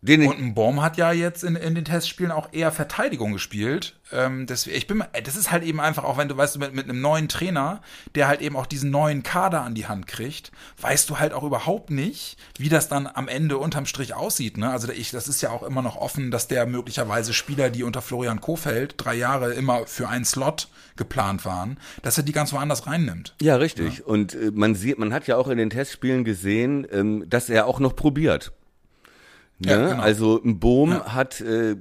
Den 0.00 0.24
Und 0.28 0.38
ein 0.38 0.54
Baum 0.54 0.80
hat 0.80 0.96
ja 0.96 1.10
jetzt 1.10 1.42
in, 1.42 1.56
in 1.56 1.74
den 1.74 1.84
Testspielen 1.84 2.30
auch 2.30 2.52
eher 2.52 2.70
Verteidigung 2.70 3.32
gespielt. 3.32 3.96
Ähm, 4.12 4.46
das, 4.46 4.68
ich 4.68 4.86
bin, 4.86 4.98
mal- 4.98 5.08
das 5.24 5.34
ist 5.34 5.50
halt 5.50 5.64
eben 5.64 5.80
einfach, 5.80 6.04
auch 6.04 6.16
wenn 6.16 6.28
du 6.28 6.36
weißt, 6.36 6.56
mit, 6.58 6.72
mit 6.72 6.84
einem 6.88 7.00
neuen 7.00 7.28
Trainer, 7.28 7.82
der 8.14 8.28
halt 8.28 8.40
eben 8.40 8.54
auch 8.56 8.66
diesen 8.66 8.92
neuen 8.92 9.24
Kader 9.24 9.62
an 9.62 9.74
die 9.74 9.86
Hand 9.88 10.06
kriegt, 10.06 10.52
weißt 10.80 11.10
du 11.10 11.18
halt 11.18 11.32
auch 11.32 11.42
überhaupt 11.42 11.90
nicht, 11.90 12.36
wie 12.58 12.68
das 12.68 12.88
dann 12.88 13.08
am 13.12 13.26
Ende 13.26 13.58
unterm 13.58 13.86
Strich 13.86 14.14
aussieht. 14.14 14.56
Ne? 14.56 14.70
Also 14.70 14.88
ich, 14.92 15.10
das 15.10 15.26
ist 15.26 15.40
ja 15.40 15.50
auch 15.50 15.64
immer 15.64 15.82
noch 15.82 15.96
offen, 15.96 16.30
dass 16.30 16.46
der 16.46 16.66
möglicherweise 16.66 17.34
Spieler, 17.34 17.68
die 17.68 17.82
unter 17.82 18.00
Florian 18.00 18.40
Kofeld 18.40 18.94
drei 18.98 19.16
Jahre 19.16 19.52
immer 19.54 19.84
für 19.86 20.08
einen 20.08 20.24
Slot 20.24 20.68
geplant 20.94 21.44
waren, 21.44 21.78
dass 22.02 22.16
er 22.16 22.22
die 22.22 22.32
ganz 22.32 22.52
woanders 22.52 22.86
reinnimmt. 22.86 23.34
Ja, 23.42 23.56
richtig. 23.56 24.06
Und 24.06 24.34
äh, 24.34 24.52
man 24.54 24.76
sieht, 24.76 24.98
man 24.98 25.12
hat 25.12 25.26
ja 25.26 25.36
auch 25.36 25.48
in 25.48 25.58
den 25.58 25.70
Testspielen 25.70 26.22
gesehen, 26.22 26.86
ähm, 26.92 27.24
dass 27.28 27.50
er 27.50 27.66
auch 27.66 27.80
noch 27.80 27.96
probiert. 27.96 28.52
Ne? 29.58 29.70
Ja, 29.72 29.88
genau. 29.90 30.02
Also 30.02 30.40
ein 30.44 30.58
Bohm 30.60 30.90
Ja. 30.92 31.14
hat 31.14 31.40
äh, 31.40 31.76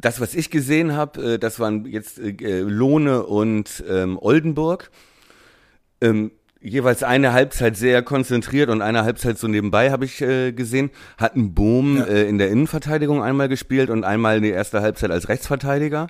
das, 0.00 0.20
was 0.20 0.34
ich 0.34 0.50
gesehen 0.50 0.94
habe, 0.94 1.34
äh, 1.34 1.38
das 1.38 1.58
waren 1.58 1.84
jetzt 1.86 2.18
äh, 2.18 2.60
Lohne 2.60 3.24
und 3.24 3.82
ähm, 3.88 4.18
Oldenburg. 4.20 4.90
Ähm, 6.00 6.30
jeweils 6.60 7.02
eine 7.02 7.32
Halbzeit 7.32 7.76
sehr 7.76 8.02
konzentriert 8.02 8.68
und 8.70 8.82
eine 8.82 9.04
Halbzeit 9.04 9.38
so 9.38 9.48
nebenbei 9.48 9.90
habe 9.90 10.04
ich 10.04 10.20
äh, 10.20 10.52
gesehen. 10.52 10.90
Hat 11.16 11.34
ein 11.36 11.54
Bohm 11.54 11.98
Ja. 11.98 12.04
äh, 12.04 12.28
in 12.28 12.38
der 12.38 12.50
Innenverteidigung 12.50 13.22
einmal 13.22 13.48
gespielt 13.48 13.88
und 13.90 14.04
einmal 14.04 14.40
die 14.40 14.50
erste 14.50 14.80
Halbzeit 14.82 15.10
als 15.10 15.28
Rechtsverteidiger. 15.28 16.08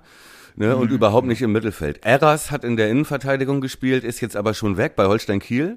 Ne, 0.59 0.75
Mhm. 0.75 0.81
und 0.81 0.91
überhaupt 0.91 1.27
nicht 1.27 1.43
im 1.43 1.53
Mittelfeld. 1.53 2.03
Eras 2.07 2.51
hat 2.51 2.65
in 2.65 2.79
der 2.79 2.89
Innenverteidigung 2.89 3.61
gespielt, 3.61 4.05
ist 4.05 4.23
jetzt 4.23 4.37
aber 4.39 4.55
schon 4.55 4.79
weg 4.79 4.97
bei 4.97 5.05
Holstein 5.05 5.39
Kiel, 5.39 5.77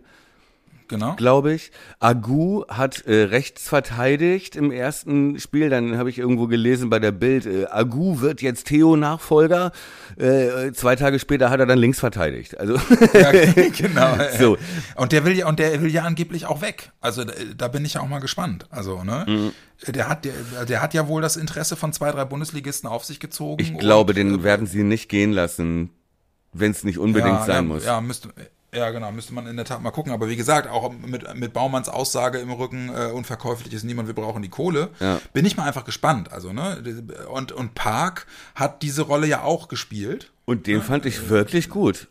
Genau. 0.90 1.16
glaube 1.16 1.54
ich. 1.54 1.72
Agu 2.00 2.66
hat 2.68 3.06
äh, 3.06 3.24
rechts 3.24 3.70
verteidigt 3.70 4.56
im 4.56 4.72
ersten 4.72 5.40
Spiel, 5.40 5.70
dann 5.70 5.98
habe 5.98 6.10
ich 6.10 6.18
irgendwo 6.18 6.48
gelesen 6.48 6.90
bei 6.90 6.98
der 6.98 7.12
Bild, 7.12 7.46
äh, 7.46 7.68
Agu 7.68 8.22
wird 8.22 8.42
jetzt 8.42 8.66
Theo-Nachfolger. 8.68 9.72
Äh, 10.18 10.72
zwei 10.74 10.96
Tage 10.96 11.20
später 11.20 11.52
hat 11.52 11.60
er 11.60 11.68
dann 11.68 11.78
links 11.78 12.00
verteidigt. 12.00 12.60
Also 12.60 12.76
Ja, 13.14 13.32
genau. 13.78 14.18
So. 14.40 14.58
Und 14.96 15.12
der 15.12 15.26
will 15.26 15.38
ja, 15.38 15.48
und 15.48 15.60
der 15.60 15.80
will 15.82 15.92
ja 15.92 16.04
angeblich 16.04 16.48
auch 16.48 16.62
weg. 16.62 16.92
Also 17.02 17.24
da, 17.24 17.34
da 17.56 17.68
bin 17.68 17.86
ich 17.86 17.94
ja 17.94 18.02
auch 18.02 18.08
mal 18.08 18.20
gespannt. 18.20 18.66
Also, 18.72 19.04
ne? 19.04 19.26
Mhm. 19.28 19.52
Der 19.88 20.10
hat, 20.10 20.26
der, 20.26 20.66
der 20.66 20.82
hat 20.82 20.94
ja 20.96 21.08
wohl 21.08 21.22
das 21.22 21.38
Interesse 21.38 21.76
von 21.76 21.94
zwei, 21.94 22.12
drei 22.12 22.26
Bundesligisten 22.26 22.90
auf 22.90 23.06
sich 23.06 23.20
gezogen. 23.20 23.62
ich 23.62 23.78
glaube, 23.78 24.12
und, 24.12 24.18
den 24.18 24.40
äh, 24.40 24.44
werden 24.44 24.66
sie 24.66 24.84
nicht 24.84 25.08
gehen 25.08 25.32
lassen, 25.32 25.92
wenn 26.52 26.72
es 26.72 26.84
nicht 26.84 26.98
unbedingt 26.98 27.40
ja, 27.40 27.46
sein 27.46 27.56
ja, 27.56 27.62
muss. 27.62 27.86
Ja, 27.86 28.02
müsste, 28.02 28.30
ja, 28.74 28.92
genau, 28.92 29.12
müsste 29.12 29.34
man 29.34 29.48
in 29.48 29.56
der 29.56 29.66
Tat 29.66 29.82
mal 29.82 29.92
gucken. 29.92 30.12
Aber 30.12 30.30
wie 30.30 30.36
gesagt, 30.36 30.70
auch 30.70 30.92
mit, 30.92 31.36
mit 31.36 31.54
Baumanns 31.54 31.90
Aussage 31.90 32.38
im 32.40 32.52
Rücken, 32.52 32.90
äh, 32.90 33.12
unverkäuflich 33.12 33.74
ist 33.74 33.84
niemand, 33.84 34.08
wir 34.08 34.16
brauchen 34.16 34.42
die 34.42 34.50
Kohle, 34.50 34.90
Ja. 35.00 35.20
bin 35.34 35.46
ich 35.46 35.58
mal 35.58 35.64
einfach 35.66 35.86
gespannt. 35.86 36.32
Also, 36.32 36.54
ne? 36.54 36.84
Und, 37.32 37.52
und 37.52 37.74
Park 37.76 38.28
hat 38.56 38.82
diese 38.84 39.02
Rolle 39.04 39.28
ja 39.28 39.42
auch 39.44 39.68
gespielt. 39.68 40.32
Und 40.46 40.68
den 40.68 40.82
fand 40.82 41.06
ich 41.06 41.30
wirklich 41.30 41.70
gut. 41.70 42.08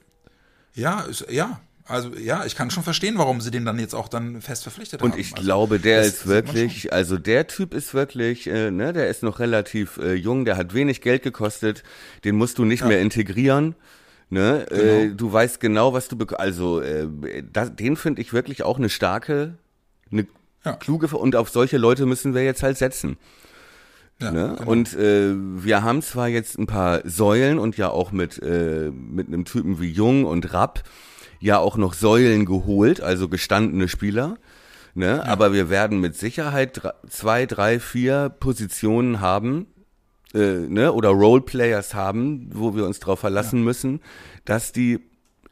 Ja, 0.74 1.00
ist, 1.02 1.26
ja. 1.30 1.60
Also 1.88 2.10
ja, 2.14 2.44
ich 2.44 2.54
kann 2.54 2.70
schon 2.70 2.82
verstehen, 2.82 3.16
warum 3.16 3.40
sie 3.40 3.50
den 3.50 3.64
dann 3.64 3.78
jetzt 3.78 3.94
auch 3.94 4.08
dann 4.08 4.42
fest 4.42 4.64
verpflichtet 4.64 5.00
Und 5.00 5.12
haben. 5.12 5.20
ich 5.20 5.32
also, 5.32 5.42
glaube, 5.42 5.78
der 5.80 6.02
ist 6.02 6.26
wirklich, 6.26 6.92
also 6.92 7.16
der 7.16 7.46
Typ 7.46 7.72
ist 7.72 7.94
wirklich, 7.94 8.46
äh, 8.46 8.70
ne, 8.70 8.92
der 8.92 9.08
ist 9.08 9.22
noch 9.22 9.38
relativ 9.38 9.96
äh, 9.96 10.12
jung, 10.12 10.44
der 10.44 10.58
hat 10.58 10.74
wenig 10.74 11.00
Geld 11.00 11.22
gekostet, 11.22 11.82
den 12.24 12.36
musst 12.36 12.58
du 12.58 12.66
nicht 12.66 12.84
mehr 12.84 13.00
integrieren. 13.00 13.74
Ne, 14.30 14.66
äh, 14.70 15.04
Genau. 15.06 15.14
du 15.16 15.32
weißt 15.32 15.58
genau, 15.58 15.94
was 15.94 16.08
du 16.08 16.16
bekommst. 16.16 16.40
Also 16.40 16.80
äh, 16.82 17.08
das, 17.50 17.74
den 17.74 17.96
finde 17.96 18.20
ich 18.20 18.32
wirklich 18.34 18.62
auch 18.62 18.76
eine 18.78 18.90
starke, 18.90 19.54
eine 20.12 20.26
Ja. 20.64 20.74
kluge 20.74 21.06
und 21.16 21.34
auf 21.34 21.48
solche 21.48 21.78
Leute 21.78 22.04
müssen 22.04 22.34
wir 22.34 22.44
jetzt 22.44 22.62
halt 22.62 22.76
setzen. 22.76 23.16
Ja, 24.20 24.30
Ne? 24.32 24.56
genau. 24.58 24.70
Und 24.70 24.94
äh, 24.94 25.32
wir 25.34 25.82
haben 25.82 26.02
zwar 26.02 26.28
jetzt 26.28 26.58
ein 26.58 26.66
paar 26.66 27.00
Säulen 27.08 27.58
und 27.58 27.76
ja 27.78 27.88
auch 27.88 28.12
mit, 28.12 28.42
äh, 28.42 28.90
mit 28.90 29.28
einem 29.28 29.44
Typen 29.46 29.80
wie 29.80 29.90
Jung 29.90 30.24
und 30.26 30.52
Rapp 30.52 30.82
ja 31.40 31.58
auch 31.58 31.76
noch 31.76 31.94
Säulen 31.94 32.44
geholt, 32.44 33.00
also 33.00 33.28
gestandene 33.28 33.88
Spieler. 33.88 34.36
Ne? 34.94 35.24
Aber 35.24 35.52
wir 35.54 35.70
werden 35.70 36.00
mit 36.00 36.16
Sicherheit 36.16 36.76
dr- 36.82 36.94
zwei, 37.08 37.46
drei, 37.46 37.78
vier 37.78 38.28
Positionen 38.28 39.20
haben, 39.20 39.66
äh, 40.34 40.38
ne? 40.38 40.92
oder 40.92 41.10
Roleplayers 41.10 41.94
haben, 41.94 42.50
wo 42.52 42.74
wir 42.74 42.84
uns 42.86 43.00
darauf 43.00 43.20
verlassen 43.20 43.62
müssen, 43.64 44.00
dass 44.44 44.72
die 44.72 45.00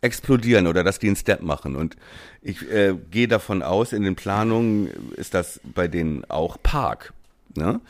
explodieren 0.00 0.66
oder 0.66 0.84
dass 0.84 0.98
die 0.98 1.08
einen 1.08 1.16
Step 1.16 1.42
machen. 1.42 1.76
Und 1.76 1.96
ich 2.42 2.62
äh, 2.70 2.94
gehe 3.10 3.28
davon 3.28 3.62
aus, 3.62 3.92
in 3.92 4.02
den 4.02 4.14
Planungen 4.14 4.88
ist 5.16 5.34
das 5.34 5.60
bei 5.64 5.88
denen 5.88 6.24
auch 6.28 6.58
Park. 6.62 7.12
Ne? 7.54 7.80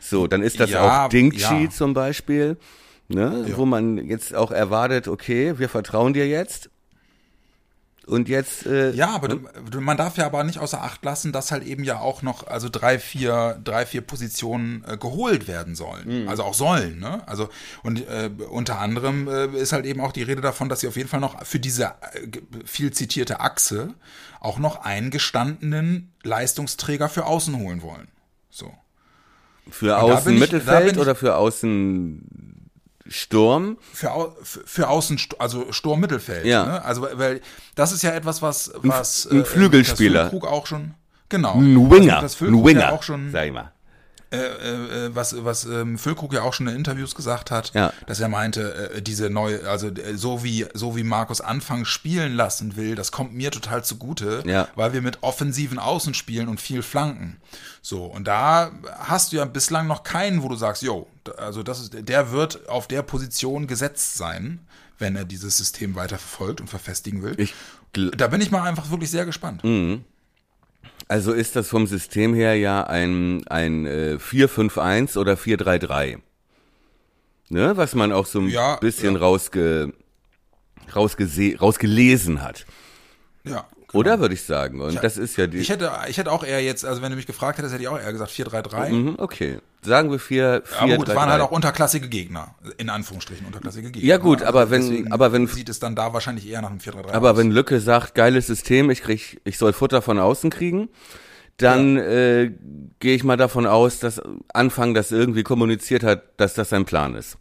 So, 0.00 0.26
dann 0.26 0.42
ist 0.42 0.60
das 0.60 0.70
Ja, 0.70 1.06
auch 1.06 1.08
Dingchi 1.08 1.64
ja. 1.64 1.70
zum 1.70 1.94
Beispiel, 1.94 2.56
ne? 3.08 3.46
wo 3.56 3.64
man 3.64 3.98
jetzt 4.06 4.34
auch 4.34 4.50
erwartet, 4.50 5.08
okay, 5.08 5.58
wir 5.58 5.68
vertrauen 5.68 6.12
dir 6.12 6.28
jetzt. 6.28 6.70
Und 8.06 8.28
jetzt, 8.28 8.66
äh, 8.66 8.90
Ja, 8.92 9.14
aber 9.14 9.28
du, 9.28 9.40
du- 9.70 9.80
man 9.80 9.96
darf 9.96 10.18
ja 10.18 10.26
aber 10.26 10.44
nicht 10.44 10.58
außer 10.58 10.82
Acht 10.82 11.02
lassen, 11.04 11.32
dass 11.32 11.50
halt 11.50 11.64
eben 11.64 11.84
ja 11.84 12.00
auch 12.00 12.20
noch 12.20 12.46
also 12.46 12.68
drei, 12.70 12.98
vier, 12.98 13.58
drei, 13.64 13.86
vier 13.86 14.02
Positionen 14.02 14.84
äh, 14.86 14.96
geholt 14.98 15.48
werden 15.48 15.74
sollen. 15.74 16.28
Also 16.28 16.42
auch 16.44 16.52
sollen, 16.54 16.98
ne? 16.98 17.26
Also 17.26 17.48
und 17.82 18.06
äh, 18.06 18.28
unter 18.50 18.78
anderem 18.78 19.26
äh, 19.28 19.46
ist 19.56 19.72
halt 19.72 19.86
eben 19.86 20.00
auch 20.02 20.12
die 20.12 20.22
Rede 20.22 20.42
davon, 20.42 20.68
dass 20.68 20.80
sie 20.80 20.88
auf 20.88 20.96
jeden 20.96 21.08
Fall 21.08 21.20
noch 21.20 21.44
für 21.46 21.58
diese 21.58 21.84
äh, 21.86 22.28
viel 22.66 22.92
zitierte 22.92 23.40
Achse 23.40 23.94
auch 24.40 24.58
noch 24.58 24.84
einen 24.84 25.10
gestandenen 25.10 26.12
Leistungsträger 26.22 27.08
für 27.08 27.24
außen 27.24 27.56
holen 27.56 27.80
wollen. 27.80 28.08
So. 28.50 28.70
für 29.70 29.96
Außen 29.98 30.38
Mittelfeld 30.38 30.92
ich- 30.92 30.98
oder 30.98 31.14
für 31.14 31.36
Außen 31.36 32.53
Sturm. 33.06 33.76
Für, 33.92 34.34
für, 34.42 34.88
Außen, 34.88 35.18
also 35.38 35.72
Sturm 35.72 36.00
Mittelfeld. 36.00 36.46
Ja. 36.46 36.64
Ne? 36.64 36.84
Also, 36.84 37.06
weil 37.12 37.40
das 37.74 37.92
ist 37.92 38.02
ja 38.02 38.10
etwas, 38.10 38.40
was, 38.40 38.72
was 38.76 39.26
ein 39.26 39.44
Flügelspieler. 39.44 40.22
Das 40.22 40.30
Füllkrug 40.30 40.50
auch 40.50 40.66
schon, 40.66 40.94
genau. 41.28 41.54
Ein 41.54 41.90
Winger. 41.90 42.20
Das 42.22 42.34
Ein 42.34 42.38
Füllkrug 42.38 42.66
Winger, 42.66 42.80
ja 42.80 42.92
auch 42.92 43.02
schon, 43.02 43.30
sag 43.30 43.46
ich 43.46 43.52
mal. 43.52 43.73
Äh, 44.34 45.06
äh, 45.06 45.14
was, 45.14 45.44
was 45.44 45.64
ähm, 45.64 45.98
Füllkrug 45.98 46.32
ja 46.32 46.42
auch 46.42 46.52
schon 46.52 46.66
in 46.68 46.76
Interviews 46.76 47.14
gesagt 47.14 47.50
hat, 47.50 47.72
Ja. 47.74 47.92
dass 48.06 48.20
er 48.20 48.28
meinte, 48.28 48.92
äh, 48.94 49.02
diese 49.02 49.30
neue, 49.30 49.68
also 49.68 49.88
äh, 49.88 50.16
so 50.16 50.42
wie, 50.44 50.66
so 50.74 50.96
wie 50.96 51.02
Markus 51.04 51.40
Anfang 51.40 51.84
spielen 51.84 52.34
lassen 52.34 52.76
will, 52.76 52.94
das 52.94 53.12
kommt 53.12 53.34
mir 53.34 53.50
total 53.50 53.84
zugute, 53.84 54.42
Ja. 54.46 54.68
weil 54.74 54.92
wir 54.92 55.02
mit 55.02 55.22
offensiven 55.22 55.78
Außen 55.78 56.14
spielen 56.14 56.48
und 56.48 56.60
viel 56.60 56.82
flanken. 56.82 57.36
So, 57.82 58.04
und 58.04 58.26
da 58.26 58.70
hast 58.98 59.32
du 59.32 59.36
ja 59.36 59.44
bislang 59.44 59.86
noch 59.86 60.02
keinen, 60.02 60.42
wo 60.42 60.48
du 60.48 60.56
sagst, 60.56 60.82
yo, 60.82 61.06
also 61.38 61.62
das 61.62 61.80
ist, 61.80 62.08
der 62.08 62.30
wird 62.30 62.68
auf 62.68 62.86
der 62.88 63.02
Position 63.02 63.66
gesetzt 63.66 64.16
sein, 64.16 64.60
wenn 64.98 65.16
er 65.16 65.24
dieses 65.24 65.56
System 65.56 65.94
weiter 65.96 66.18
verfolgt 66.18 66.60
und 66.60 66.68
verfestigen 66.68 67.22
will. 67.22 67.34
Ich 67.38 67.52
da 68.16 68.26
bin 68.26 68.40
ich 68.40 68.50
mal 68.50 68.62
einfach 68.62 68.90
wirklich 68.90 69.10
sehr 69.10 69.24
gespannt. 69.24 69.62
Also 71.08 71.32
ist 71.32 71.54
das 71.56 71.68
vom 71.68 71.86
System 71.86 72.34
her 72.34 72.54
ja 72.56 72.84
ein, 72.84 73.46
ein 73.48 73.86
äh, 73.86 74.18
4-5-1 74.18 75.18
oder 75.18 75.34
4-3-3. 75.34 76.18
Ne? 77.50 77.76
Was 77.76 77.94
man 77.94 78.12
auch 78.12 78.26
so 78.26 78.40
ein 78.40 78.48
Ja, 78.48 78.76
bisschen 78.76 79.14
ja. 79.14 79.20
rausge, 79.20 79.92
rausgese 80.94 81.58
rausgelesen 81.58 82.42
hat. 82.42 82.64
Ja. 83.44 83.66
Oder 83.94 84.20
würde 84.20 84.34
ich 84.34 84.42
sagen. 84.42 84.80
Und 84.80 85.02
das 85.02 85.16
ist 85.16 85.36
ja 85.36 85.46
die. 85.46 85.58
Ich 85.58 85.68
hätte, 85.70 85.90
ich 86.08 86.18
hätte 86.18 86.30
auch 86.32 86.44
eher 86.44 86.62
jetzt, 86.62 86.84
also 86.84 87.00
wenn 87.02 87.10
du 87.10 87.16
mich 87.16 87.26
gefragt 87.26 87.58
hättest, 87.58 87.72
hätte 87.74 87.82
ich 87.82 87.88
auch 87.88 87.98
eher 87.98 88.12
gesagt 88.12 88.30
4-3-3. 88.32 88.90
Mhm, 88.90 89.14
okay. 89.18 89.58
Sagen 89.82 90.10
wir 90.10 90.18
4 90.18 90.62
4 90.64 90.78
Aber 90.80 90.96
gut, 90.96 91.08
3, 91.08 91.12
es 91.12 91.16
waren 91.16 91.28
halt 91.30 91.40
3. 91.40 91.44
auch 91.46 91.50
unterklassige 91.50 92.08
Gegner. 92.08 92.54
In 92.78 92.88
Anführungsstrichen 92.90 93.46
unterklassige 93.46 93.90
Gegner. 93.90 94.08
Ja, 94.08 94.16
gut, 94.16 94.38
Also 94.40 94.48
aber 94.48 94.70
wenn- 94.70 95.12
aber 95.12 95.32
wenn- 95.32 95.46
Sieht 95.46 95.68
es 95.68 95.78
dann 95.78 95.94
da 95.94 96.12
wahrscheinlich 96.12 96.48
eher 96.48 96.62
nach 96.62 96.70
einem 96.70 96.80
4-3-3 96.80 97.12
Aber 97.12 97.32
aus. 97.32 97.36
wenn 97.36 97.50
Lücke 97.50 97.80
sagt, 97.80 98.14
geiles 98.14 98.46
System, 98.46 98.90
ich 98.90 99.02
krieg, 99.02 99.40
ich 99.44 99.58
soll 99.58 99.72
Futter 99.72 100.00
von 100.02 100.18
außen 100.18 100.50
kriegen, 100.50 100.88
dann 101.58 101.96
äh, 101.98 102.50
gehe 102.98 103.14
ich 103.14 103.22
mal 103.22 103.36
davon 103.36 103.66
aus, 103.66 104.00
dass 104.00 104.20
Anfang 104.52 104.92
das 104.94 105.12
irgendwie 105.12 105.44
kommuniziert 105.44 106.02
hat, 106.02 106.22
dass 106.38 106.54
das 106.54 106.70
sein 106.70 106.84
Plan 106.84 107.14
ist. 107.14 107.36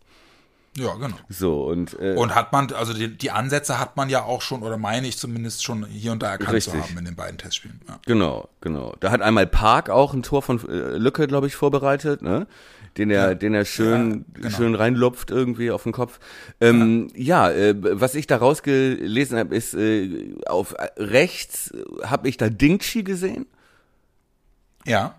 Ja, 0.76 0.96
genau. 0.96 1.16
So 1.30 1.66
und, 1.66 2.00
äh, 2.00 2.16
Und 2.16 2.34
hat 2.34 2.52
man, 2.52 2.72
also 2.74 2.94
die, 2.94 3.16
die 3.16 3.30
Ansätze 3.30 3.80
hat 3.80 3.96
man 3.96 4.10
ja 4.10 4.24
auch 4.24 4.42
schon, 4.42 4.64
oder 4.64 4.78
meine 4.78 5.08
ich 5.08 5.18
zumindest 5.18 5.64
schon 5.64 5.86
hier 5.86 6.12
und 6.12 6.24
da 6.24 6.32
erkannt 6.32 6.54
Richtig. 6.54 6.74
zu 6.74 6.82
haben 6.82 6.98
in 6.98 7.06
den 7.06 7.16
beiden 7.16 7.38
Testspielen. 7.38 7.80
Ja. 7.88 8.00
Genau, 8.08 8.50
genau. 8.60 8.96
Da 9.00 9.12
hat 9.12 9.22
einmal 9.22 9.46
Park 9.46 9.92
auch 9.92 10.14
ein 10.14 10.24
Tor 10.24 10.42
von 10.42 10.60
äh, 10.68 10.98
Lücke, 10.98 11.28
glaube 11.28 11.46
ich, 11.48 11.56
vorbereitet, 11.56 12.22
ne? 12.24 12.48
Den 12.98 13.10
er, 13.10 13.34
den 13.34 13.56
er 13.56 13.66
schön, 13.66 14.26
Ja, 14.36 14.42
genau. 14.44 14.56
schön 14.56 14.76
reinlupft 14.76 15.32
irgendwie 15.32 15.72
auf 15.72 15.84
den 15.84 15.94
Kopf. 15.94 16.20
Ähm, 16.62 17.10
ja, 17.16 17.50
äh, 17.50 17.74
was 17.78 18.14
ich 18.14 18.28
da 18.28 18.38
rausgelesen 18.38 19.38
habe, 19.38 19.56
ist 19.56 19.74
äh, 19.74 20.36
auf 20.46 20.74
äh, 20.74 20.90
rechts 20.98 21.74
habe 22.04 22.30
ich 22.30 22.38
da 22.38 22.50
Dingchi 22.50 23.04
gesehen 23.04 23.48
ja. 24.86 25.16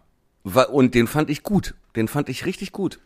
und 0.71 0.95
den 0.95 1.09
fand 1.09 1.31
ich 1.31 1.43
gut. 1.43 1.75
Den 1.97 2.07
fand 2.07 2.29
ich 2.29 2.47
richtig 2.47 2.71
gut. 2.73 3.01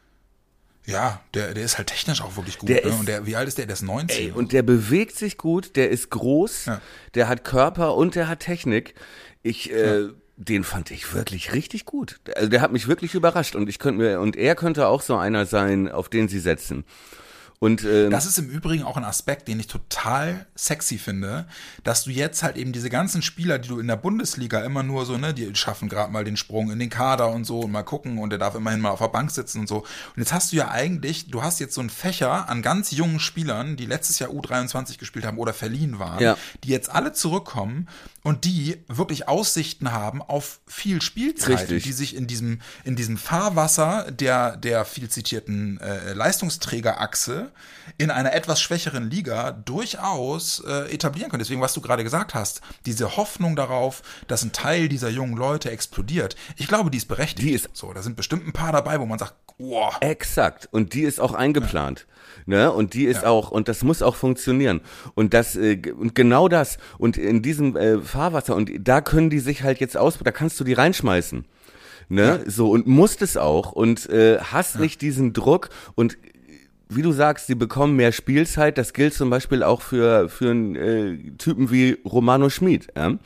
Ja, 0.88 1.20
der, 1.34 1.52
der 1.52 1.64
ist 1.64 1.76
halt 1.76 1.88
technisch 1.88 2.22
auch 2.22 2.36
wirklich 2.36 2.58
gut. 2.58 2.70
Der 2.70 2.76
ne? 2.76 2.90
ist- 2.90 2.98
und 2.98 3.06
der, 3.08 3.26
wie 3.26 3.36
alt 3.36 3.46
ist 3.46 3.58
der? 3.58 3.66
Der 3.66 3.74
ist 3.74 3.82
19. 3.82 4.18
Ey, 4.18 4.30
und 4.32 4.52
der 4.52 4.62
bewegt 4.62 5.16
sich 5.16 5.36
gut, 5.36 5.76
der 5.76 5.90
ist 5.90 6.08
groß, 6.10 6.64
Ja. 6.64 6.80
der 7.14 7.28
hat 7.28 7.44
Körper 7.44 7.94
und 7.94 8.14
der 8.14 8.26
hat 8.26 8.40
Technik. 8.40 8.94
Ich, 9.42 9.70
äh, 9.70 10.08
den 10.36 10.64
fand 10.64 10.90
ich 10.90 11.12
wirklich 11.12 11.52
richtig 11.52 11.84
gut. 11.84 12.20
Also 12.34 12.48
der 12.48 12.62
hat 12.62 12.72
mich 12.72 12.88
wirklich 12.88 13.14
überrascht 13.14 13.54
und 13.54 13.68
ich 13.68 13.78
könnte 13.78 14.00
mir, 14.02 14.20
und 14.20 14.34
er 14.34 14.54
könnte 14.54 14.86
auch 14.88 15.02
so 15.02 15.16
einer 15.16 15.44
sein, 15.44 15.90
auf 15.90 16.08
den 16.08 16.28
sie 16.28 16.38
setzen. 16.40 16.84
Und 17.60 17.82
ähm, 17.84 18.10
Das 18.10 18.24
ist 18.24 18.38
im 18.38 18.48
Übrigen 18.48 18.84
auch 18.84 18.96
ein 18.96 19.04
Aspekt, 19.04 19.48
den 19.48 19.58
ich 19.58 19.66
total 19.66 20.46
sexy 20.56 20.96
finde, 20.96 21.46
dass 21.82 22.04
du 22.04 22.10
jetzt 22.10 22.42
halt 22.44 22.56
eben 22.56 22.72
diese 22.72 22.88
ganzen 22.88 23.20
Spieler, 23.20 23.58
die 23.58 23.68
du 23.68 23.80
in 23.80 23.88
der 23.88 23.96
Bundesliga 23.96 24.60
immer 24.60 24.82
nur 24.84 25.04
so, 25.06 25.16
ne, 25.18 25.34
die 25.34 25.52
schaffen 25.56 25.88
gerade 25.88 26.12
mal 26.12 26.22
den 26.24 26.36
Sprung 26.36 26.70
in 26.70 26.78
den 26.78 26.88
Kader 26.90 27.30
und 27.30 27.44
so 27.44 27.60
und 27.60 27.72
mal 27.72 27.82
gucken 27.82 28.18
und 28.18 28.30
der 28.30 28.38
darf 28.38 28.54
immerhin 28.54 28.80
mal 28.80 28.90
auf 28.90 29.00
der 29.00 29.08
Bank 29.08 29.30
sitzen 29.32 29.60
und 29.60 29.68
so. 29.68 29.78
Und 29.78 29.86
jetzt 30.18 30.32
hast 30.32 30.52
du 30.52 30.56
ja 30.56 30.70
eigentlich, 30.70 31.30
du 31.30 31.42
hast 31.42 31.58
jetzt 31.58 31.74
so 31.74 31.80
einen 31.80 31.90
Fächer 31.90 32.48
an 32.48 32.62
ganz 32.62 32.92
jungen 32.92 33.18
Spielern, 33.18 33.76
die 33.76 33.86
letztes 33.86 34.20
Jahr 34.20 34.30
U23 34.30 34.98
gespielt 34.98 35.26
haben 35.26 35.38
oder 35.38 35.52
verliehen 35.52 35.98
waren, 35.98 36.22
Ja. 36.22 36.36
die 36.62 36.68
jetzt 36.68 36.90
alle 36.90 37.12
zurückkommen 37.12 37.88
und 38.28 38.44
die 38.44 38.76
wirklich 38.88 39.26
Aussichten 39.26 39.90
haben 39.92 40.20
auf 40.20 40.60
viel 40.66 41.00
Spielzeit, 41.00 41.60
Richtig. 41.60 41.84
die 41.84 41.92
sich 41.92 42.14
in 42.14 42.26
diesem, 42.26 42.60
in 42.84 42.94
diesem 42.94 43.16
Fahrwasser 43.16 44.10
der, 44.10 44.58
der 44.58 44.84
viel 44.84 45.08
zitierten 45.08 45.80
äh, 45.80 46.12
Leistungsträgerachse 46.12 47.52
in 47.96 48.10
einer 48.10 48.34
etwas 48.34 48.60
schwächeren 48.60 49.08
Liga 49.10 49.52
durchaus 49.52 50.62
äh, 50.66 50.92
etablieren 50.92 51.30
können. 51.30 51.40
Deswegen, 51.42 51.62
was 51.62 51.72
du 51.72 51.80
gerade 51.80 52.04
gesagt 52.04 52.34
hast, 52.34 52.60
diese 52.84 53.16
Hoffnung 53.16 53.56
darauf, 53.56 54.02
dass 54.26 54.42
ein 54.44 54.52
Teil 54.52 54.90
dieser 54.90 55.08
jungen 55.08 55.38
Leute 55.38 55.70
explodiert, 55.70 56.36
ich 56.58 56.68
glaube, 56.68 56.90
die 56.90 56.98
ist 56.98 57.08
berechtigt. 57.08 57.48
Die 57.48 57.52
ist- 57.54 57.70
so, 57.72 57.94
da 57.94 58.02
sind 58.02 58.14
bestimmt 58.16 58.46
ein 58.46 58.52
paar 58.52 58.72
dabei, 58.72 59.00
wo 59.00 59.06
man 59.06 59.18
sagt, 59.18 59.32
wow, 59.56 59.96
Exakt. 60.00 60.68
Und 60.70 60.92
die 60.92 61.02
ist 61.02 61.18
auch 61.18 61.32
eingeplant. 61.32 62.06
Ne? 62.46 62.72
Und 62.72 62.94
die 62.94 63.04
ist 63.04 63.24
auch, 63.26 63.50
und 63.50 63.68
das 63.68 63.82
muss 63.82 64.00
auch 64.00 64.16
funktionieren. 64.16 64.80
Und 65.14 65.34
das, 65.34 65.54
äh, 65.54 65.80
und 65.92 66.14
genau 66.14 66.48
das. 66.48 66.78
Und 66.96 67.18
in 67.18 67.42
diesem 67.42 67.76
äh, 67.76 68.00
Fahrwasser, 68.18 68.56
und 68.56 68.70
da 68.80 69.00
können 69.00 69.30
die 69.30 69.38
sich 69.38 69.62
halt 69.62 69.78
jetzt 69.78 69.96
aus, 69.96 70.18
da 70.18 70.32
kannst 70.32 70.58
du 70.58 70.64
die 70.64 70.72
reinschmeißen. 70.72 71.44
Ne? 72.08 72.42
So, 72.46 72.70
und 72.70 72.88
musst 72.88 73.22
es 73.22 73.36
auch. 73.36 73.70
Und 73.70 74.08
äh, 74.10 74.38
hast 74.38 74.80
nicht 74.80 75.02
diesen 75.02 75.32
Druck 75.32 75.68
und 75.94 76.18
wie 76.88 77.02
du 77.02 77.12
sagst, 77.12 77.46
sie 77.46 77.54
bekommen 77.54 77.94
mehr 77.96 78.12
Spielzeit. 78.12 78.76
Das 78.78 78.92
gilt 78.94 79.14
zum 79.14 79.30
Beispiel 79.30 79.62
auch 79.62 79.82
für 79.82 80.28
für 80.28 80.50
einen 80.50 80.74
äh, 80.74 81.18
Typen 81.36 81.70
wie 81.70 81.98
Romano 82.04 82.48
Schmid. 82.48 82.88
Ja? 82.96 83.18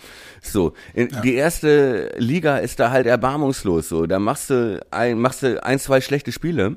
So, 0.42 0.74
in, 0.92 1.09
die 1.22 1.35
erste 1.35 2.12
Liga 2.18 2.59
ist 2.59 2.81
da 2.81 2.90
halt 2.90 3.07
erbarmungslos. 3.07 3.88
So, 3.88 4.07
da 4.07 4.18
machst 4.18 4.50
du 4.50 4.85
ein, 4.90 5.18
machst 5.18 5.42
du 5.42 5.62
ein, 5.64 5.78
zwei 5.78 6.00
schlechte 6.00 6.33
Spiele 6.33 6.76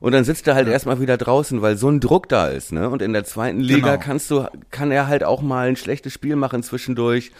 und 0.00 0.12
dann 0.12 0.24
sitzt 0.24 0.46
er 0.46 0.54
halt 0.54 0.68
erstmal 0.68 1.00
wieder 1.00 1.16
draußen, 1.16 1.62
weil 1.62 1.76
so 1.76 1.88
ein 1.90 2.00
Druck 2.00 2.28
da 2.28 2.48
ist. 2.48 2.72
Ne? 2.72 2.88
Und 2.88 3.02
in 3.02 3.12
der 3.12 3.24
zweiten 3.24 3.60
Liga 3.60 3.92
Genau. 3.96 4.04
kannst 4.04 4.30
du, 4.30 4.46
kann 4.70 4.90
er 4.90 5.06
halt 5.06 5.24
auch 5.24 5.42
mal 5.42 5.68
ein 5.68 5.76
schlechtes 5.76 6.12
Spiel 6.12 6.36
machen 6.36 6.62
zwischendurch. 6.62 7.32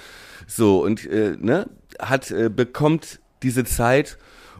So 0.46 0.82
und 0.82 1.04
äh, 1.06 1.36
ne, 1.38 1.68
hat 2.00 2.30
äh, 2.30 2.48
bekommt 2.48 3.20
diese 3.42 3.64
Zeit 3.64 4.18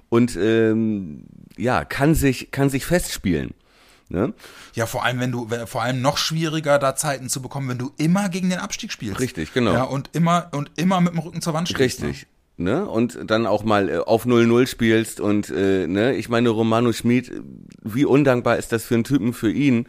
und 0.08 0.36
ähm, 0.36 1.24
ja 1.56 1.84
kann 1.84 2.14
sich 2.14 2.50
kann 2.50 2.68
sich 2.70 2.84
festspielen. 2.86 3.54
Ne? 4.10 4.32
Ja, 4.72 4.86
vor 4.86 5.04
allem, 5.04 5.20
wenn 5.20 5.32
du, 5.32 5.48
vor 5.66 5.82
allem 5.82 6.00
noch 6.00 6.16
schwieriger, 6.16 6.78
da 6.78 6.96
Zeiten 6.96 7.28
zu 7.28 7.42
bekommen, 7.42 7.68
wenn 7.68 7.76
du 7.78 7.92
immer 7.98 8.30
gegen 8.30 8.48
den 8.48 8.58
Abstieg 8.58 8.90
spielst. 8.90 9.20
Richtig, 9.20 9.52
genau. 9.52 9.72
Ja, 9.74 9.82
und 9.82 10.08
immer, 10.14 10.48
und 10.52 10.70
immer 10.76 10.98
mit 11.02 11.12
dem 11.12 11.18
Rücken 11.18 11.42
zur 11.42 11.52
Wand 11.52 11.68
stehst. 11.68 12.02
Richtig. 12.02 12.22
Ne? 12.22 12.28
Und 12.58 13.18
dann 13.30 13.46
auch 13.46 13.62
mal 13.64 13.88
äh, 13.88 13.98
auf 13.98 14.26
0-0 14.26 14.66
spielst 14.66 15.20
und 15.20 15.48
äh, 15.50 15.86
ne, 15.86 16.14
ich 16.16 16.28
meine, 16.28 16.48
Romano 16.48 16.92
Schmid, 16.92 17.30
wie 17.82 18.04
undankbar 18.04 18.56
ist 18.56 18.72
das 18.72 18.84
für 18.84 18.94
einen 18.94 19.04
Typen 19.04 19.32
für 19.32 19.50
ihn, 19.50 19.86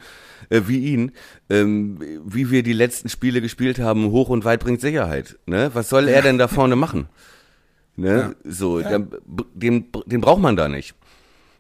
äh, 0.50 0.62
wie 0.68 0.80
ihn, 0.94 1.12
ähm, 1.50 2.00
wie 2.26 2.52
wir 2.52 2.62
die 2.64 2.74
letzten 2.74 3.10
Spiele 3.10 3.42
gespielt 3.42 3.80
haben, 3.80 4.12
hoch 4.12 4.30
und 4.30 4.46
weit 4.46 4.60
bringt 4.60 4.82
Sicherheit. 4.82 5.38
Ne? 5.48 5.72
Was 5.74 5.90
soll 5.90 6.08
er 6.08 6.22
denn 6.22 6.38
da 6.38 6.48
vorne 6.48 6.76
machen? 6.76 7.10
Ne? 7.96 8.36
So, 8.46 8.80
der- 8.80 9.08
den, 9.54 9.88
den 10.06 10.22
braucht 10.22 10.42
man 10.42 10.56
da 10.56 10.70
nicht. 10.70 10.94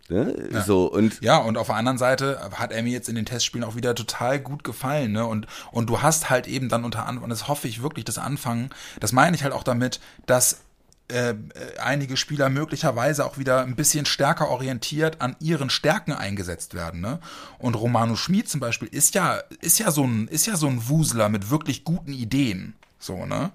Ne? 0.09 0.33
So, 0.65 0.91
und 0.91 1.21
Ja, 1.21 1.37
und 1.37 1.57
auf 1.57 1.67
der 1.67 1.75
anderen 1.75 1.97
Seite 1.99 2.39
hat 2.53 2.71
er 2.71 2.81
mir 2.81 2.91
jetzt 2.91 3.09
in 3.09 3.15
den 3.15 3.25
Testspielen 3.25 3.63
auch 3.67 3.75
wieder 3.75 3.93
total 3.93 4.39
gut 4.39 4.63
gefallen, 4.63 5.11
ne? 5.11 5.25
Und, 5.25 5.45
und 5.71 5.87
du 5.89 6.01
hast 6.01 6.31
halt 6.31 6.47
eben 6.47 6.67
dann 6.69 6.83
unter 6.83 7.05
anderem, 7.05 7.25
und 7.25 7.29
das 7.29 7.47
hoffe 7.47 7.67
ich 7.67 7.83
wirklich, 7.83 8.05
das 8.05 8.17
Anfangen, 8.17 8.69
das 8.99 9.11
meine 9.11 9.35
ich 9.35 9.43
halt 9.43 9.53
auch 9.53 9.63
damit, 9.63 9.99
dass 10.25 10.61
äh, 11.09 11.35
einige 11.81 12.17
Spieler 12.17 12.49
möglicherweise 12.49 13.25
auch 13.25 13.37
wieder 13.37 13.61
ein 13.61 13.75
bisschen 13.75 14.05
stärker 14.05 14.49
orientiert 14.49 15.21
an 15.21 15.35
ihren 15.39 15.69
Stärken 15.69 16.13
eingesetzt 16.13 16.73
werden, 16.73 17.01
ne? 17.01 17.19
Und 17.57 17.75
Romano 17.75 18.15
Schmid 18.15 18.49
zum 18.49 18.59
Beispiel 18.59 18.87
ist 18.89 19.15
ja, 19.15 19.41
ist 19.61 19.79
ja 19.79 19.91
so 19.91 20.05
ein, 20.05 20.27
ist 20.27 20.45
ja 20.45 20.55
so 20.55 20.67
ein 20.67 20.87
Wusler 20.87 21.29
mit 21.29 21.49
wirklich 21.49 21.83
guten 21.83 22.13
Ideen. 22.13 22.75
So, 22.99 23.25
ne? 23.25 23.51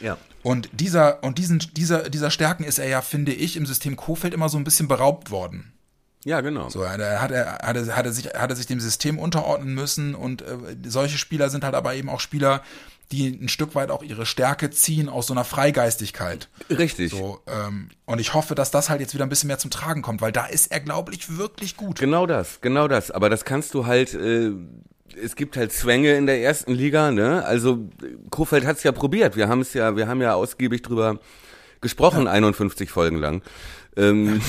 ja. 0.00 0.18
Und 0.42 0.68
dieser, 0.72 1.22
und 1.22 1.38
diesen, 1.38 1.60
dieser, 1.74 2.10
dieser 2.10 2.30
Stärken 2.30 2.64
ist 2.64 2.78
er 2.78 2.88
ja, 2.88 3.00
finde 3.00 3.32
ich, 3.32 3.56
im 3.56 3.66
System 3.66 3.96
Kofeld 3.96 4.34
immer 4.34 4.48
so 4.48 4.58
ein 4.58 4.64
bisschen 4.64 4.88
beraubt 4.88 5.30
worden. 5.30 5.72
Ja, 6.24 6.40
genau. 6.40 6.68
So, 6.68 6.82
da 6.82 6.90
hat 6.90 7.00
er, 7.00 7.20
hat 7.20 7.30
er, 7.76 7.96
hat 7.96 8.06
er 8.06 8.12
sich, 8.12 8.26
hat 8.26 8.50
er 8.50 8.56
sich 8.56 8.66
dem 8.66 8.80
System 8.80 9.18
unterordnen 9.18 9.74
müssen 9.74 10.14
und 10.14 10.42
äh, 10.42 10.56
solche 10.86 11.18
Spieler 11.18 11.50
sind 11.50 11.64
halt 11.64 11.74
aber 11.74 11.94
eben 11.94 12.08
auch 12.08 12.20
Spieler, 12.20 12.62
die 13.12 13.28
ein 13.28 13.48
Stück 13.48 13.74
weit 13.74 13.90
auch 13.90 14.02
ihre 14.02 14.26
Stärke 14.26 14.70
ziehen 14.70 15.08
aus 15.08 15.26
so 15.26 15.34
einer 15.34 15.44
Freigeistigkeit. 15.44 16.48
Richtig. 16.70 17.10
So, 17.10 17.40
ähm, 17.46 17.90
und 18.06 18.20
ich 18.20 18.34
hoffe, 18.34 18.54
dass 18.54 18.70
das 18.70 18.90
halt 18.90 19.00
jetzt 19.00 19.14
wieder 19.14 19.24
ein 19.24 19.28
bisschen 19.28 19.48
mehr 19.48 19.58
zum 19.58 19.70
Tragen 19.70 20.02
kommt, 20.02 20.20
weil 20.20 20.32
da 20.32 20.46
ist 20.46 20.72
er, 20.72 20.80
glaube 20.80 21.12
ich, 21.14 21.36
wirklich 21.36 21.76
gut. 21.76 21.98
Genau 22.00 22.26
das, 22.26 22.60
genau 22.60 22.88
das. 22.88 23.10
Aber 23.10 23.28
das 23.30 23.44
kannst 23.44 23.74
du 23.74 23.86
halt, 23.86 24.14
äh, 24.14 24.50
es 25.22 25.36
gibt 25.36 25.56
halt 25.56 25.72
Zwänge 25.72 26.14
in 26.16 26.26
der 26.26 26.42
ersten 26.42 26.72
Liga, 26.72 27.10
ne? 27.10 27.44
Also 27.44 27.88
Kofeld 28.30 28.64
hat's 28.66 28.82
ja 28.82 28.92
probiert. 28.92 29.36
Wir 29.36 29.48
haben 29.48 29.60
es 29.60 29.74
ja, 29.74 29.96
wir 29.96 30.08
haben 30.08 30.22
ja 30.22 30.34
ausgiebig 30.34 30.82
drüber 30.82 31.18
gesprochen, 31.80 32.26
51 32.26 32.90
Folgen 32.90 33.18
lang. 33.18 33.42
Ähm, 33.96 34.40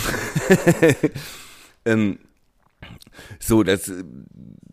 ähm, 1.86 2.18
So, 3.40 3.64
das, 3.64 3.92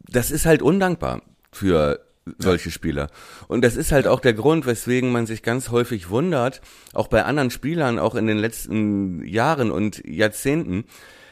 das 0.08 0.30
ist 0.30 0.46
halt 0.46 0.62
undankbar 0.62 1.22
für 1.52 2.00
solche 2.38 2.70
Spieler. 2.70 3.08
Und 3.48 3.62
das 3.64 3.76
ist 3.76 3.92
halt 3.92 4.06
auch 4.06 4.20
der 4.20 4.32
Grund, 4.34 4.66
weswegen 4.66 5.12
man 5.12 5.26
sich 5.26 5.42
ganz 5.42 5.70
häufig 5.70 6.10
wundert, 6.10 6.60
auch 6.94 7.08
bei 7.08 7.24
anderen 7.24 7.50
Spielern, 7.50 7.98
auch 7.98 8.14
in 8.14 8.26
den 8.26 8.38
letzten 8.38 9.24
Jahren 9.24 9.70
und 9.70 10.02
Jahrzehnten, 10.06 10.84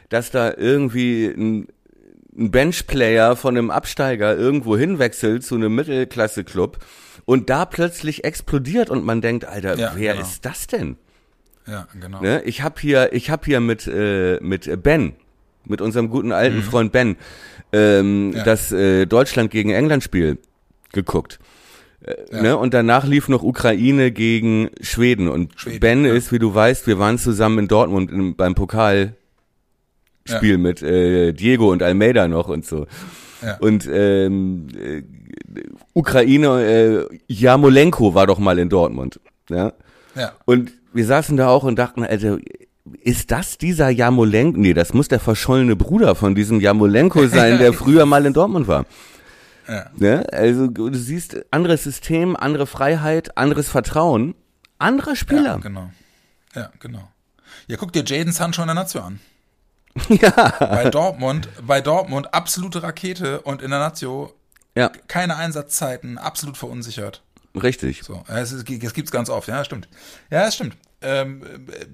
dass 0.09 0.31
da 0.31 0.53
irgendwie 0.57 1.27
ein, 1.27 1.67
ein 2.37 2.51
Benchplayer 2.51 3.37
von 3.37 3.57
einem 3.57 3.71
Absteiger 3.71 4.37
irgendwo 4.37 4.77
hinwechselt 4.77 5.45
zu 5.45 5.55
einem 5.55 5.75
Mittelklasse-Club 5.75 6.79
und 7.25 7.51
da 7.51 7.65
plötzlich 7.67 8.25
explodiert 8.25 8.91
und 8.91 9.05
man 9.05 9.21
denkt, 9.21 9.45
Alter, 9.45 9.77
Ja, 9.77 9.93
wer 9.97 10.15
genau. 10.15 10.25
ist 10.27 10.45
das 10.45 10.67
denn? 10.67 10.97
Ja, 11.67 11.87
genau. 12.01 12.23
Ne? 12.23 12.43
Ich 12.45 12.63
habe 12.63 12.81
hier, 12.81 13.13
ich 13.13 13.29
habe 13.29 13.45
hier 13.45 13.61
mit 13.61 13.87
äh, 13.87 14.39
mit 14.41 14.83
Ben, 14.83 15.13
mit 15.67 15.83
unserem 15.83 16.09
guten 16.09 16.33
alten 16.33 16.63
Freund 16.63 16.93
Ben, 16.93 17.17
ähm, 17.75 18.29
Mhm. 18.31 18.37
Ja. 18.37 18.45
das 18.45 18.73
äh, 18.73 19.05
Deutschland 19.05 19.51
gegen 19.51 19.69
England 19.71 20.03
Spiel 20.03 20.39
geguckt. 20.93 21.39
Äh, 22.01 22.15
Ja. 22.33 22.43
Ne? 22.43 22.57
Und 22.57 22.75
danach 22.75 23.05
lief 23.05 23.29
noch 23.29 23.43
Ukraine 23.43 24.11
gegen 24.13 24.71
Schweden. 24.81 25.29
Und 25.29 25.53
Schweden, 25.57 25.81
Ben 25.81 26.05
ja. 26.05 26.15
ist, 26.15 26.33
wie 26.33 26.39
du 26.39 26.55
weißt, 26.55 26.87
wir 26.87 26.99
waren 26.99 27.19
zusammen 27.19 27.61
in 27.61 27.69
Dortmund 27.69 28.11
im, 28.11 28.37
beim 28.37 28.55
Pokalspiel 28.55 29.15
mit 30.59 30.83
äh, 30.83 31.33
Diego 31.33 31.71
und 31.73 31.83
Almeida 31.83 32.29
noch 32.29 32.49
und 32.49 32.65
so. 32.65 32.87
Ja. 33.43 33.57
Und 33.59 33.89
ähm, 33.93 34.69
äh, 34.77 35.03
Ukraine, 35.93 37.09
äh, 37.11 37.19
Jamolenko 37.29 38.15
war 38.15 38.27
doch 38.27 38.39
mal 38.39 38.59
in 38.59 38.69
Dortmund. 38.69 39.21
Ja? 39.49 39.73
Ja. 40.15 40.33
Und 40.45 40.73
wir 40.93 41.05
saßen 41.07 41.37
da 41.37 41.49
auch 41.49 41.65
und 41.65 41.79
dachten, 41.79 42.05
also, 42.05 42.39
ist 43.03 43.31
das 43.31 43.59
dieser 43.59 43.91
Jamolenko? 43.91 44.59
Nee, 44.59 44.75
das 44.75 44.95
muss 44.95 45.09
der 45.09 45.21
verschollene 45.21 45.77
Bruder 45.77 46.15
von 46.15 46.35
diesem 46.35 46.61
Jamolenko 46.61 47.27
sein, 47.27 47.59
der 47.61 47.73
früher 47.73 48.07
mal 48.07 48.25
in 48.27 48.33
Dortmund 48.33 48.67
war. 48.67 48.87
Ja. 49.69 49.91
Ne? 49.97 50.27
Also 50.33 50.67
du 50.69 50.93
siehst, 50.95 51.37
anderes 51.53 51.85
System, 51.85 52.37
andere 52.37 52.67
Freiheit, 52.67 53.37
anderes 53.37 53.69
Vertrauen, 53.69 54.35
anderer 54.79 55.11
Ja, 55.11 55.17
Spieler. 55.17 55.59
genau. 55.59 55.91
Ja, 56.55 56.71
genau. 56.81 57.09
Ja, 57.67 57.77
guck 57.77 57.93
dir 57.93 58.03
Jaden 58.05 58.33
Sancho 58.33 58.63
in 58.63 58.69
der 58.69 58.75
Nazio 58.75 59.03
an. 59.03 59.21
Ja, 60.09 60.31
Bei 60.61 60.89
Dortmund, 60.91 61.49
bei 61.67 61.81
Dortmund 61.81 62.33
absolute 62.33 62.83
Rakete 62.83 63.41
und 63.43 63.63
in 63.63 63.71
der 63.71 63.81
Nazio 63.81 64.33
ja, 64.77 64.91
keine 65.09 65.37
Einsatzzeiten, 65.37 66.19
absolut 66.19 66.57
verunsichert. 66.57 67.23
richtig. 67.61 68.03
So, 68.05 68.23
ja, 68.29 68.39
es, 68.39 68.53
es 68.53 68.65
gibt's 68.65 69.11
ganz 69.11 69.29
oft, 69.29 69.49
ja, 69.49 69.65
stimmt. 69.65 69.89
Ja, 70.31 70.47
es 70.47 70.55
stimmt. 70.55 70.77
Ähm, 71.01 71.43
äh, 71.71 71.87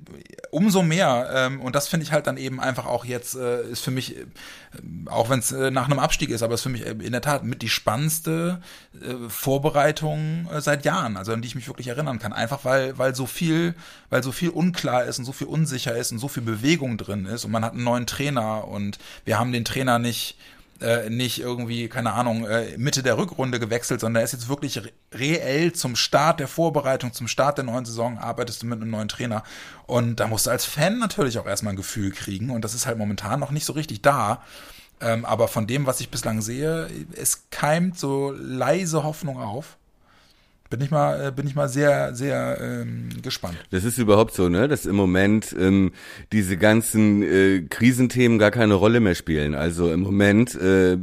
umso 0.50 0.82
mehr, 0.82 1.30
ähm, 1.34 1.60
und 1.60 1.74
das 1.74 1.88
finde 1.88 2.04
ich 2.04 2.12
halt 2.12 2.26
dann 2.26 2.38
eben 2.38 2.58
einfach 2.58 2.86
auch 2.86 3.04
jetzt, 3.04 3.34
äh, 3.34 3.62
ist 3.68 3.84
für 3.84 3.90
mich, 3.90 4.16
äh, 4.16 4.24
auch 5.06 5.28
wenn 5.28 5.40
es 5.40 5.52
äh, 5.52 5.70
nach 5.70 5.90
einem 5.90 5.98
Abstieg 5.98 6.30
ist, 6.30 6.42
aber 6.42 6.54
ist 6.54 6.62
für 6.62 6.70
mich 6.70 6.86
äh, 6.86 6.92
in 6.92 7.12
der 7.12 7.20
Tat 7.20 7.44
mit 7.44 7.60
die 7.60 7.68
spannendste 7.68 8.62
äh, 8.94 9.28
Vorbereitung 9.28 10.48
seit 10.58 10.86
Jahren, 10.86 11.18
also 11.18 11.34
an 11.34 11.42
die 11.42 11.48
ich 11.48 11.54
mich 11.54 11.66
wirklich 11.66 11.88
erinnern 11.88 12.18
kann. 12.18 12.32
Einfach 12.32 12.64
weil, 12.64 12.96
weil 12.96 13.14
so 13.14 13.26
viel, 13.26 13.74
weil 14.08 14.22
so 14.22 14.32
viel 14.32 14.48
unklar 14.48 15.04
ist 15.04 15.18
und 15.18 15.26
so 15.26 15.32
viel 15.32 15.48
unsicher 15.48 15.94
ist 15.94 16.10
und 16.10 16.18
so 16.18 16.28
viel 16.28 16.42
Bewegung 16.42 16.96
drin 16.96 17.26
ist 17.26 17.44
und 17.44 17.50
man 17.50 17.62
hat 17.62 17.72
einen 17.74 17.84
neuen 17.84 18.06
Trainer 18.06 18.66
und 18.66 18.98
wir 19.26 19.38
haben 19.38 19.52
den 19.52 19.66
Trainer 19.66 19.98
nicht 19.98 20.38
äh, 20.80 21.08
nicht 21.08 21.40
irgendwie, 21.40 21.88
keine 21.88 22.12
Ahnung, 22.12 22.46
äh, 22.46 22.76
Mitte 22.76 23.02
der 23.02 23.16
Rückrunde 23.16 23.60
gewechselt, 23.60 24.00
sondern 24.00 24.20
er 24.20 24.24
ist 24.24 24.32
jetzt 24.32 24.48
wirklich 24.48 24.78
re 24.78 24.90
reell 25.12 25.72
zum 25.72 25.94
Start 25.94 26.40
der 26.40 26.48
Vorbereitung, 26.48 27.12
zum 27.12 27.28
Start 27.28 27.58
der 27.58 27.64
neuen 27.64 27.84
Saison 27.84 28.18
arbeitest 28.18 28.62
du 28.62 28.66
mit 28.66 28.80
einem 28.80 28.90
neuen 28.90 29.08
Trainer. 29.08 29.44
Und 29.86 30.16
da 30.20 30.26
musst 30.26 30.46
du 30.46 30.50
als 30.50 30.64
Fan 30.64 30.98
natürlich 30.98 31.38
auch 31.38 31.46
erstmal 31.46 31.74
ein 31.74 31.76
Gefühl 31.76 32.10
kriegen. 32.10 32.50
Und 32.50 32.64
das 32.64 32.74
ist 32.74 32.86
halt 32.86 32.98
momentan 32.98 33.38
noch 33.38 33.50
nicht 33.50 33.64
so 33.64 33.72
richtig 33.72 34.02
da. 34.02 34.42
Ähm, 35.00 35.24
aber 35.24 35.48
von 35.48 35.66
dem, 35.66 35.86
was 35.86 36.00
ich 36.00 36.10
bislang 36.10 36.40
sehe, 36.40 36.88
es 37.14 37.50
keimt 37.50 37.98
so 37.98 38.32
leise 38.32 39.04
Hoffnung 39.04 39.38
auf. 39.38 39.76
Bin 40.70 40.80
ich 40.80 40.90
mal, 40.90 41.28
äh, 41.28 41.30
bin 41.30 41.46
ich 41.46 41.54
mal 41.54 41.68
sehr, 41.68 42.14
sehr 42.14 42.58
ähm, 42.60 43.10
gespannt. 43.22 43.58
Das 43.70 43.84
ist 43.84 43.98
überhaupt 43.98 44.34
so, 44.34 44.48
ne? 44.48 44.66
Dass 44.66 44.86
im 44.86 44.96
Moment 44.96 45.54
ähm, 45.58 45.92
diese 46.32 46.56
ganzen 46.56 47.22
äh, 47.22 47.62
Krisenthemen 47.68 48.38
gar 48.38 48.50
keine 48.50 48.74
Rolle 48.74 49.00
mehr 49.00 49.14
spielen. 49.14 49.54
Also 49.54 49.92
im 49.92 50.00
Moment 50.00 50.54
äh, 50.54 50.96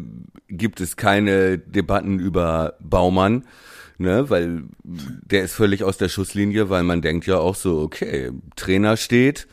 gibt 0.50 0.82
es 0.82 0.97
keine 0.97 1.60
Debatten 1.60 2.19
über 2.19 2.74
Baumann, 2.80 3.45
ne? 3.97 4.30
Weil 4.30 4.63
der 4.84 5.43
ist 5.43 5.54
völlig 5.54 5.84
aus 5.84 5.97
der 5.97 6.10
Schusslinie, 6.10 6.69
weil 6.69 6.84
man 6.84 7.02
denkt 7.02 7.28
ja 7.28 7.38
auch 7.38 7.56
so, 7.56 7.80
okay, 7.82 8.32
Trainer 8.56 8.97
steht, 8.97 9.47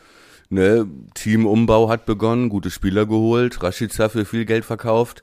ne? 0.49 0.87
Teamumbau 1.13 1.87
hat 1.87 2.07
begonnen, 2.07 2.49
gute 2.49 2.71
Spieler 2.71 3.05
geholt, 3.05 3.61
Rashica 3.61 4.09
für 4.09 4.25
viel 4.25 4.45
Geld 4.45 4.65
verkauft. 4.65 5.21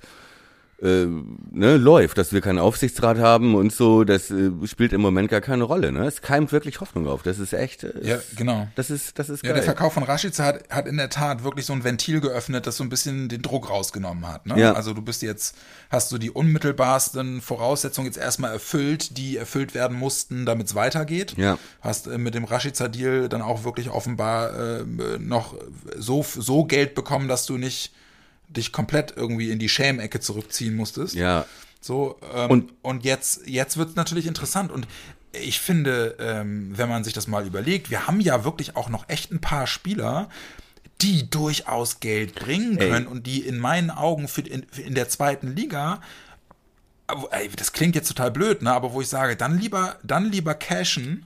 Äh, 0.82 1.06
ne, 1.52 1.78
läuft, 1.78 2.18
dass 2.18 2.34
wir 2.34 2.42
keinen 2.42 2.58
Aufsichtsrat 2.58 3.16
haben 3.16 3.54
und 3.54 3.72
so, 3.72 4.04
das 4.04 4.30
äh, 4.30 4.50
spielt 4.66 4.92
im 4.92 5.00
Moment 5.00 5.30
gar 5.30 5.40
keine 5.40 5.64
Rolle, 5.64 5.90
ne? 5.90 6.04
Es 6.04 6.20
keimt 6.20 6.52
wirklich 6.52 6.80
Hoffnung 6.82 7.08
auf. 7.08 7.22
Das 7.22 7.38
ist 7.38 7.54
echt, 7.54 7.84
äh, 7.84 7.92
Ja, 8.02 8.18
genau. 8.36 8.68
das 8.74 8.90
ist, 8.90 9.18
das 9.18 9.30
ist 9.30 9.42
Ja, 9.42 9.52
geil. 9.52 9.54
der 9.54 9.62
Verkauf 9.62 9.94
von 9.94 10.02
Rashica 10.02 10.44
hat, 10.44 10.68
hat 10.68 10.86
in 10.86 10.98
der 10.98 11.08
Tat 11.08 11.44
wirklich 11.44 11.64
so 11.64 11.72
ein 11.72 11.82
Ventil 11.82 12.20
geöffnet, 12.20 12.66
das 12.66 12.76
so 12.76 12.84
ein 12.84 12.90
bisschen 12.90 13.30
den 13.30 13.40
Druck 13.40 13.70
rausgenommen 13.70 14.28
hat. 14.28 14.44
Ne? 14.44 14.60
Ja. 14.60 14.74
Also 14.74 14.92
du 14.92 15.00
bist 15.00 15.22
jetzt, 15.22 15.56
hast 15.88 16.12
du 16.12 16.18
die 16.18 16.30
unmittelbarsten 16.30 17.40
Voraussetzungen 17.40 18.06
jetzt 18.08 18.18
erstmal 18.18 18.52
erfüllt, 18.52 19.16
die 19.16 19.38
erfüllt 19.38 19.74
werden 19.74 19.96
mussten, 19.96 20.44
damit 20.44 20.66
es 20.66 20.74
weitergeht. 20.74 21.38
Ja. 21.38 21.58
Hast 21.80 22.06
äh, 22.06 22.18
mit 22.18 22.34
dem 22.34 22.44
Rashica-Deal 22.44 23.30
dann 23.30 23.40
auch 23.40 23.64
wirklich 23.64 23.88
offenbar 23.88 24.80
äh, 24.80 24.84
noch 25.18 25.54
so, 25.96 26.22
so 26.22 26.64
Geld 26.64 26.94
bekommen, 26.94 27.28
dass 27.28 27.46
du 27.46 27.56
nicht 27.56 27.94
dich 28.48 28.72
komplett 28.72 29.14
irgendwie 29.16 29.50
in 29.50 29.58
die 29.58 29.68
Schämecke 29.68 30.20
zurückziehen 30.20 30.74
musstest. 30.76 31.14
ja, 31.14 31.44
So, 31.80 32.18
ähm, 32.34 32.50
Und- 32.50 32.72
und, 32.82 33.04
jetzt, 33.04 33.46
jetzt 33.46 33.76
wird 33.76 33.90
es 33.90 33.96
natürlich 33.96 34.26
interessant. 34.26 34.72
Und 34.72 34.88
ich 35.32 35.60
finde, 35.60 36.16
ähm, 36.18 36.72
wenn 36.76 36.88
man 36.88 37.04
sich 37.04 37.12
das 37.12 37.26
mal 37.28 37.46
überlegt, 37.46 37.90
wir 37.90 38.06
haben 38.08 38.20
ja 38.20 38.44
wirklich 38.44 38.74
auch 38.76 38.88
noch 38.88 39.08
echt 39.08 39.30
ein 39.30 39.40
paar 39.40 39.66
Spieler, 39.66 40.28
die 41.02 41.28
durchaus 41.30 42.00
Geld 42.00 42.34
bringen 42.34 42.78
Ey. 42.78 42.88
können 42.90 43.06
und 43.06 43.26
die 43.26 43.40
in 43.40 43.58
meinen 43.58 43.90
Augen 43.90 44.26
für 44.28 44.40
in, 44.40 44.64
in 44.76 44.94
der 44.94 45.08
zweiten 45.10 45.54
Liga, 45.54 46.00
ey, 47.30 47.48
das 47.54 47.72
klingt 47.72 47.94
jetzt 47.94 48.08
total 48.08 48.30
blöd, 48.30 48.62
ne? 48.62 48.72
aber 48.72 48.92
wo 48.92 49.00
ich 49.00 49.08
sage, 49.08 49.36
dann 49.36 49.58
lieber, 49.58 49.96
dann 50.02 50.30
lieber 50.32 50.54
cashen 50.54 51.24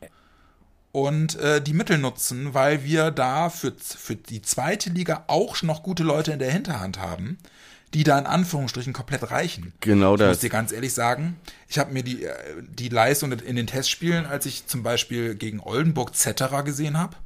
und 0.93 1.37
äh, 1.37 1.61
die 1.61 1.73
Mittel 1.73 1.99
nutzen, 1.99 2.55
weil 2.55 2.85
wir 2.85 3.11
da 3.11 3.51
für, 3.51 3.73
für 3.79 4.17
die 4.17 4.43
zweite 4.43 4.91
Liga 4.91 5.25
auch 5.29 5.63
noch 5.63 5.83
gute 5.83 6.03
Leute 6.03 6.33
in 6.33 6.39
der 6.39 6.51
Hinterhand 6.51 6.99
haben, 6.99 7.39
die 7.95 8.05
da 8.05 8.19
in 8.19 8.27
Anführungsstrichen 8.27 8.93
komplett 8.93 9.31
reichen. 9.31 9.73
Genau 9.81 10.15
ich 10.15 10.21
das. 10.21 10.29
muss 10.29 10.39
dir 10.39 10.51
ganz 10.51 10.73
ehrlich 10.73 10.95
sagen, 10.95 11.37
ich 11.69 11.79
habe 11.79 11.93
mir 11.93 12.03
die, 12.03 12.25
äh, 12.25 12.35
die 12.69 12.89
Leistung 12.89 13.33
in 13.33 13.57
den 13.57 13.67
Testspielen, 13.67 14.27
als 14.27 14.47
ich 14.47 14.67
zum 14.67 14.83
Beispiel 14.83 15.35
gegen 15.35 15.61
Oldenburg 15.61 16.15
Zetterer 16.15 16.63
gesehen 16.65 16.99
habe, 16.99 17.17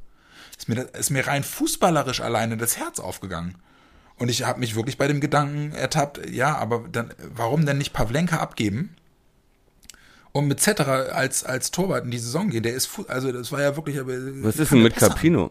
ist 0.57 0.69
mir, 0.69 0.81
ist 0.93 1.09
mir 1.09 1.27
rein 1.27 1.43
fußballerisch 1.43 2.21
alleine 2.21 2.57
das 2.57 2.77
Herz 2.77 2.99
aufgegangen. 2.99 3.55
Und 4.17 4.29
ich 4.29 4.43
habe 4.43 4.59
mich 4.59 4.75
wirklich 4.75 4.97
bei 4.97 5.07
dem 5.07 5.19
Gedanken 5.19 5.73
ertappt, 5.73 6.29
ja, 6.29 6.55
aber 6.55 6.85
dann, 6.89 7.13
warum 7.17 7.65
denn 7.65 7.77
nicht 7.77 7.91
Pavlenka 7.91 8.37
abgeben? 8.37 8.95
Und 10.35 10.49
mit 10.49 10.59
Zetterer 10.59 11.15
als, 11.15 11.45
als 11.45 11.71
Torwart 11.71 12.03
in 12.03 12.11
die 12.11 12.17
Saison 12.17 12.49
gehen, 12.49 12.61
der 12.61 12.73
ist, 12.73 12.89
also 13.07 13.31
das 13.31 13.53
war 13.53 13.61
ja 13.61 13.77
wirklich. 13.77 13.97
was 14.43 14.57
ist 14.57 14.69
denn 14.73 14.83
mit 14.83 14.93
Capino? 14.93 15.49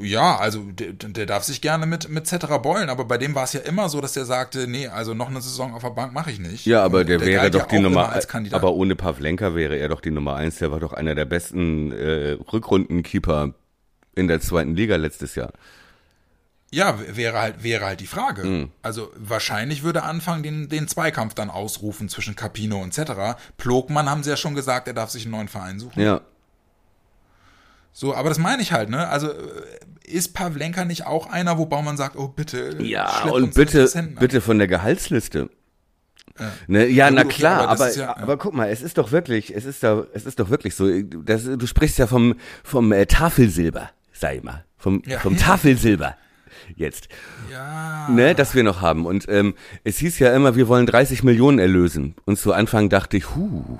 Ja, 0.00 0.36
also 0.36 0.64
der, 0.72 0.92
der 0.94 1.26
darf 1.26 1.44
sich 1.44 1.60
gerne 1.60 1.86
mit, 1.86 2.08
mit 2.08 2.26
Zetterer 2.26 2.58
beulen, 2.58 2.88
aber 2.90 3.04
bei 3.04 3.16
dem 3.16 3.36
war 3.36 3.44
es 3.44 3.52
ja 3.52 3.60
immer 3.60 3.88
so, 3.88 4.00
dass 4.00 4.14
der 4.14 4.24
sagte, 4.24 4.66
nee, 4.66 4.88
also 4.88 5.14
noch 5.14 5.28
eine 5.30 5.40
Saison 5.40 5.72
auf 5.72 5.82
der 5.82 5.90
Bank 5.90 6.14
mache 6.14 6.32
ich 6.32 6.40
nicht. 6.40 6.66
Ja, 6.66 6.82
aber 6.82 7.02
Und 7.02 7.10
der, 7.10 7.20
wäre 7.20 7.48
doch 7.48 7.60
ja 7.60 7.66
die 7.66 7.78
Nummer, 7.78 8.10
als 8.10 8.26
Kandidat. 8.26 8.60
aber 8.60 8.72
ohne 8.72 8.96
Pavlenka 8.96 9.54
wäre 9.54 9.76
er 9.76 9.88
doch 9.88 10.00
die 10.00 10.10
Nummer 10.10 10.34
eins. 10.34 10.56
Der 10.56 10.72
war 10.72 10.80
doch 10.80 10.94
einer 10.94 11.14
der 11.14 11.26
besten 11.26 11.92
äh, 11.92 12.38
Rückrundenkeeper 12.52 13.54
in 14.16 14.26
der 14.26 14.40
zweiten 14.40 14.74
Liga 14.74 14.96
letztes 14.96 15.36
Jahr. 15.36 15.52
Ja, 16.72 16.98
wäre 17.16 17.38
halt, 17.40 17.62
wäre 17.62 17.84
halt 17.86 18.00
die 18.00 18.06
Frage. 18.08 18.44
Mhm. 18.44 18.70
Also 18.82 19.12
wahrscheinlich 19.16 19.82
würde 19.84 20.00
er 20.00 20.04
anfangen, 20.06 20.42
den, 20.42 20.68
den 20.68 20.88
Zweikampf 20.88 21.34
dann 21.34 21.48
ausrufen 21.48 22.08
zwischen 22.08 22.34
Capino 22.34 22.82
und 22.82 22.92
Cetera. 22.92 23.36
Plogmann 23.56 24.10
haben 24.10 24.22
sie 24.24 24.30
ja 24.30 24.36
schon 24.36 24.54
gesagt, 24.54 24.88
er 24.88 24.94
darf 24.94 25.10
sich 25.10 25.22
einen 25.24 25.32
neuen 25.32 25.48
Verein 25.48 25.78
suchen. 25.78 26.02
Ja, 26.02 26.20
So, 27.92 28.14
aber 28.14 28.28
das 28.28 28.38
meine 28.38 28.62
ich 28.62 28.72
halt, 28.72 28.90
ne? 28.90 29.08
Also 29.08 29.30
äh, 29.30 29.36
ist 30.04 30.34
Pavlenka 30.34 30.84
nicht 30.84 31.06
auch 31.06 31.28
einer, 31.30 31.56
wo 31.56 31.66
Baumann 31.66 31.96
sagt, 31.96 32.16
oh 32.16 32.28
bitte, 32.28 32.76
ja 32.82 33.08
schlepp 33.20 33.32
und 33.34 33.54
bitte, 33.54 33.88
bitte 34.18 34.40
von 34.40 34.58
der 34.58 34.68
Gehaltsliste. 34.68 35.48
Ne, 36.66 36.86
ja, 36.86 37.06
Ja, 37.06 37.10
na 37.10 37.22
gut, 37.22 37.32
okay, 37.32 37.38
klar, 37.40 37.60
aber 37.62 37.72
das 37.72 37.80
aber, 37.80 37.90
ist 37.90 37.96
ja- 37.96 38.04
ja. 38.06 38.16
aber 38.18 38.36
guck 38.36 38.52
mal, 38.54 38.68
es 38.68 38.82
ist 38.82 38.98
doch 38.98 39.10
wirklich, 39.10 39.54
es 39.54 39.64
ist 39.64 39.82
da, 39.82 40.04
es 40.12 40.26
ist 40.26 40.38
doch 40.38 40.50
wirklich 40.50 40.74
so. 40.74 40.86
Das, 41.02 41.44
du 41.44 41.66
sprichst 41.66 41.96
ja 41.98 42.06
vom 42.06 42.34
vom 42.62 42.92
äh, 42.92 43.06
Tafelsilber, 43.06 43.90
sag 44.12 44.34
ich 44.36 44.42
mal, 44.42 44.64
vom 44.76 45.02
Ja. 45.06 45.18
vom 45.20 45.36
Tafelsilber 45.38 46.14
jetzt. 46.74 47.08
Ja. 47.50 48.08
ne, 48.08 48.34
das 48.34 48.54
wir 48.54 48.62
noch 48.62 48.80
haben. 48.80 49.06
Und 49.06 49.26
ähm, 49.28 49.54
es 49.84 49.98
hieß 49.98 50.18
ja 50.18 50.34
immer, 50.34 50.56
wir 50.56 50.68
wollen 50.68 50.86
30 50.86 51.22
Millionen 51.22 51.58
erlösen. 51.58 52.14
Und 52.24 52.38
zu 52.38 52.52
Anfang 52.52 52.88
dachte 52.88 53.16
ich, 53.16 53.34
huh. 53.34 53.78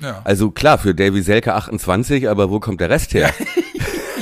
ja. 0.00 0.22
Also 0.24 0.50
klar, 0.50 0.78
für 0.78 0.94
Davy 0.94 1.22
Selke 1.22 1.54
28, 1.54 2.28
aber 2.28 2.50
wo 2.50 2.60
kommt 2.60 2.80
der 2.80 2.90
Rest 2.90 3.14
her? 3.14 3.32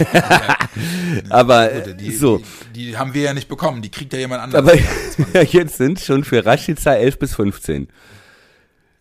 aber 1.30 1.68
die, 1.68 2.12
so. 2.12 2.38
die, 2.74 2.86
die 2.86 2.96
haben 2.96 3.14
wir 3.14 3.22
ja 3.22 3.34
nicht 3.34 3.48
bekommen, 3.48 3.82
die 3.82 3.90
kriegt 3.90 4.12
ja 4.12 4.18
jemand 4.18 4.42
anderes. 4.42 4.72
Aber 5.18 5.42
jetzt 5.44 5.76
sind 5.76 6.00
schon 6.00 6.24
für 6.24 6.44
Rashica 6.44 6.94
11 6.94 7.18
bis 7.18 7.34
15. 7.34 7.88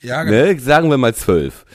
ja, 0.01 0.23
genau. 0.23 0.35
Ne? 0.35 0.59
Sagen 0.59 0.89
wir 0.89 0.97
mal 0.97 1.13
12. 1.13 1.65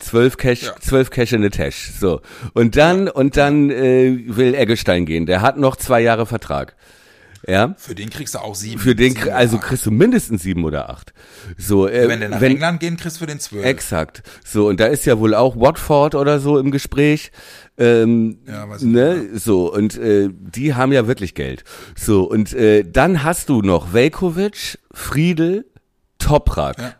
12 0.00 0.36
Cash, 0.36 0.62
Ja. 0.62 0.76
12 0.80 1.10
Cash 1.10 1.32
in 1.32 1.42
the 1.42 1.50
Tash. 1.50 1.92
So. 1.98 2.20
Und 2.54 2.76
dann, 2.76 3.08
und 3.08 3.36
dann 3.36 3.70
äh, 3.70 4.18
will 4.26 4.54
Eggestein 4.54 5.06
gehen. 5.06 5.26
Der 5.26 5.40
hat 5.42 5.56
noch 5.56 5.76
zwei 5.76 6.00
Jahre 6.00 6.26
Vertrag. 6.26 6.74
Ja. 7.46 7.74
Für 7.78 7.94
den 7.94 8.10
kriegst 8.10 8.34
du 8.34 8.38
auch 8.38 8.54
sieben. 8.54 8.78
Für 8.78 8.94
den, 8.94 9.14
sieben 9.14 9.30
also 9.30 9.56
kriegst 9.58 9.86
du 9.86 9.90
mindestens 9.90 10.42
sieben 10.42 10.62
oder 10.64 10.90
acht. 10.90 11.14
So, 11.56 11.88
äh, 11.88 12.06
Wenn 12.06 12.20
der 12.20 12.28
nach 12.28 12.40
wenn, 12.42 12.52
England 12.52 12.80
gehen, 12.80 12.98
kriegst 12.98 13.16
du 13.16 13.20
für 13.20 13.26
den 13.26 13.40
zwölf. 13.40 13.64
Exakt. 13.64 14.22
So, 14.44 14.68
und 14.68 14.78
da 14.78 14.86
ist 14.86 15.06
ja 15.06 15.18
wohl 15.18 15.34
auch 15.34 15.56
Watford 15.56 16.14
oder 16.14 16.38
so 16.38 16.58
im 16.58 16.70
Gespräch. 16.70 17.32
Ähm, 17.78 18.40
Ja, 18.46 18.68
weiß 18.68 18.82
ich 18.82 18.88
ne, 18.88 19.28
so, 19.38 19.72
und 19.72 19.96
äh, 19.96 20.28
die 20.30 20.74
haben 20.74 20.92
ja 20.92 21.06
wirklich 21.06 21.34
Geld. 21.34 21.64
So, 21.96 22.24
und 22.24 22.52
äh, 22.52 22.84
dann 22.84 23.22
hast 23.24 23.48
du 23.48 23.62
noch 23.62 23.94
Velkovic, 23.94 24.78
Friedel, 24.92 25.64
Toprak, 26.18 26.78
Ja. 26.78 26.94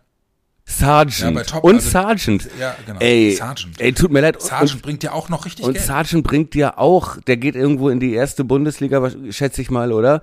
Sargent 0.71 1.37
Ja, 1.37 1.43
Top- 1.43 1.65
und 1.65 1.77
also- 1.77 1.91
Sargent. 1.91 2.49
Ja, 2.59 2.77
genau. 2.87 3.01
Ey, 3.01 3.35
Sargent. 3.35 3.81
ey, 3.81 3.93
tut 3.93 4.11
mir 4.13 4.21
leid. 4.21 4.41
Sargent 4.41 4.83
bringt 4.83 5.03
ja 5.03 5.13
auch 5.13 5.29
noch 5.29 5.45
richtig 5.45 5.65
und 5.65 5.75
Geld. 5.75 5.85
Sargent 5.85 6.23
bringt 6.25 6.55
dir 6.55 6.79
auch, 6.79 7.19
der 7.23 7.37
geht 7.37 7.57
irgendwo 7.57 7.89
in 7.89 7.99
die 8.01 8.13
erste 8.15 8.45
Bundesliga, 8.45 9.11
schätze 9.31 9.63
ich 9.63 9.71
mal, 9.71 9.93
oder? 9.93 10.23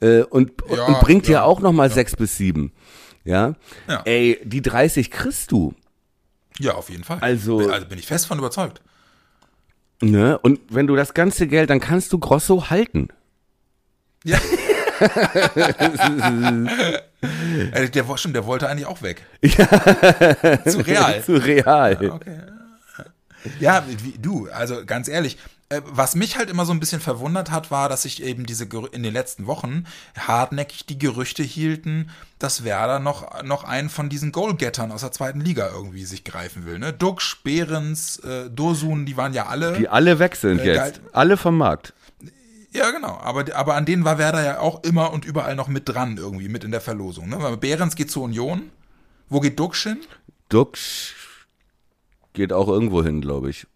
Äh, 0.00 0.22
und, 0.22 0.52
Ja, 0.74 0.84
und 0.86 1.00
bringt 1.00 1.28
dir 1.28 1.32
ja, 1.32 1.42
auch 1.44 1.60
noch 1.60 1.72
mal 1.72 1.90
sechs 1.90 2.16
bis 2.16 2.36
sieben. 2.36 2.72
Ja? 3.24 3.54
Ja. 3.88 4.02
Ey, 4.04 4.40
die 4.44 4.62
30 4.62 5.10
kriegst 5.10 5.52
du. 5.52 5.74
ja, 6.58 6.72
auf 6.74 6.90
jeden 6.90 7.04
Fall. 7.04 7.18
Also- 7.20 7.58
Bin- 7.58 7.70
also 7.70 7.86
bin 7.86 7.98
ich 7.98 8.06
fest 8.06 8.26
von 8.26 8.38
überzeugt. 8.38 8.80
Ne? 10.02 10.38
Und 10.38 10.60
wenn 10.70 10.86
du 10.86 10.96
das 10.96 11.14
ganze 11.14 11.46
Geld, 11.46 11.70
dann 11.70 11.80
kannst 11.80 12.12
du 12.12 12.18
Grosso 12.18 12.68
halten. 12.68 13.08
Ja. 14.24 14.38
Äh, 17.72 17.88
der, 17.90 18.08
wo- 18.08 18.16
stimmt, 18.16 18.34
der 18.36 18.46
wollte 18.46 18.68
eigentlich 18.68 18.86
auch 18.86 19.02
weg. 19.02 19.22
Zu 19.42 20.78
real. 20.86 21.22
Zu 21.24 21.36
real. 21.36 22.10
Okay. 22.10 22.38
Ja, 23.60 23.84
wie, 23.86 24.16
du, 24.18 24.48
also 24.50 24.84
ganz 24.86 25.06
ehrlich, 25.06 25.36
äh, 25.68 25.80
was 25.84 26.14
mich 26.14 26.38
halt 26.38 26.48
immer 26.48 26.64
so 26.64 26.72
ein 26.72 26.80
bisschen 26.80 27.00
verwundert 27.00 27.50
hat, 27.50 27.70
war, 27.70 27.88
dass 27.90 28.02
sich 28.02 28.22
eben 28.22 28.46
diese 28.46 28.66
in 28.92 29.02
den 29.02 29.12
letzten 29.12 29.46
Wochen 29.46 29.84
hartnäckig 30.18 30.86
die 30.86 30.98
Gerüchte 30.98 31.42
hielten, 31.42 32.08
dass 32.38 32.64
Werder 32.64 33.00
noch, 33.00 33.42
noch 33.42 33.64
einen 33.64 33.90
von 33.90 34.08
diesen 34.08 34.32
Goalgettern 34.32 34.92
aus 34.92 35.02
der 35.02 35.12
zweiten 35.12 35.40
Liga 35.42 35.68
irgendwie 35.72 36.04
sich 36.06 36.24
greifen 36.24 36.64
will. 36.64 36.78
Ne? 36.78 36.92
Duxch, 36.94 37.42
Behrens, 37.44 38.18
äh, 38.20 38.48
Dursun, 38.50 39.04
die 39.04 39.16
waren 39.18 39.34
ja 39.34 39.46
alle. 39.46 39.74
Die 39.74 39.88
alle 39.88 40.18
weg 40.18 40.36
sind 40.36 40.60
Äh, 40.60 40.74
jetzt. 40.74 41.00
Alle 41.12 41.36
vom 41.36 41.58
Markt. 41.58 41.92
Ja, 42.74 42.90
genau. 42.90 43.18
Aber, 43.22 43.44
aber 43.54 43.74
an 43.76 43.86
denen 43.86 44.04
war 44.04 44.18
Werder 44.18 44.42
ja 44.44 44.58
auch 44.58 44.82
immer 44.82 45.12
und 45.12 45.24
überall 45.24 45.54
noch 45.54 45.68
mit 45.68 45.88
dran, 45.88 46.16
irgendwie, 46.16 46.48
mit 46.48 46.64
in 46.64 46.72
der 46.72 46.80
Verlosung. 46.80 47.28
Ne? 47.28 47.40
Weil 47.40 47.56
Behrens 47.56 47.94
geht 47.94 48.10
zur 48.10 48.24
Union. 48.24 48.70
Wo 49.28 49.40
geht 49.40 49.58
Duxch 49.58 49.84
hin? 49.84 50.00
Dux 50.48 51.14
geht 52.32 52.52
auch 52.52 52.68
irgendwo 52.68 53.02
hin, 53.04 53.20
glaube 53.20 53.50
ich. 53.50 53.66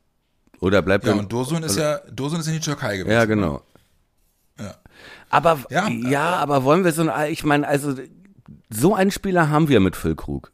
Oder 0.60 0.82
bleibt 0.82 1.04
Ja, 1.06 1.12
er- 1.12 1.18
und 1.18 1.32
Dursun 1.32 1.62
ist 1.62 1.76
ja, 1.76 1.98
Dursun 2.10 2.40
ist 2.40 2.48
in 2.48 2.54
die 2.54 2.60
Türkei 2.60 2.96
gewesen. 2.96 3.12
Ja, 3.12 3.24
genau. 3.24 3.62
Ja. 4.58 4.74
Aber 5.30 5.60
ja, 5.70 5.88
Ja, 5.88 6.36
aber 6.36 6.64
wollen 6.64 6.84
wir 6.84 6.92
so 6.92 7.08
ein, 7.08 7.32
ich 7.32 7.44
meine, 7.44 7.66
also 7.68 7.94
so 8.68 8.94
einen 8.94 9.12
Spieler 9.12 9.48
haben 9.48 9.68
wir 9.68 9.78
mit 9.78 9.94
Füllkrug. 9.94 10.50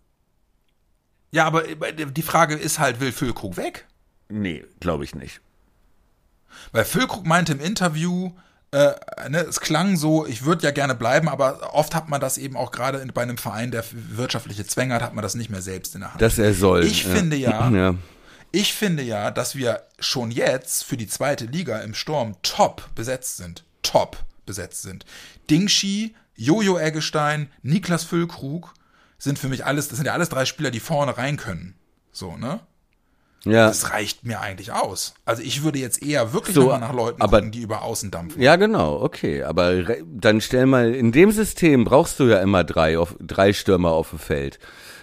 Ja, 1.30 1.46
aber 1.46 1.62
die 1.62 2.22
Frage 2.22 2.54
ist 2.54 2.78
halt, 2.78 3.00
will 3.00 3.10
Füllkrug 3.10 3.56
weg? 3.56 3.86
Nee, 4.28 4.64
glaube 4.80 5.04
ich 5.04 5.14
nicht. 5.14 5.40
Weil 6.72 6.84
Füllkrug 6.84 7.26
meinte 7.26 7.52
im 7.52 7.60
Interview, 7.60 8.32
äh, 8.72 8.92
ne, 9.28 9.40
es 9.40 9.60
klang 9.60 9.96
so, 9.96 10.26
ich 10.26 10.44
würde 10.44 10.64
ja 10.64 10.70
gerne 10.72 10.94
bleiben, 10.94 11.28
aber 11.28 11.74
oft 11.74 11.94
hat 11.94 12.08
man 12.08 12.20
das 12.20 12.38
eben 12.38 12.56
auch 12.56 12.72
gerade 12.72 13.04
bei 13.14 13.22
einem 13.22 13.38
Verein, 13.38 13.70
der 13.70 13.84
wirtschaftliche 13.92 14.66
Zwänge 14.66 14.94
hat, 14.94 15.02
hat 15.02 15.14
man 15.14 15.22
das 15.22 15.34
nicht 15.34 15.50
mehr 15.50 15.62
selbst 15.62 15.94
in 15.94 16.00
der 16.00 16.12
Hand. 16.12 16.20
Dass 16.22 16.38
er 16.38 16.54
soll. 16.54 16.84
Ich 16.84 17.04
finde 17.04 17.36
ja- 17.36 17.70
ja. 17.74 17.94
ich 18.50 18.72
finde 18.74 19.02
ja, 19.02 19.30
dass 19.30 19.54
wir 19.54 19.82
schon 20.00 20.30
jetzt 20.30 20.84
für 20.84 20.96
die 20.96 21.06
zweite 21.06 21.44
Liga 21.46 21.78
im 21.78 21.94
Sturm 21.94 22.36
top 22.42 22.88
besetzt 22.94 23.36
sind. 23.36 23.64
Top 23.82 24.16
besetzt 24.46 24.82
sind. 24.82 25.04
Dingshi, 25.50 26.14
Jojo 26.36 26.78
Eggestein, 26.78 27.48
Niklas 27.62 28.02
Füllkrug 28.04 28.74
sind 29.18 29.38
für 29.38 29.48
mich 29.48 29.64
alles, 29.64 29.88
das 29.88 29.96
sind 29.98 30.06
ja 30.06 30.12
alles 30.12 30.28
drei 30.28 30.44
Spieler, 30.44 30.70
die 30.70 30.80
vorne 30.80 31.16
rein 31.16 31.36
können. 31.36 31.76
So, 32.12 32.36
ne? 32.36 32.60
Ja. 33.44 33.66
Das 33.68 33.90
reicht 33.90 34.24
mir 34.24 34.40
eigentlich 34.40 34.72
aus. 34.72 35.14
Also 35.24 35.42
ich 35.42 35.62
würde 35.64 35.78
jetzt 35.78 36.02
eher 36.02 36.32
wirklich 36.32 36.54
So, 36.54 36.74
nach 36.76 36.92
Leuten 36.94 37.20
aber- 37.20 37.38
gucken, 37.38 37.52
die 37.52 37.60
über 37.60 37.82
Außen 37.82 38.10
dampfen. 38.10 38.40
Ja, 38.40 38.56
genau, 38.56 39.02
okay. 39.02 39.42
Aber 39.42 39.82
dann 40.10 40.40
stell 40.40 40.66
mal, 40.66 40.94
in 40.94 41.12
dem 41.12 41.30
System 41.30 41.84
brauchst 41.84 42.18
du 42.20 42.24
ja 42.24 42.40
immer 42.40 42.64
drei, 42.64 42.98
auf, 42.98 43.14
drei 43.20 43.52
Stürmer 43.52 43.90
auf 43.92 44.10
dem 44.10 44.18
Feld. 44.18 44.58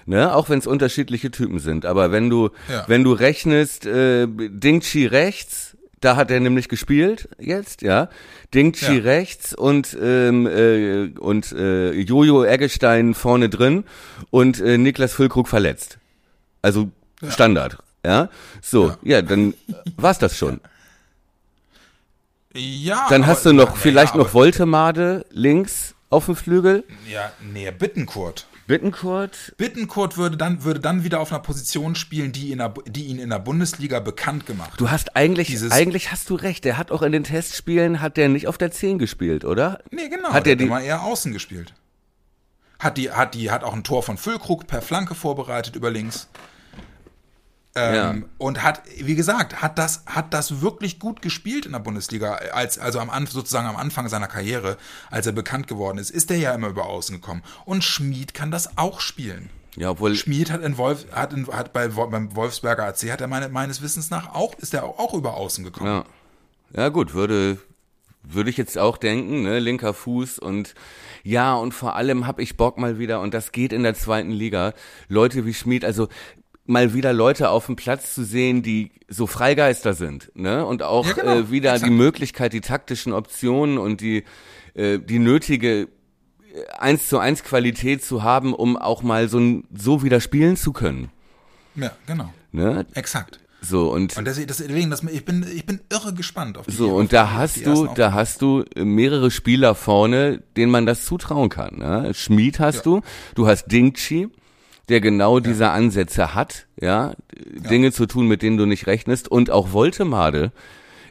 Ne? 0.07 0.33
Auch 0.33 0.49
wenn 0.49 0.57
es 0.59 0.65
unterschiedliche 0.65 1.29
Typen 1.29 1.59
sind. 1.59 1.85
Aber 1.85 2.11
wenn 2.11 2.29
du, 2.31 2.49
Ja. 2.71 2.85
wenn 2.87 3.03
du 3.03 3.13
rechnest, 3.13 3.85
äh, 3.85 4.27
Dingchi 4.27 5.05
rechts, 5.05 5.77
da 5.99 6.15
hat 6.15 6.31
er 6.31 6.39
nämlich 6.39 6.67
gespielt 6.67 7.29
jetzt, 7.37 7.83
ja. 7.83 8.09
Dingchi 8.55 8.95
Ja. 8.97 9.03
rechts 9.03 9.53
und 9.53 9.95
ähm, 10.01 10.47
äh, 10.47 11.11
und 11.19 11.51
äh, 11.51 11.91
Jojo 11.91 12.43
Eggestein 12.43 13.13
vorne 13.13 13.49
drin 13.49 13.83
und 14.31 14.59
äh, 14.59 14.79
Niklas 14.79 15.13
Füllkrug 15.13 15.47
verletzt. 15.47 15.99
Also 16.63 16.89
Standard, 17.29 17.73
ja. 17.73 17.79
So, 18.61 18.89
ja, 19.03 19.17
Ja. 19.17 19.21
dann 19.21 19.53
war's 19.97 20.17
das 20.19 20.37
schon. 20.37 20.59
Ja. 22.53 23.07
Dann 23.09 23.23
aber- 23.23 23.31
hast 23.31 23.45
du 23.45 23.53
noch 23.53 23.77
vielleicht 23.77 24.13
ja, 24.13 24.17
noch 24.17 24.25
aber- 24.25 24.33
Woltemade 24.33 25.25
links 25.29 25.95
auf 26.09 26.25
dem 26.25 26.35
Flügel. 26.35 26.83
Ja, 27.09 27.31
nee, 27.41 27.69
Bittenkurt. 27.71 28.47
Bittenkurt. 28.67 29.53
Bittenkurt 29.57 30.17
würde 30.17 30.37
dann, 30.37 30.63
würde 30.63 30.79
dann 30.79 31.03
wieder 31.03 31.19
auf 31.19 31.31
einer 31.31 31.41
Position 31.41 31.95
spielen, 31.95 32.31
die, 32.31 32.51
in 32.51 32.59
der, 32.59 32.73
die 32.85 33.05
ihn 33.05 33.19
in 33.19 33.29
der 33.29 33.39
Bundesliga 33.39 33.99
bekannt 33.99 34.45
gemacht 34.45 34.71
hat. 34.73 34.79
Du 34.79 34.89
hast 34.89 35.15
eigentlich, 35.15 35.47
Dieses- 35.47 35.71
eigentlich 35.71 36.11
hast 36.11 36.29
du 36.29 36.35
recht. 36.35 36.63
Der 36.65 36.77
hat 36.77 36.91
auch 36.91 37.01
in 37.01 37.11
den 37.11 37.23
Testspielen, 37.23 38.01
hat 38.01 38.17
der 38.17 38.29
nicht 38.29 38.47
auf 38.47 38.57
der 38.57 38.71
10 38.71 38.97
gespielt, 38.99 39.45
oder? 39.45 39.79
Nee, 39.91 40.09
genau. 40.09 40.29
Hat 40.31 40.45
der 40.45 40.53
er 40.53 40.57
die- 40.57 40.65
immer 40.65 40.81
eher 40.81 41.03
außen 41.03 41.33
gespielt. 41.33 41.73
Hat 42.79 42.97
die, 42.97 43.11
hat 43.11 43.33
die, 43.35 43.51
hat 43.51 43.63
auch 43.63 43.73
ein 43.73 43.83
Tor 43.83 44.03
von 44.03 44.17
Füllkrug 44.17 44.67
per 44.67 44.81
Flanke 44.81 45.15
vorbereitet 45.15 45.75
über 45.75 45.89
links. 45.91 46.27
Ähm, 47.75 47.95
Ja. 47.95 48.15
Und 48.37 48.63
hat, 48.63 48.81
wie 48.99 49.15
gesagt, 49.15 49.61
hat 49.61 49.77
das, 49.77 50.03
hat 50.05 50.33
das 50.33 50.61
wirklich 50.61 50.99
gut 50.99 51.21
gespielt 51.21 51.65
in 51.65 51.71
der 51.71 51.79
Bundesliga, 51.79 52.33
als, 52.53 52.77
also 52.77 52.99
am 52.99 53.09
Anfang, 53.09 53.33
sozusagen 53.33 53.67
am 53.67 53.77
Anfang 53.77 54.09
seiner 54.09 54.27
Karriere, 54.27 54.77
als 55.09 55.25
er 55.25 55.31
bekannt 55.31 55.67
geworden 55.67 55.97
ist, 55.97 56.09
ist 56.09 56.29
er 56.31 56.37
ja 56.37 56.53
immer 56.53 56.67
über 56.67 56.85
außen 56.87 57.15
gekommen. 57.15 57.43
Und 57.65 57.83
Schmid 57.83 58.33
kann 58.33 58.51
das 58.51 58.77
auch 58.77 58.99
spielen. 58.99 59.49
Ja, 59.77 59.91
obwohl, 59.91 60.15
Schmid 60.15 60.51
hat 60.51 60.61
in 60.61 60.77
Wolf, 60.77 61.05
hat, 61.13 61.31
in, 61.31 61.47
hat 61.47 61.71
bei, 61.71 61.87
beim 61.87 62.35
Wolfsberger 62.35 62.87
AC, 62.87 63.09
hat 63.09 63.21
er 63.21 63.27
meine, 63.27 63.47
meines 63.47 63.81
Wissens 63.81 64.09
nach 64.09 64.33
auch, 64.33 64.53
ist 64.55 64.73
er 64.73 64.83
auch, 64.83 64.99
auch 64.99 65.13
über 65.13 65.35
außen 65.35 65.63
gekommen. 65.63 65.87
ja. 65.87 66.05
Ja, 66.73 66.87
gut, 66.87 67.13
würde, 67.13 67.57
würde 68.23 68.49
ich 68.49 68.55
jetzt 68.55 68.77
auch 68.77 68.97
denken, 68.97 69.43
ne, 69.43 69.59
linker 69.59 69.93
Fuß 69.93 70.39
und, 70.39 70.73
ja, 71.23 71.53
und 71.55 71.73
vor 71.73 71.95
allem 71.95 72.27
hab 72.27 72.39
ich 72.39 72.55
Bock 72.55 72.77
mal 72.77 72.97
wieder, 72.97 73.19
und 73.19 73.33
das 73.33 73.51
geht 73.51 73.73
in 73.73 73.83
der 73.83 73.93
zweiten 73.93 74.31
Liga, 74.31 74.73
Leute 75.09 75.45
wie 75.45 75.53
Schmid, 75.53 75.83
also, 75.83 76.07
mal 76.65 76.93
wieder 76.93 77.11
Leute 77.13 77.49
auf 77.49 77.65
dem 77.65 77.75
Platz 77.75 78.13
zu 78.13 78.23
sehen, 78.23 78.61
die 78.63 78.91
so 79.07 79.27
Freigeister 79.27 79.93
sind, 79.93 80.31
ne? 80.35 80.65
Und 80.65 80.83
auch 80.83 81.05
Ja, 81.07 81.13
genau, 81.13 81.39
äh, 81.39 81.51
wieder 81.51 81.73
exakt. 81.73 81.89
die 81.91 81.95
Möglichkeit, 81.95 82.53
die 82.53 82.61
taktischen 82.61 83.13
Optionen 83.13 83.77
und 83.77 84.01
die 84.01 84.23
äh, 84.73 84.99
die 84.99 85.19
nötige 85.19 85.87
eins 86.79 87.07
zu 87.07 87.17
eins 87.17 87.43
Qualität 87.43 88.03
zu 88.03 88.23
haben, 88.23 88.53
um 88.53 88.77
auch 88.77 89.03
mal 89.03 89.27
so 89.29 89.39
ein, 89.39 89.63
so 89.73 90.03
wieder 90.03 90.19
spielen 90.19 90.57
zu 90.57 90.73
können, 90.73 91.09
Ja, 91.75 91.91
genau. 92.05 92.33
ne? 92.51 92.85
Exakt. 92.93 93.39
So 93.61 93.91
und 93.91 94.17
Und 94.17 94.25
deswegen, 94.25 94.47
deswegen 94.47 94.89
das, 94.89 95.03
ich, 95.03 95.23
bin, 95.23 95.45
ich 95.53 95.65
bin 95.65 95.79
irre 95.91 96.13
gespannt 96.13 96.57
auf 96.57 96.65
die 96.65 96.71
so 96.73 96.95
und 96.95 97.13
da 97.13 97.31
hast 97.33 97.63
du, 97.65 97.85
da 97.93 98.11
hast 98.11 98.41
du 98.41 98.65
mehrere 98.75 99.29
Spieler 99.29 99.75
vorne, 99.75 100.41
denen 100.57 100.71
man 100.71 100.85
das 100.87 101.05
zutrauen 101.05 101.49
kann. 101.49 101.77
Ne? 101.77 102.11
Schmied 102.15 102.59
hast 102.59 102.77
Ja. 102.77 102.81
du, 102.81 103.01
du 103.35 103.47
hast 103.47 103.71
Dingchi, 103.71 104.29
der 104.91 105.01
genau 105.01 105.39
diese 105.39 105.69
Ansätze 105.71 106.35
hat, 106.35 106.67
ja, 106.79 107.13
Dinge 107.69 107.91
zu 107.91 108.05
tun, 108.05 108.27
mit 108.27 108.43
denen 108.43 108.57
du 108.57 108.65
nicht 108.67 108.85
rechnest. 108.85 109.27
Und 109.29 109.49
auch 109.49 109.71
Woltemade 109.73 110.51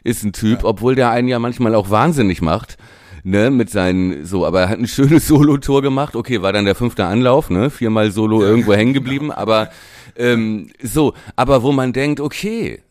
ist 0.03 0.23
ein 0.23 0.31
Typ, 0.33 0.63
obwohl 0.63 0.95
der 0.95 1.09
einen 1.11 1.27
ja 1.27 1.39
manchmal 1.39 1.75
auch 1.75 1.89
wahnsinnig 1.89 2.41
macht, 2.41 2.77
ne, 3.23 3.51
mit 3.51 3.69
seinen, 3.69 4.23
so, 4.25 4.45
aber 4.45 4.61
er 4.61 4.69
hat 4.69 4.79
ein 4.79 4.87
schönes 4.87 5.27
Solo-Tor 5.27 5.81
gemacht. 5.81 6.15
Okay, 6.15 6.41
war 6.41 6.53
dann 6.53 6.65
der 6.65 6.75
fünfte 6.75 7.05
Anlauf, 7.05 7.49
ne, 7.49 7.69
viermal 7.69 8.11
Solo 8.11 8.41
irgendwo 8.41 8.73
hängen 8.73 8.93
geblieben, 8.99 9.31
aber 9.31 9.69
ähm, 10.15 10.69
so, 10.81 11.13
aber 11.35 11.63
wo 11.63 11.71
man 11.73 11.91
denkt, 11.91 12.19
okay, 12.21 12.81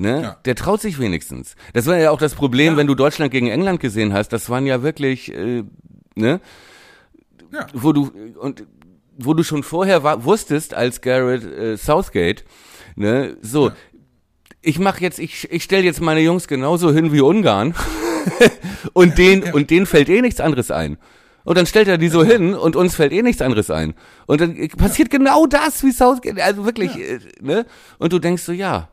Ne? 0.00 0.22
Ja. 0.22 0.36
Der 0.44 0.54
traut 0.54 0.80
sich 0.80 1.00
wenigstens. 1.00 1.56
Das 1.72 1.86
war 1.86 1.98
ja 1.98 2.12
auch 2.12 2.20
das 2.20 2.36
Problem, 2.36 2.74
Ja. 2.74 2.76
wenn 2.76 2.86
du 2.86 2.94
Deutschland 2.94 3.32
gegen 3.32 3.48
England 3.48 3.80
gesehen 3.80 4.12
hast. 4.12 4.28
Das 4.28 4.48
waren 4.48 4.64
ja 4.64 4.84
wirklich, 4.84 5.34
äh, 5.34 5.64
ne? 6.14 6.40
Ja. 7.52 7.66
Wo 7.74 7.92
du 7.92 8.08
und 8.40 8.62
wo 9.18 9.34
du 9.34 9.42
schon 9.42 9.62
vorher 9.62 10.02
war, 10.02 10.24
wusstest 10.24 10.74
als 10.74 11.00
Garrett 11.00 11.44
äh, 11.44 11.76
Southgate, 11.76 12.44
ne? 12.96 13.36
So, 13.42 13.72
ich 14.62 14.78
mache 14.78 15.00
jetzt, 15.02 15.18
ich, 15.18 15.50
ich 15.50 15.64
stelle 15.64 15.84
jetzt 15.84 16.00
meine 16.00 16.20
Jungs 16.20 16.48
genauso 16.48 16.92
hin 16.92 17.12
wie 17.12 17.20
Ungarn 17.20 17.74
und 18.92 19.18
den 19.18 19.52
und 19.52 19.70
denen 19.70 19.86
fällt 19.86 20.08
eh 20.08 20.22
nichts 20.22 20.40
anderes 20.40 20.70
ein. 20.70 20.98
Und 21.44 21.56
dann 21.56 21.66
stellt 21.66 21.88
er 21.88 21.98
die 21.98 22.08
so 22.08 22.24
hin 22.24 22.54
und 22.54 22.76
uns 22.76 22.94
fällt 22.94 23.12
eh 23.12 23.22
nichts 23.22 23.40
anderes 23.40 23.70
ein. 23.70 23.94
Und 24.26 24.40
dann 24.40 24.68
passiert 24.76 25.10
genau 25.10 25.46
das, 25.46 25.82
wie 25.82 25.92
Southgate, 25.92 26.42
also 26.42 26.64
wirklich, 26.64 26.96
äh, 26.96 27.18
ne? 27.40 27.66
Und 27.98 28.12
du 28.12 28.18
denkst 28.18 28.42
so, 28.42 28.52
ja, 28.52 28.88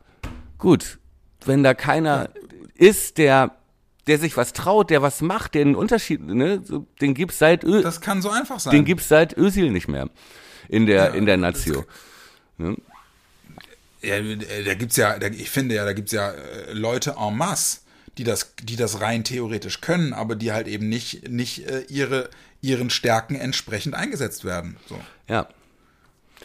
gut, 0.58 0.98
wenn 1.44 1.62
da 1.62 1.74
keiner 1.74 2.30
ist, 2.74 3.18
der 3.18 3.56
der 4.06 4.18
sich 4.18 4.36
was 4.36 4.52
traut, 4.52 4.90
der 4.90 5.02
was 5.02 5.20
macht, 5.20 5.54
der 5.54 5.62
einen 5.62 5.74
Unterschied, 5.74 6.20
ne, 6.22 6.60
so, 6.64 6.86
den 7.00 7.14
gibt's 7.14 7.38
seit 7.38 7.64
Ö 7.64 7.82
Das 7.82 8.00
kann 8.00 8.22
so 8.22 8.30
einfach 8.30 8.60
sein. 8.60 8.72
den 8.72 8.84
gibt's 8.84 9.08
seit 9.08 9.36
Özil 9.36 9.70
nicht 9.70 9.88
mehr 9.88 10.08
in 10.68 10.86
der 10.86 11.06
Ja, 11.06 11.14
in 11.14 11.26
der 11.26 11.36
Nazio. 11.36 11.84
Ne? 12.58 12.76
Ja, 14.02 14.16
äh, 14.16 14.64
da 14.64 14.74
gibt's 14.74 14.96
ja, 14.96 15.18
da, 15.18 15.26
ich 15.28 15.50
finde 15.50 15.74
ja, 15.74 15.84
da 15.84 15.92
gibt's 15.92 16.12
ja 16.12 16.30
äh, 16.30 16.72
Leute 16.72 17.16
en 17.18 17.36
masse, 17.36 17.80
die 18.18 18.24
das, 18.24 18.54
die 18.62 18.76
das 18.76 19.00
rein 19.00 19.24
theoretisch 19.24 19.80
können, 19.80 20.12
aber 20.12 20.36
die 20.36 20.52
halt 20.52 20.68
eben 20.68 20.88
nicht, 20.88 21.28
nicht 21.28 21.68
äh, 21.68 21.80
ihre, 21.88 22.30
ihren 22.60 22.90
Stärken 22.90 23.34
entsprechend 23.34 23.94
eingesetzt 23.94 24.44
werden. 24.44 24.76
So. 24.88 24.98
Ja. 25.28 25.48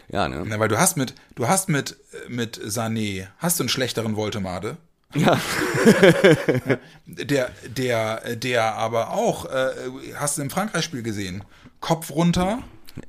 Ja, 0.10 0.28
ne? 0.28 0.44
Na, 0.46 0.60
weil 0.60 0.68
du 0.68 0.78
hast 0.80 0.98
mit, 0.98 1.14
du 1.36 1.48
hast 1.48 1.70
mit, 1.70 1.98
mit 2.28 2.60
Sané, 2.60 3.28
hast 3.38 3.60
du 3.60 3.64
einen 3.64 3.70
schlechteren 3.70 4.16
Voltemade? 4.16 4.78
Ja. 5.16 5.40
Der, 7.06 7.50
der, 7.68 8.36
der 8.38 8.76
aber 8.76 9.12
auch, 9.12 9.46
äh, 9.46 9.72
hast 10.16 10.38
du 10.38 10.44
im 10.44 10.50
Frankreich-Spiel 10.50 11.04
gesehen, 11.04 11.44
Kopf 11.82 12.10
runter, 12.12 12.60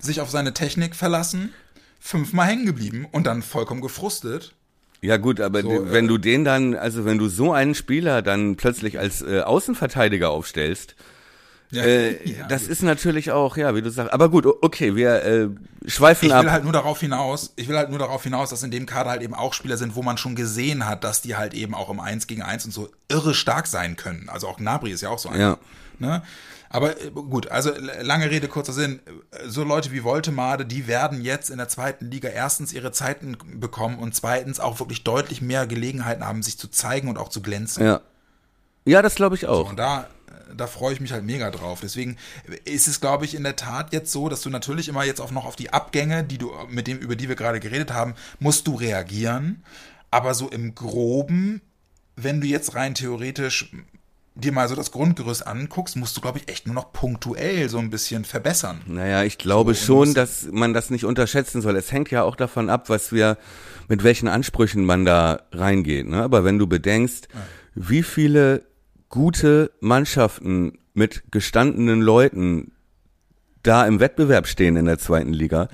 sich 0.00 0.20
auf 0.20 0.28
seine 0.28 0.54
Technik 0.54 0.96
verlassen, 0.96 1.54
fünfmal 2.00 2.48
hängen 2.48 2.66
geblieben 2.66 3.06
und 3.12 3.28
dann 3.28 3.42
vollkommen 3.42 3.80
gefrustet. 3.80 4.54
Ja 5.02 5.18
gut, 5.18 5.40
aber 5.40 5.62
So, 5.62 5.70
äh, 5.70 5.92
wenn 5.92 6.08
du 6.08 6.18
den 6.18 6.44
dann, 6.44 6.74
also 6.74 7.04
wenn 7.04 7.18
du 7.18 7.28
so 7.28 7.52
einen 7.52 7.74
Spieler 7.74 8.22
dann 8.22 8.56
plötzlich 8.56 8.98
als 8.98 9.22
äh, 9.22 9.40
Außenverteidiger 9.40 10.30
aufstellst, 10.30 10.96
Ja, 11.72 11.82
äh, 11.82 12.28
ja, 12.38 12.46
das 12.46 12.68
ist 12.68 12.82
natürlich 12.82 13.32
auch, 13.32 13.56
ja, 13.56 13.74
wie 13.74 13.82
du 13.82 13.90
sagst. 13.90 14.12
Aber 14.12 14.28
gut, 14.28 14.46
okay, 14.46 14.94
wir 14.94 15.24
äh, 15.24 15.48
schweifen 15.86 16.26
Ich 16.28 16.34
ab. 16.34 16.44
will 16.44 16.52
halt 16.52 16.64
nur 16.64 16.72
darauf 16.72 17.00
hinaus, 17.00 17.52
ich 17.56 17.66
will 17.66 17.76
halt 17.76 17.90
nur 17.90 17.98
darauf 17.98 18.22
hinaus, 18.22 18.50
dass 18.50 18.62
in 18.62 18.70
dem 18.70 18.86
Kader 18.86 19.10
halt 19.10 19.22
eben 19.22 19.34
auch 19.34 19.54
Spieler 19.54 19.78
sind, 19.78 19.96
wo 19.96 20.02
man 20.02 20.18
schon 20.18 20.36
gesehen 20.36 20.86
hat, 20.86 21.02
dass 21.02 21.22
die 21.22 21.34
halt 21.34 21.54
eben 21.54 21.74
auch 21.74 21.88
im 21.90 21.98
1 21.98 22.26
gegen 22.26 22.42
1 22.42 22.66
und 22.66 22.72
so 22.72 22.90
irre 23.08 23.34
stark 23.34 23.66
sein 23.66 23.96
können. 23.96 24.28
Also 24.28 24.46
auch 24.48 24.58
Gnabry 24.58 24.90
ist 24.92 25.00
ja 25.00 25.08
auch 25.08 25.18
so 25.18 25.30
einer. 25.30 25.38
Ja. 25.40 25.58
Ne? 25.98 26.22
Aber 26.68 27.00
äh, 27.00 27.10
gut, 27.10 27.48
also 27.50 27.70
lange 28.02 28.30
Rede, 28.30 28.48
kurzer 28.48 28.74
Sinn. 28.74 29.00
So 29.46 29.64
Leute 29.64 29.92
wie 29.92 30.04
Voltemade, 30.04 30.66
die 30.66 30.86
werden 30.86 31.22
jetzt 31.22 31.48
in 31.48 31.56
der 31.56 31.68
zweiten 31.68 32.10
Liga 32.10 32.28
erstens 32.28 32.74
ihre 32.74 32.92
Zeiten 32.92 33.36
bekommen 33.54 33.98
und 33.98 34.14
zweitens 34.14 34.60
auch 34.60 34.78
wirklich 34.78 35.04
deutlich 35.04 35.40
mehr 35.40 35.66
Gelegenheiten 35.66 36.26
haben, 36.26 36.42
sich 36.42 36.58
zu 36.58 36.68
zeigen 36.68 37.08
und 37.08 37.18
auch 37.18 37.30
zu 37.30 37.40
glänzen. 37.40 37.82
ja. 37.84 38.00
Ja, 38.84 39.00
das 39.00 39.14
glaube 39.14 39.36
ich 39.36 39.46
auch. 39.46 39.70
Und 39.70 39.78
da, 39.78 40.08
da 40.56 40.66
freue 40.66 40.92
ich 40.94 41.00
mich 41.00 41.12
halt 41.12 41.24
mega 41.24 41.50
drauf. 41.50 41.80
Deswegen 41.82 42.16
ist 42.64 42.88
es, 42.88 43.00
glaube 43.00 43.24
ich, 43.24 43.34
in 43.34 43.42
der 43.42 43.56
Tat 43.56 43.92
jetzt 43.92 44.12
so, 44.12 44.28
dass 44.28 44.42
du 44.42 44.50
natürlich 44.50 44.88
immer 44.88 45.04
jetzt 45.04 45.20
auch 45.20 45.30
noch 45.30 45.44
auf 45.44 45.56
die 45.56 45.72
Abgänge, 45.72 46.24
die 46.24 46.38
du, 46.38 46.52
mit 46.68 46.86
dem, 46.86 46.98
über 46.98 47.16
die 47.16 47.28
wir 47.28 47.36
gerade 47.36 47.60
geredet 47.60 47.92
haben, 47.92 48.14
musst 48.38 48.66
du 48.66 48.74
reagieren. 48.74 49.62
Aber 50.10 50.34
so 50.34 50.48
im 50.48 50.74
Groben, 50.74 51.62
wenn 52.16 52.40
du 52.40 52.46
jetzt 52.46 52.74
rein 52.74 52.94
theoretisch 52.94 53.70
dir 54.34 54.52
mal 54.52 54.68
so 54.68 54.74
das 54.74 54.90
Grundgerüst 54.92 55.46
anguckst, 55.46 55.96
musst 55.96 56.16
du, 56.16 56.20
glaube 56.20 56.38
ich, 56.38 56.48
echt 56.48 56.66
nur 56.66 56.74
noch 56.74 56.92
punktuell 56.92 57.68
so 57.68 57.78
ein 57.78 57.90
bisschen 57.90 58.24
verbessern. 58.24 58.80
Naja, 58.86 59.24
ich 59.24 59.38
glaube 59.38 59.74
So, 59.74 59.84
schon, 59.84 60.14
dass 60.14 60.48
man 60.50 60.72
das 60.72 60.90
nicht 60.90 61.04
unterschätzen 61.04 61.60
soll. 61.60 61.76
Es 61.76 61.92
hängt 61.92 62.10
ja 62.10 62.22
auch 62.22 62.36
davon 62.36 62.70
ab, 62.70 62.88
was 62.88 63.12
wir, 63.12 63.36
mit 63.88 64.04
welchen 64.04 64.28
Ansprüchen 64.28 64.84
man 64.84 65.04
da 65.04 65.42
reingeht. 65.52 66.08
Ne? 66.08 66.22
Aber 66.22 66.44
wenn 66.44 66.58
du 66.58 66.66
bedenkst, 66.66 67.28
wie 67.74 68.02
viele 68.02 68.62
gute 69.12 69.70
Mannschaften 69.80 70.78
mit 70.94 71.30
gestandenen 71.30 72.00
Leuten 72.00 72.72
da 73.62 73.86
im 73.86 74.00
Wettbewerb 74.00 74.48
stehen 74.48 74.74
in 74.76 74.86
der 74.86 74.98
zweiten 74.98 75.32
Liga, 75.32 75.68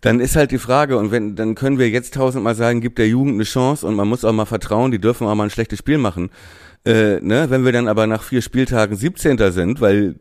dann 0.00 0.20
ist 0.20 0.36
halt 0.36 0.52
die 0.52 0.58
Frage, 0.58 0.96
und 0.96 1.10
wenn, 1.10 1.34
dann 1.34 1.56
können 1.56 1.78
wir 1.78 1.90
jetzt 1.90 2.14
tausendmal 2.14 2.54
sagen, 2.54 2.80
gibt 2.80 2.98
der 2.98 3.08
Jugend 3.08 3.34
eine 3.34 3.42
Chance 3.42 3.84
und 3.84 3.96
man 3.96 4.08
muss 4.08 4.24
auch 4.24 4.32
mal 4.32 4.46
vertrauen, 4.46 4.92
die 4.92 5.00
dürfen 5.00 5.26
auch 5.26 5.34
mal 5.34 5.44
ein 5.44 5.50
schlechtes 5.50 5.80
Spiel 5.80 5.98
machen. 5.98 6.30
Äh, 6.86 7.20
ne? 7.20 7.50
Wenn 7.50 7.64
wir 7.64 7.72
dann 7.72 7.88
aber 7.88 8.06
nach 8.06 8.22
vier 8.22 8.42
Spieltagen 8.42 8.96
17. 8.96 9.50
sind, 9.50 9.80
weil 9.80 10.14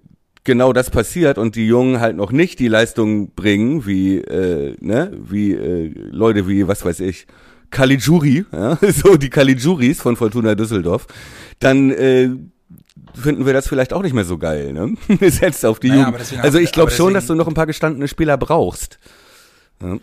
genau 0.44 0.74
das 0.74 0.90
passiert 0.90 1.38
und 1.38 1.56
die 1.56 1.68
Jungen 1.68 2.00
halt 2.00 2.16
noch 2.16 2.32
nicht 2.32 2.58
die 2.58 2.70
Leistung 2.70 3.36
bringen, 3.36 3.86
wie, 3.86 4.18
äh, 4.18 4.76
ne, 4.80 5.12
wie 5.16 5.54
äh, 5.54 5.94
Leute 6.10 6.48
wie, 6.48 6.68
was 6.68 6.84
weiß 6.84 7.02
ich, 7.02 7.28
Caligiuri, 7.72 8.46
ja? 8.52 8.78
so 8.94 9.18
die 9.18 9.30
Caligiuris 9.30 10.02
von 10.02 10.16
Fortuna 10.16 10.56
Düsseldorf, 10.56 11.08
dann 11.60 11.92
äh, 11.92 12.30
finden 13.14 13.46
wir 13.46 13.54
das 13.54 13.68
vielleicht 13.68 13.94
auch 13.94 14.02
nicht 14.02 14.14
mehr 14.14 14.26
so 14.26 14.38
geil, 14.38 14.74
ne? 14.74 14.96
Setzt 15.30 15.66
auf 15.66 15.80
die 15.80 15.90
Naja, 15.90 16.08
Jugend. 16.08 16.44
Also 16.44 16.60
ich 16.60 16.72
glaube 16.72 16.92
schon, 16.92 17.14
dass 17.14 17.28
du 17.28 17.36
noch 17.36 17.48
ein 17.48 17.54
paar 17.54 17.68
gestandene 17.68 18.08
Spieler 18.08 18.38
brauchst. 18.38 19.00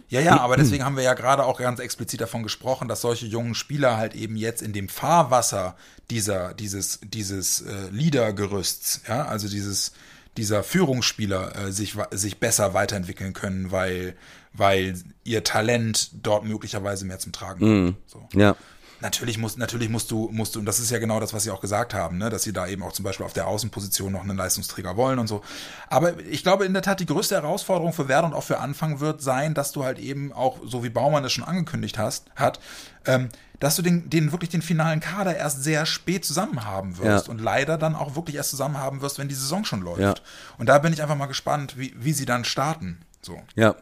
Ja, 0.08 0.20
ja, 0.20 0.38
aber 0.38 0.56
deswegen 0.56 0.84
haben 0.84 0.96
wir 0.96 1.02
ja 1.02 1.14
gerade 1.14 1.44
auch 1.44 1.58
ganz 1.58 1.80
explizit 1.80 2.20
davon 2.20 2.44
gesprochen, 2.44 2.86
dass 2.86 3.00
solche 3.00 3.26
jungen 3.26 3.56
Spieler 3.56 3.96
halt 3.96 4.14
eben 4.14 4.36
jetzt 4.36 4.62
in 4.62 4.72
dem 4.72 4.88
Fahrwasser 4.88 5.74
dieser, 6.10 6.54
dieses, 6.54 7.00
dieses 7.02 7.62
äh, 7.62 7.90
Leadergerüsts, 7.90 9.02
ja, 9.08 9.24
also 9.24 9.48
dieses, 9.48 9.92
dieser 10.36 10.62
Führungsspieler 10.62 11.56
äh, 11.56 11.72
sich, 11.72 11.96
sich 12.12 12.38
besser 12.38 12.72
weiterentwickeln 12.72 13.32
können, 13.32 13.72
weil, 13.72 14.14
weil 14.55 14.94
ihr 15.24 15.44
Talent 15.44 16.11
dort 16.22 16.44
möglicherweise 16.44 17.05
mehr 17.05 17.18
zum 17.18 17.32
Tragen 17.32 17.61
kommt. 17.61 17.96
So. 18.07 18.28
Ja. 18.38 18.57
Natürlich 19.00 19.36
musst, 19.36 19.59
natürlich 19.59 19.90
musst 19.90 20.11
du, 20.11 20.30
musst 20.32 20.55
du, 20.55 20.61
und 20.61 20.64
das 20.64 20.78
ist 20.78 20.90
ja 20.90 20.98
genau 20.98 21.20
das, 21.20 21.34
was 21.34 21.42
sie 21.42 21.50
auch 21.50 21.61
gesagt 21.61 21.92
haben, 21.92 22.16
ne, 22.16 22.30
dass 22.30 22.42
sie 22.44 22.55
da 22.55 22.66
eben 22.66 22.82
auch 22.82 22.92
zum 22.92 23.05
Beispiel 23.05 23.26
auf 23.26 23.34
der 23.34 23.46
Außenposition 23.48 24.12
noch 24.12 24.22
einen 24.22 24.36
Leistungsträger 24.36 24.96
wollen 24.96 25.18
und 25.18 25.26
so. 25.26 25.42
Aber 25.90 26.18
ich 26.20 26.42
glaube 26.42 26.64
in 26.64 26.72
der 26.72 26.80
Tat, 26.82 27.00
die 27.00 27.07
größte 27.07 27.34
Herausforderung 27.34 27.92
für 27.92 28.09
Werder 28.09 28.28
und 28.28 28.34
auch 28.34 28.44
für 28.44 28.61
Anfang 28.61 29.00
wird 29.00 29.20
sein, 29.20 29.52
dass 29.52 29.72
du 29.72 29.84
halt 29.84 29.98
eben 29.98 30.32
auch, 30.32 30.59
so 30.64 30.84
wie 30.84 30.88
Baumann 30.88 31.22
es 31.24 31.32
schon 31.32 31.44
angekündigt 31.44 31.98
hast, 31.98 32.30
hat, 32.36 32.61
ähm, 33.05 33.28
dass 33.61 33.76
du 33.76 33.82
den, 33.82 34.09
den 34.09 34.32
wirklich 34.32 34.50
den 34.50 34.62
finalen 34.62 35.00
Kader 35.00 35.36
erst 35.36 35.62
sehr 35.64 35.84
spät 35.84 36.24
zusammen 36.24 36.64
haben 36.64 36.96
wirst 36.96 37.26
Ja. 37.26 37.30
und 37.30 37.40
leider 37.42 37.76
dann 37.76 37.96
auch 37.96 38.14
wirklich 38.16 38.36
erst 38.36 38.50
zusammen 38.50 38.78
haben 38.78 39.02
wirst, 39.02 39.18
wenn 39.18 39.28
die 39.28 39.34
Saison 39.34 39.64
schon 39.66 39.82
läuft. 39.82 40.00
Ja. 40.00 40.14
Und 40.57 40.66
da 40.68 40.78
bin 40.78 40.92
ich 40.94 41.02
einfach 41.02 41.16
mal 41.16 41.26
gespannt, 41.26 41.76
wie, 41.76 41.94
wie 41.98 42.12
sie 42.12 42.24
dann 42.26 42.44
starten. 42.44 43.00
So. 43.20 43.38
Ja, 43.55 43.74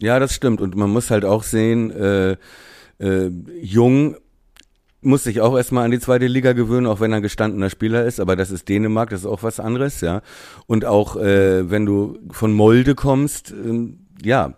ja, 0.00 0.18
das 0.18 0.34
stimmt. 0.34 0.60
Und 0.60 0.76
man 0.76 0.90
muss 0.90 1.10
halt 1.10 1.24
auch 1.24 1.42
sehen, 1.42 1.90
äh, 1.90 2.36
äh, 2.98 3.30
Jung 3.60 4.16
muss 5.00 5.24
sich 5.24 5.40
auch 5.40 5.56
erstmal 5.56 5.84
an 5.84 5.92
die 5.92 6.00
zweite 6.00 6.26
Liga 6.26 6.52
gewöhnen, 6.52 6.86
auch 6.86 7.00
wenn 7.00 7.12
er 7.12 7.20
gestandener 7.20 7.70
Spieler 7.70 8.04
ist, 8.04 8.18
aber 8.18 8.34
das 8.34 8.50
ist 8.50 8.68
Dänemark, 8.68 9.10
das 9.10 9.20
ist 9.20 9.26
auch 9.26 9.42
was 9.42 9.60
anderes, 9.60 10.00
ja. 10.00 10.22
Und 10.66 10.84
auch 10.84 11.16
äh, 11.16 11.70
wenn 11.70 11.86
du 11.86 12.18
von 12.30 12.52
Molde 12.52 12.94
kommst, 12.94 13.52
ähm, 13.52 14.06
ja, 14.22 14.54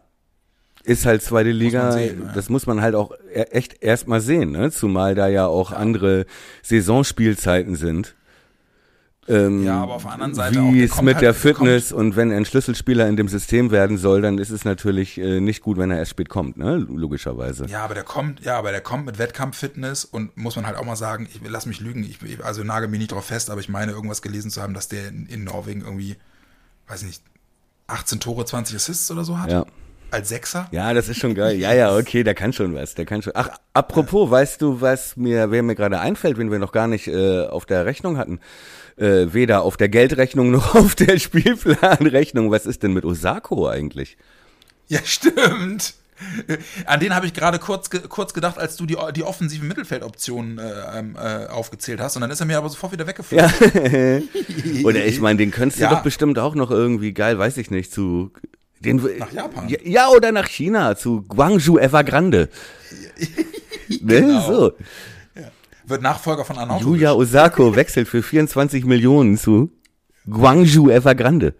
ist 0.82 1.04
halt 1.04 1.22
zweite 1.22 1.50
Liga, 1.50 1.92
sehen, 1.92 2.22
ja. 2.24 2.32
das 2.32 2.48
muss 2.48 2.66
man 2.66 2.80
halt 2.80 2.94
auch 2.94 3.12
e- 3.32 3.42
echt 3.50 3.82
erstmal 3.82 4.22
sehen, 4.22 4.52
ne? 4.52 4.70
Zumal 4.70 5.14
da 5.14 5.28
ja 5.28 5.46
auch 5.46 5.72
andere 5.72 6.24
Saisonspielzeiten 6.62 7.76
sind. 7.76 8.16
Ähm, 9.30 9.64
Ja, 9.64 9.82
aber 9.82 9.94
auf 9.94 10.02
der 10.02 10.12
anderen 10.12 10.34
Seite 10.34 10.60
auch, 10.60 10.72
wie 10.72 10.82
es 10.82 11.00
mit 11.02 11.14
halt- 11.16 11.22
der 11.22 11.32
der 11.32 11.52
kommt- 11.54 11.58
Fitness 11.68 11.92
und 11.92 12.16
wenn 12.16 12.30
er 12.30 12.36
ein 12.36 12.44
Schlüsselspieler 12.44 13.06
in 13.08 13.16
dem 13.16 13.28
System 13.28 13.70
werden 13.70 13.96
soll, 13.96 14.22
dann 14.22 14.38
ist 14.38 14.50
es 14.50 14.64
natürlich 14.64 15.18
äh, 15.18 15.40
nicht 15.40 15.62
gut, 15.62 15.78
wenn 15.78 15.90
er 15.90 15.98
erst 15.98 16.10
spät 16.10 16.28
kommt, 16.28 16.56
ne? 16.56 16.76
Logischerweise. 16.76 17.66
Ja, 17.66 17.84
aber 17.84 17.94
der 17.94 18.02
kommt, 18.04 18.40
ja, 18.44 18.58
aber 18.58 18.72
der 18.72 18.80
kommt 18.80 19.06
mit 19.06 19.18
Wettkampffitness 19.18 20.04
und 20.04 20.36
muss 20.36 20.56
man 20.56 20.66
halt 20.66 20.76
auch 20.76 20.84
mal 20.84 20.96
sagen, 20.96 21.28
ich 21.32 21.40
lass 21.48 21.66
mich 21.66 21.80
lügen, 21.80 22.02
ich, 22.04 22.18
also 22.44 22.64
nagel 22.64 22.88
mich 22.88 22.98
nicht 23.00 23.12
drauf 23.12 23.24
fest, 23.26 23.50
aber 23.50 23.60
ich 23.60 23.68
meine 23.68 23.92
irgendwas 23.92 24.20
gelesen 24.22 24.50
zu 24.50 24.60
haben, 24.60 24.74
dass 24.74 24.88
der 24.88 25.08
in, 25.08 25.26
in 25.26 25.44
Norwegen 25.44 25.82
irgendwie, 25.82 26.16
weiß 26.88 27.02
nicht, 27.04 27.22
18 27.86 28.20
Tore, 28.20 28.44
20 28.44 28.76
Assists 28.76 29.10
oder 29.10 29.24
so 29.24 29.38
hat. 29.38 29.50
Ja. 29.50 29.66
Als 30.10 30.28
Sechser. 30.28 30.68
Ja, 30.72 30.92
das 30.94 31.08
ist 31.08 31.18
schon 31.18 31.34
geil. 31.34 31.56
Ja, 31.58 31.72
ja, 31.72 31.96
okay, 31.96 32.22
der 32.24 32.34
kann 32.34 32.52
schon 32.52 32.74
was. 32.74 32.94
Der 32.94 33.04
kann 33.06 33.22
schon. 33.22 33.32
Ach, 33.36 33.50
apropos, 33.74 34.30
weißt 34.30 34.60
du, 34.62 34.80
was 34.80 35.16
mir, 35.16 35.50
wer 35.50 35.62
mir 35.62 35.74
gerade 35.74 36.00
einfällt, 36.00 36.38
wenn 36.38 36.50
wir 36.50 36.58
noch 36.58 36.72
gar 36.72 36.86
nicht 36.86 37.06
äh, 37.08 37.46
auf 37.46 37.66
der 37.66 37.86
Rechnung 37.86 38.16
hatten? 38.18 38.40
Äh, 38.96 39.32
weder 39.32 39.62
auf 39.62 39.76
der 39.76 39.88
Geldrechnung 39.88 40.50
noch 40.50 40.74
auf 40.74 40.94
der 40.94 41.18
Spielplanrechnung. 41.18 42.50
Was 42.50 42.66
ist 42.66 42.82
denn 42.82 42.92
mit 42.92 43.04
Osako 43.04 43.68
eigentlich? 43.68 44.16
Ja, 44.88 44.98
stimmt. 45.04 45.94
An 46.84 47.00
den 47.00 47.14
habe 47.14 47.24
ich 47.24 47.32
gerade 47.32 47.58
kurz, 47.58 47.88
kurz 48.10 48.34
gedacht, 48.34 48.58
als 48.58 48.76
du 48.76 48.84
die, 48.84 48.96
die 49.16 49.22
offensiven 49.22 49.68
Mittelfeldoptionen 49.68 50.58
äh, 50.58 50.98
ähm, 50.98 51.16
äh, 51.16 51.46
aufgezählt 51.46 51.98
hast. 51.98 52.16
Und 52.16 52.20
dann 52.20 52.30
ist 52.30 52.40
er 52.40 52.46
mir 52.46 52.58
aber 52.58 52.68
sofort 52.68 52.92
wieder 52.92 53.06
weggeflogen. 53.06 53.48
Ja. 53.48 54.84
Oder 54.84 55.06
ich 55.06 55.18
meine, 55.20 55.38
den 55.38 55.50
könntest 55.50 55.80
du 55.80 55.84
Ja. 55.84 55.90
doch 55.90 56.02
bestimmt 56.02 56.38
auch 56.38 56.54
noch 56.54 56.70
irgendwie 56.70 57.14
geil, 57.14 57.38
weiß 57.38 57.56
ich 57.56 57.70
nicht, 57.70 57.90
zu 57.90 58.32
den, 58.80 58.96
Nach 59.18 59.32
Japan. 59.32 59.68
Ja, 59.68 59.78
ja, 59.84 60.08
oder 60.08 60.32
nach 60.32 60.48
China, 60.48 60.96
zu 60.96 61.22
Guangzhou 61.22 61.78
Evergrande. 61.78 62.48
ne, 63.88 63.98
Genau. 64.20 64.40
so. 64.40 64.72
Wird 65.86 66.02
Nachfolger 66.02 66.44
von 66.44 66.56
Arnautovic. 66.58 67.00
Yuya 67.00 67.12
Osako 67.12 67.74
wechselt 67.76 68.08
für 68.08 68.22
24 68.22 68.84
Millionen 68.84 69.36
zu 69.36 69.70
Guangzhou 70.28 70.90
Evergrande. 70.90 71.54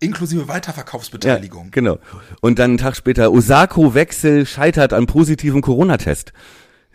Inklusive 0.00 0.42
Ja, 0.42 0.48
Weiterverkaufsbeteiligung. 0.48 1.70
genau. 1.70 1.98
Und 2.40 2.58
dann 2.58 2.72
einen 2.72 2.78
Tag 2.78 2.96
später, 2.96 3.30
Osako-Wechsel 3.30 4.46
scheitert 4.46 4.92
an 4.92 5.06
positiven 5.06 5.60
Corona-Test. 5.60 6.32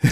Äh, 0.02 0.10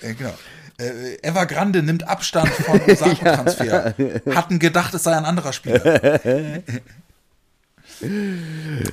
genau. 0.00 0.32
Äh, 0.78 1.16
Evergrande 1.22 1.82
nimmt 1.82 2.06
Abstand 2.08 2.48
von 2.50 2.80
Osako-Transfer. 2.88 3.94
Hatten 4.34 4.58
gedacht, 4.58 4.94
es 4.94 5.02
sei 5.02 5.16
ein 5.16 5.24
anderer 5.24 5.52
Spieler. 5.52 6.20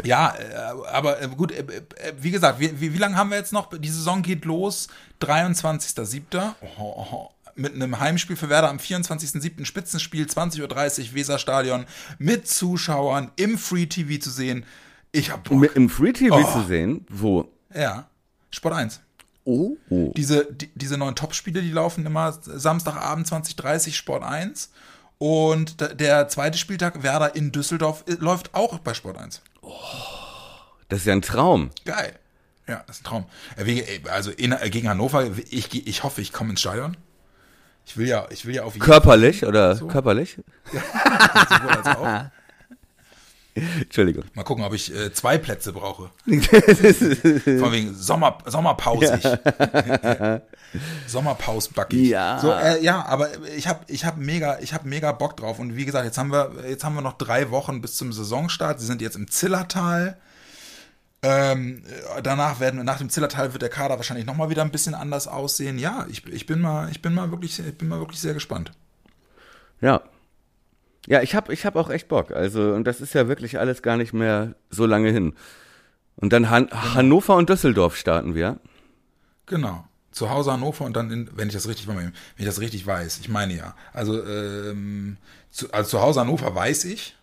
ja, 0.04 0.34
äh, 0.36 0.54
aber 0.92 1.22
äh, 1.22 1.28
gut, 1.28 1.52
äh, 1.52 1.64
wie 2.20 2.32
gesagt, 2.32 2.60
wie, 2.60 2.80
wie, 2.82 2.94
wie 2.94 2.98
lange 2.98 3.16
haben 3.18 3.30
wir 3.30 3.38
jetzt 3.38 3.54
noch? 3.54 3.70
Die 3.78 3.90
Saison 3.90 4.22
geht 4.24 4.46
los, 4.46 4.88
23.07. 5.22 6.54
Oh, 6.78 6.82
oh. 7.12 7.30
Mit 7.58 7.74
einem 7.74 8.00
Heimspiel 8.00 8.36
für 8.36 8.50
Werder 8.50 8.70
am 8.70 8.78
24.07. 8.78 9.64
Spitzenspiel, 9.64 10.26
20.30 10.26 11.10
Uhr, 11.10 11.16
Weserstadion, 11.16 11.86
mit 12.18 12.48
Zuschauern 12.50 13.32
im 13.38 13.58
Free 13.58 13.86
TV 13.86 14.20
zu 14.22 14.30
sehen. 14.30 14.66
Ich 15.14 15.32
hab 15.32 15.46
Bock. 15.46 15.74
Im 15.76 15.90
Free 15.90 16.12
TV 16.12 16.36
Oh. 16.36 16.44
zu 16.52 16.68
sehen, 16.68 17.06
wo? 17.10 17.48
Ja, 17.74 18.08
Sport 18.52 18.74
1. 18.76 19.00
Oh, 19.46 19.78
oh. 19.89 20.12
Diese, 20.18 20.46
die, 20.52 20.70
diese 20.76 20.98
neuen 20.98 21.16
Topspiele, 21.16 21.62
die 21.62 21.72
laufen 21.72 22.06
immer 22.06 22.34
Samstagabend 22.41 23.28
2030 23.28 23.96
Sport 23.96 24.24
1. 24.24 24.72
Und 25.18 25.78
der 26.02 26.28
zweite 26.28 26.58
Spieltag 26.58 27.02
Werder 27.04 27.36
in 27.36 27.52
Düsseldorf 27.52 28.04
äh, 28.08 28.14
läuft 28.16 28.54
auch 28.54 28.80
bei 28.80 28.93
Sport 28.93 29.18
1. 29.18 29.41
Das 30.89 31.00
ist 31.00 31.06
ja 31.06 31.14
ein 31.14 31.22
Traum. 31.22 31.70
Geil. 31.86 32.14
Ja, 32.68 32.84
das 32.88 32.98
ist 32.98 33.02
ein 33.04 33.06
Traum. 33.06 33.26
Äh, 33.58 33.80
äh, 33.80 34.10
Also 34.10 34.32
in, 34.32 34.56
gegen 34.72 34.89
Hannover, 34.89 35.26
ich, 35.50 35.88
ich 35.88 36.04
hoffe, 36.04 36.22
ich 36.22 36.34
komme 36.34 36.50
ins 36.52 36.60
Stadion. 36.62 36.98
Ich 37.86 37.98
will 37.98 38.08
ja, 38.08 38.26
ich 38.32 38.46
will 38.46 38.56
ja 38.56 38.64
auf 38.64 38.74
jeden 38.74 38.84
Körperlich 38.84 39.46
oder 39.46 39.76
So. 39.76 39.88
körperlich? 39.88 40.39
Fall 40.64 41.48
sowohl 41.50 41.70
als 41.70 41.88
auch. 41.98 42.26
Entschuldigung. 43.56 44.26
Mal 44.34 44.43
gucken, 44.43 44.66
ob 44.66 44.74
ich 44.74 44.93
äh, 44.93 45.14
zwei 45.14 45.38
Plätze 45.38 45.72
brauche. 45.72 46.10
Von 46.26 47.72
wegen 47.72 47.95
Sommer, 47.95 48.38
Sommerpause. 48.45 49.18
Sommerpause 51.08 51.70
Bucky. 51.74 52.10
Ja. 52.10 52.39
So, 52.39 52.51
äh, 52.51 52.84
ja, 52.84 53.06
aber 53.06 53.30
ich 53.56 53.68
habe 53.68 53.86
ich 53.88 54.03
hab 54.03 54.18
mega, 54.18 54.60
ich 54.60 54.74
habe 54.74 54.88
mega 54.89 55.14
Bock 55.14 55.38
drauf. 55.38 55.60
Und 55.60 55.78
wie 55.78 55.86
gesagt, 55.86 56.06
jetzt 56.06 56.18
haben 56.18 56.32
wir, 56.32 56.51
jetzt 56.68 56.84
haben 56.84 56.95
wir 56.95 57.01
noch 57.01 57.18
drei 57.18 57.49
Wochen 57.49 57.82
bis 57.82 57.95
zum 57.95 58.12
Saisonstart. 58.12 58.82
Sie 58.82 58.86
sind 58.86 59.01
jetzt 59.01 59.16
im 59.16 59.32
Zillertal. 59.32 60.18
Ähm, 61.22 61.84
äh, 62.18 62.22
danach 62.22 62.60
werden 62.60 62.84
nach 62.84 62.97
dem 62.97 63.10
Zillertal 63.10 63.53
wird 63.53 63.62
der 63.62 63.70
Kader 63.70 63.95
wahrscheinlich 63.95 64.26
nochmal 64.26 64.49
wieder 64.49 64.64
ein 64.64 64.72
bisschen 64.72 64.95
anders 64.95 65.30
aussehen. 65.30 65.80
Ja, 65.80 66.06
ich, 66.10 66.28
ich 66.28 66.45
bin 66.45 66.60
mal, 66.60 66.91
ich 66.91 67.01
bin 67.01 67.14
mal 67.14 67.32
wirklich, 67.32 67.58
ich 67.58 67.78
bin 67.78 67.88
mal 67.88 67.99
wirklich 67.99 68.20
sehr 68.20 68.34
gespannt. 68.34 68.74
Ja. 69.80 70.01
Ja, 71.08 71.22
ich 71.22 71.36
hab, 71.36 71.49
ich 71.49 71.66
hab 71.66 71.76
auch 71.76 71.89
echt 71.89 72.08
Bock. 72.08 72.32
Also, 72.32 72.74
und 72.74 72.86
das 72.86 73.01
ist 73.01 73.14
ja 73.14 73.28
wirklich 73.28 73.60
alles 73.60 73.82
gar 73.82 73.97
nicht 73.97 74.14
mehr 74.14 74.56
so 74.70 74.86
lange 74.86 75.12
hin. 75.12 75.34
Und 76.16 76.32
dann 76.34 76.49
Han 76.49 76.70
Hannover 76.72 77.36
und 77.36 77.49
Düsseldorf 77.49 77.95
starten 77.95 78.36
wir. 78.36 78.60
Genau. 79.45 79.86
Zu 80.12 80.30
Hause 80.30 80.53
Hannover 80.53 80.86
und 80.86 80.95
dann, 80.95 81.12
in, 81.12 81.30
wenn 81.36 81.49
ich 81.49 81.53
das 81.53 81.68
richtig, 81.68 81.88
wenn 81.88 82.14
ich 82.38 82.45
das 82.45 82.60
richtig 82.62 82.88
weiß, 82.88 83.20
ich 83.20 83.28
meine 83.30 83.53
ja. 83.53 83.76
Also, 83.91 84.24
ähm, 84.26 85.18
zu, 85.51 85.72
also 85.74 85.89
zu 85.89 86.01
Hause 86.01 86.22
Hannover 86.22 86.56
weiß 86.56 86.86
ich, 86.86 87.18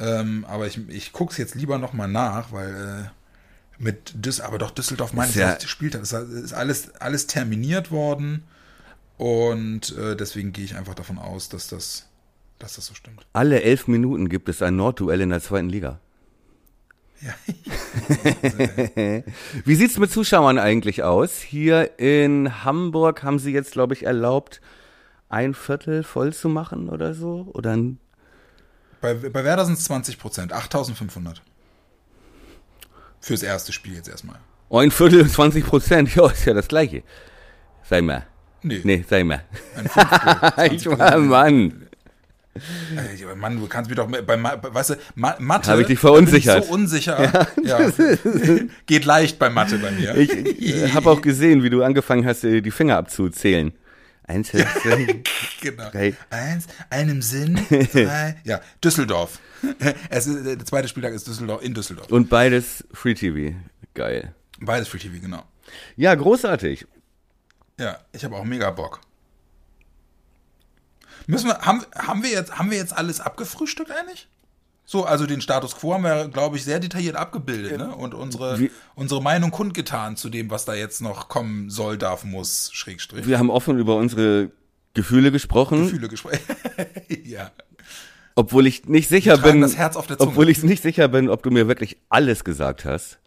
ähm, 0.00 0.44
aber 0.48 0.66
ich, 0.66 0.80
ich 0.88 1.12
gucke 1.12 1.30
es 1.32 1.38
jetzt 1.38 1.54
lieber 1.54 1.78
nochmal 1.78 2.08
nach, 2.08 2.50
weil 2.52 2.74
äh, 3.06 3.82
mit 3.82 4.12
Düs, 4.16 4.40
aber 4.40 4.58
doch 4.58 4.72
Düsseldorf 4.72 5.12
meines 5.12 5.36
ja- 5.36 5.54
gespielt 5.54 5.94
hat. 5.94 6.02
Es 6.02 6.12
ist 6.12 6.52
alles, 6.52 6.94
alles 6.96 7.28
terminiert 7.28 7.92
worden 7.92 8.42
und 9.16 9.96
äh, 9.96 10.16
deswegen 10.16 10.52
gehe 10.52 10.64
ich 10.64 10.74
einfach 10.76 10.94
davon 10.94 11.18
aus, 11.18 11.48
dass 11.48 11.68
das, 11.68 12.07
dass 12.58 12.74
das 12.76 12.86
so 12.86 12.94
stimmt. 12.94 13.26
Alle 13.32 13.62
elf 13.62 13.88
Minuten 13.88 14.28
gibt 14.28 14.48
es 14.48 14.62
ein 14.62 14.76
Nordduell 14.76 15.20
in 15.20 15.30
der 15.30 15.40
zweiten 15.40 15.68
Liga. 15.68 16.00
Ja. 17.20 17.34
Wie 19.64 19.74
sieht's 19.74 19.98
mit 19.98 20.10
Zuschauern 20.12 20.58
eigentlich 20.58 21.02
aus? 21.02 21.40
Hier 21.40 21.98
in 21.98 22.64
Hamburg 22.64 23.22
haben 23.24 23.38
sie 23.40 23.52
jetzt, 23.52 23.72
glaube 23.72 23.94
ich, 23.94 24.04
erlaubt, 24.04 24.60
ein 25.28 25.54
Viertel 25.54 26.04
voll 26.04 26.32
zu 26.32 26.48
machen 26.48 26.88
oder 26.88 27.14
so? 27.14 27.50
Oder 27.54 27.72
ein 27.76 27.98
Bei, 29.00 29.14
bei 29.14 29.44
Werder 29.44 29.64
sind 29.64 29.78
es 29.78 29.84
20 29.84 30.18
Prozent, 30.18 30.52
8500. 30.52 31.42
Fürs 33.20 33.42
erste 33.42 33.72
Spiel 33.72 33.94
jetzt 33.94 34.08
erstmal. 34.08 34.38
ein 34.70 34.90
Viertel, 34.92 35.28
20 35.28 35.66
Prozent? 35.66 36.14
Ja, 36.14 36.28
ist 36.30 36.44
ja 36.44 36.54
das 36.54 36.68
Gleiche. 36.68 37.02
Sei 37.82 38.00
mal. 38.00 38.26
Nee, 38.62 38.80
Nee, 38.84 39.04
sei 39.08 39.24
mal. 39.24 39.44
ein 39.76 39.88
Fünftel. 39.88 40.52
Ich 40.72 40.86
war 40.86 41.18
Mann. 41.18 41.87
Ey, 42.96 43.36
Mann, 43.36 43.58
du 43.58 43.66
kannst 43.66 43.90
mir 43.90 43.96
doch 43.96 44.08
bei, 44.08 44.42
weißt 44.42 44.90
du, 44.90 44.94
Ma 45.14 45.36
Mathe. 45.38 45.70
Hab 45.70 45.78
ich 45.78 45.86
dich 45.86 45.98
verunsichert. 45.98 46.62
Ich 46.62 46.68
so 46.68 46.74
unsicher. 46.74 47.46
Ja. 47.62 47.90
Geht 48.86 49.04
leicht 49.04 49.38
bei 49.38 49.50
Mathe 49.50 49.78
bei 49.78 49.90
mir. 49.90 50.16
Ich 50.16 50.30
äh, 50.30 50.90
habe 50.90 51.10
auch 51.10 51.20
gesehen, 51.20 51.62
wie 51.62 51.70
du 51.70 51.82
angefangen 51.82 52.26
hast, 52.26 52.42
die 52.42 52.70
Finger 52.70 52.96
abzuzählen. 52.96 53.72
Eins, 54.28 54.50
drei. 54.50 54.66
genau. 55.62 55.90
Drei. 55.90 56.14
Eins, 56.28 56.66
einem 56.90 57.22
Sinn, 57.22 57.56
zwei. 57.90 58.36
Ja, 58.44 58.60
Düsseldorf. 58.84 59.40
Es 60.10 60.26
ist, 60.26 60.44
der 60.44 60.64
zweite 60.66 60.86
Spieltag 60.86 61.14
ist 61.14 61.26
Düsseldorf 61.26 61.62
in 61.62 61.72
Düsseldorf. 61.72 62.10
Und 62.10 62.28
beides 62.28 62.84
Free 62.92 63.14
TV. 63.14 63.56
Geil. 63.94 64.34
Beides 64.60 64.88
Free 64.88 64.98
TV, 64.98 65.14
genau. 65.20 65.44
Ja, 65.96 66.14
großartig. 66.14 66.86
Ja, 67.80 67.98
ich 68.12 68.22
habe 68.24 68.36
auch 68.36 68.44
mega 68.44 68.70
Bock. 68.70 69.00
Müssen 71.28 71.48
wir, 71.48 71.58
haben, 71.58 71.84
haben 71.94 72.22
wir 72.22 72.30
jetzt, 72.30 72.58
haben 72.58 72.70
wir 72.70 72.78
jetzt 72.78 72.96
alles 72.96 73.20
abgefrühstückt 73.20 73.90
eigentlich? 73.90 74.28
So, 74.86 75.04
also 75.04 75.26
den 75.26 75.42
Status 75.42 75.76
quo 75.76 75.92
haben 75.92 76.02
wir, 76.02 76.28
glaube 76.28 76.56
ich, 76.56 76.64
sehr 76.64 76.80
detailliert 76.80 77.16
abgebildet, 77.16 77.76
ne? 77.76 77.94
Und 77.94 78.14
unsere, 78.14 78.58
unsere 78.94 79.22
Meinung 79.22 79.50
kundgetan 79.50 80.16
zu 80.16 80.30
dem, 80.30 80.50
was 80.50 80.64
da 80.64 80.72
jetzt 80.72 81.02
noch 81.02 81.28
kommen 81.28 81.68
soll, 81.68 81.98
darf, 81.98 82.24
muss, 82.24 82.70
Schrägstrich. 82.72 83.26
Wir 83.26 83.38
haben 83.38 83.50
offen 83.50 83.78
über 83.78 83.96
unsere 83.96 84.50
Gefühle 84.94 85.30
gesprochen, 85.30 85.82
Gefühle 85.82 86.08
gesprochen. 86.08 86.38
ja. 87.24 87.50
obwohl 88.34 88.66
ich 88.66 88.86
nicht 88.86 89.10
sicher 89.10 89.36
bin, 89.36 89.60
das 89.60 89.76
Herz 89.76 89.96
auf 89.96 90.06
der 90.06 90.16
Zunge. 90.16 90.30
obwohl 90.30 90.48
ich 90.48 90.62
nicht 90.62 90.82
sicher 90.82 91.08
bin, 91.08 91.28
ob 91.28 91.42
du 91.42 91.50
mir 91.50 91.68
wirklich 91.68 91.98
alles 92.08 92.42
gesagt 92.42 92.86
hast. 92.86 93.18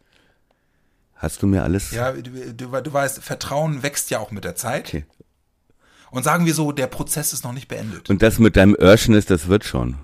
Hast 1.14 1.44
du 1.44 1.46
mir 1.46 1.62
alles? 1.62 1.92
Ja, 1.92 2.14
du, 2.14 2.32
du, 2.52 2.82
du 2.82 2.94
weißt, 2.94 3.22
Vertrauen 3.22 3.84
wächst 3.84 4.10
ja 4.10 4.18
auch 4.18 4.32
mit 4.32 4.44
der 4.44 4.56
Zeit. 4.56 4.88
Okay. 4.88 5.06
Und 6.12 6.24
sagen 6.24 6.46
wir 6.46 6.54
so, 6.54 6.72
der 6.72 6.88
Prozess 6.88 7.34
ist 7.34 7.44
noch 7.44 7.54
nicht 7.54 7.68
beendet. 7.68 8.10
Und 8.10 8.22
das 8.22 8.38
mit 8.38 8.56
deinem 8.58 8.76
Örschnis, 8.80 9.26
das 9.26 9.48
wird 9.48 9.64
schon. 9.64 9.96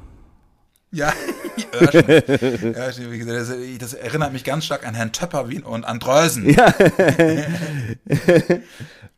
Ja, 0.90 1.12
Örschen. 1.74 2.76
Örschen, 2.76 3.12
wie 3.12 3.20
gesagt, 3.20 3.38
das, 3.38 3.54
das 3.80 3.94
erinnert 3.94 4.32
mich 4.32 4.46
ganz 4.46 4.66
stark 4.66 4.88
an 4.88 4.96
Herrn 4.96 5.12
Töpper 5.12 5.46
und 5.66 5.84
an 5.84 6.00
Dreusen. 6.00 6.50
Ja, 6.50 6.74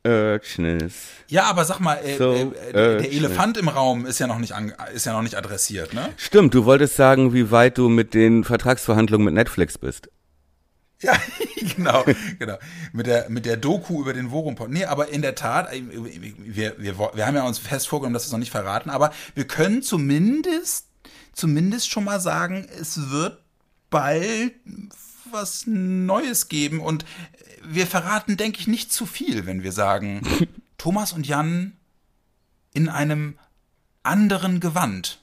Örschnis. 0.05 0.93
aber 1.35 1.65
sag 1.65 1.79
mal, 1.79 1.95
äh, 2.03 2.17
So, 2.17 2.33
äh, 2.33 2.73
der. 2.73 3.11
Elefant 3.11 3.57
im 3.57 3.67
Raum 3.67 4.07
ist 4.07 4.17
ja 4.19 4.25
noch 4.25 4.39
nicht 4.39 4.53
an, 4.53 4.73
ist 4.93 5.05
ja 5.05 5.13
noch 5.13 5.21
nicht 5.21 5.37
adressiert, 5.37 5.93
ne? 5.93 6.09
Stimmt, 6.17 6.53
du 6.55 6.65
wolltest 6.65 6.95
sagen, 6.95 7.33
wie 7.33 7.51
weit 7.51 7.77
du 7.77 7.87
mit 7.89 8.15
den 8.15 8.43
Vertragsverhandlungen 8.43 9.25
mit 9.25 9.33
Netflix 9.35 9.77
bist. 9.77 10.09
Ja, 11.01 11.17
genau, 11.77 12.03
genau. 12.39 12.57
Mit 12.91 13.07
der, 13.07 13.29
mit 13.29 13.45
der 13.45 13.55
Doku 13.55 14.01
über 14.01 14.11
den 14.11 14.31
Worum. 14.31 14.57
Nee, 14.67 14.83
aber 14.83 15.07
in 15.07 15.21
der 15.21 15.33
Tat, 15.33 15.71
äh, 15.71 15.81
wir, 15.81 16.75
wir, 16.77 16.99
wir 16.99 17.25
haben 17.25 17.35
ja 17.35 17.43
uns 17.43 17.57
fest 17.57 17.87
vorgenommen, 17.87 18.15
dass 18.15 18.23
wir 18.23 18.27
es 18.27 18.31
noch 18.33 18.39
nicht 18.39 18.51
verraten, 18.51 18.89
aber 18.89 19.13
wir 19.33 19.47
können 19.47 19.81
zumindest, 19.81 20.87
zumindest 21.31 21.89
schon 21.89 22.03
mal 22.03 22.19
sagen, 22.19 22.67
es 22.79 23.09
wird 23.11 23.41
bald 23.89 24.53
was 25.31 25.67
Neues 25.67 26.49
geben 26.49 26.81
und 26.81 27.05
wir 27.63 27.87
verraten, 27.87 28.35
denke 28.35 28.59
ich, 28.59 28.67
nicht 28.67 28.91
zu 28.91 29.05
viel, 29.05 29.45
wenn 29.45 29.63
wir 29.63 29.71
sagen, 29.71 30.21
Thomas 30.77 31.13
und 31.13 31.27
Jan 31.27 31.77
in 32.73 32.89
einem 32.89 33.37
anderen 34.03 34.59
Gewand. 34.59 35.21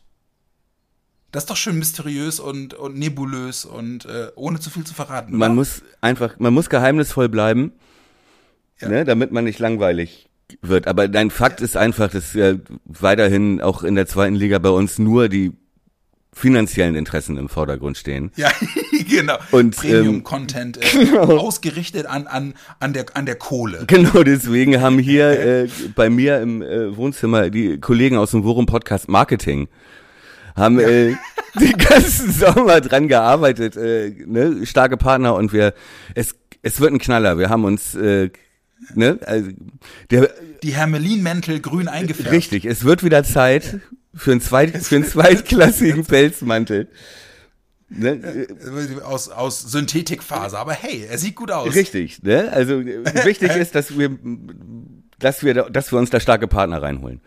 Das 1.37 1.43
ist 1.43 1.51
doch 1.51 1.57
schön 1.59 1.79
mysteriös 1.79 2.41
und, 2.41 2.73
und 2.73 2.97
nebulös 2.97 3.67
und 3.67 4.07
äh, 4.07 4.29
ohne 4.37 4.59
zu 4.59 4.71
viel 4.71 4.85
zu 4.85 4.95
verraten. 4.95 5.37
Man 5.37 5.51
oder? 5.51 5.57
muss 5.57 5.83
einfach, 6.01 6.39
man 6.39 6.55
muss 6.55 6.71
geheimnisvoll 6.71 7.29
bleiben, 7.29 7.73
Ja. 8.81 8.89
ne, 8.89 9.05
damit 9.05 9.33
man 9.33 9.45
nicht 9.45 9.59
langweilig 9.59 10.31
wird. 10.63 10.87
Aber 10.87 11.09
dein 11.09 11.31
Fakt 11.31 11.61
ist 11.61 11.77
einfach, 11.77 12.11
dass 12.11 12.33
ja 12.33 12.55
weiterhin 12.87 13.61
auch 13.61 13.83
in 13.83 13.97
der 13.97 14.07
zweiten 14.07 14.35
Liga 14.35 14.59
bei 14.59 14.71
uns 14.71 14.99
nur 14.99 15.29
die 15.29 15.53
finanziellen 16.33 16.95
Interessen 16.95 17.37
im 17.37 17.51
Vordergrund 17.51 17.99
stehen. 17.99 18.33
Ja, 18.37 18.51
genau. 19.07 19.37
Und, 19.51 19.77
Premium-Content 19.77 20.79
äh, 20.79 21.19
ausgerichtet 21.19 22.07
an, 22.07 22.27
an, 22.29 22.55
an, 22.81 22.95
der, 22.95 23.05
an 23.13 23.27
der 23.27 23.37
Kohle. 23.37 23.85
Genau 23.89 24.23
deswegen 24.23 24.81
haben 24.81 24.99
hier 24.99 25.39
äh, 25.39 25.69
bei 25.95 26.09
mir 26.09 26.41
im 26.41 26.63
äh, 26.63 26.97
Wohnzimmer 26.97 27.51
die 27.51 27.79
Kollegen 27.79 28.17
aus 28.17 28.31
dem 28.31 28.43
Worum 28.43 28.65
Podcast 28.65 29.11
Marketing 29.11 29.69
haben 30.57 30.79
äh, 30.81 31.15
den 31.61 31.73
ganzen 31.79 32.33
Sommer 32.33 32.81
dran 32.81 33.09
gearbeitet, 33.09 33.77
äh, 33.77 34.11
ne, 34.27 34.67
starke 34.67 34.97
Partner 34.97 35.35
und 35.35 35.53
wir 35.53 35.75
es 36.15 36.35
es 36.63 36.81
wird 36.81 36.93
ein 36.93 36.99
Knaller. 36.99 37.39
Wir 37.39 37.49
haben 37.49 37.65
uns 37.65 37.95
äh, 37.95 38.31
ne, 38.95 39.19
also, 39.25 39.51
der 40.11 40.31
Die 40.63 40.75
Hermelin-Mäntel 40.75 41.61
grün 41.61 41.89
eingefärbt. 41.89 42.33
richtig, 42.33 42.65
es 42.65 42.85
wird 42.85 43.05
wieder 43.05 43.23
Zeit 43.23 43.81
für 44.15 44.33
einen 44.33 44.41
zweit 44.41 44.77
für 44.77 44.97
einen 44.97 45.05
zweitklassigen 45.05 46.05
Pelzmantel. 46.05 46.89
Ne? 47.89 48.11
Äh, 48.11 49.03
aus, 49.03 49.29
aus 49.29 49.63
Synthetikfaser. 49.63 50.59
Aber 50.59 50.73
hey, 50.73 51.07
er 51.09 51.19
sieht 51.19 51.37
gut 51.37 51.53
aus. 51.53 51.75
Richtig, 51.75 52.23
ne? 52.23 52.51
Also 52.53 52.85
wichtig 52.85 53.51
ist, 53.57 53.75
dass 53.75 53.97
wir, 53.97 54.19
dass 55.19 55.45
wir, 55.45 55.55
dass 55.55 55.93
wir 55.93 55.99
uns 55.99 56.11
da 56.11 56.19
starke 56.19 56.49
Partner 56.49 56.83
reinholen. 56.83 57.21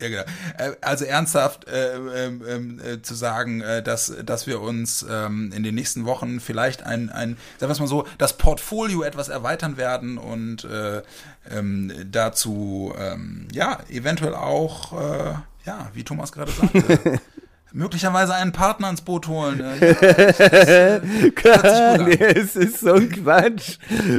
Ja, 0.00 0.08
genau. 0.08 0.22
Äh, 0.58 0.76
Also 0.80 1.04
ernsthaft 1.04 1.66
äh, 1.66 1.96
ähm, 1.96 2.80
äh, 2.80 3.02
zu 3.02 3.14
sagen, 3.14 3.60
äh, 3.62 3.82
dass, 3.82 4.14
dass 4.24 4.46
wir 4.46 4.60
uns 4.60 5.04
ähm, 5.08 5.52
in 5.52 5.62
den 5.64 5.74
nächsten 5.74 6.04
Wochen 6.04 6.38
vielleicht 6.38 6.84
ein, 6.84 7.10
ein 7.10 7.36
sagen 7.58 7.68
wir 7.68 7.72
es 7.72 7.80
mal 7.80 7.88
so, 7.88 8.06
das 8.16 8.36
Portfolio 8.38 9.02
etwas 9.02 9.28
erweitern 9.28 9.76
werden 9.76 10.16
und 10.18 10.64
äh, 10.64 11.02
ähm, 11.50 11.92
dazu, 12.10 12.94
ja, 13.52 13.78
eventuell 13.88 14.34
auch, 14.34 14.92
äh, 14.92 15.34
ja, 15.64 15.90
wie 15.94 16.04
Thomas 16.04 16.30
gerade 16.32 16.52
sagte, 16.52 17.20
möglicherweise 17.72 18.34
einen 18.34 18.52
Partner 18.52 18.90
ins 18.90 19.00
Boot 19.02 19.28
holen. 19.28 19.60
Ja, 19.60 21.00
Klar, 21.34 21.98
nee, 22.06 22.18
es 22.18 22.56
ist 22.56 22.80
so 22.80 22.94
ein 22.94 23.10
Quatsch. 23.10 23.76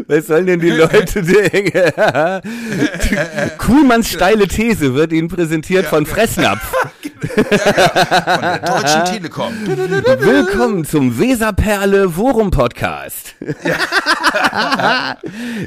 Was 0.07 0.27
sollen 0.27 0.45
denn 0.45 0.59
die 0.59 0.69
Leute 0.69 1.23
denken? 1.23 1.91
Kuhlmanns 3.57 4.09
steile 4.09 4.47
These 4.47 4.93
wird 4.93 5.11
Ihnen 5.13 5.27
präsentiert 5.27 5.85
von 5.87 6.05
Fressnapf. 6.05 6.73
Von 7.27 8.41
der 8.41 8.59
Deutschen 8.59 9.05
Telekom. 9.05 9.53
Willkommen 9.65 10.85
zum 10.85 11.19
Weserperle 11.19 12.15
Worum 12.15 12.49
Podcast. 12.51 13.35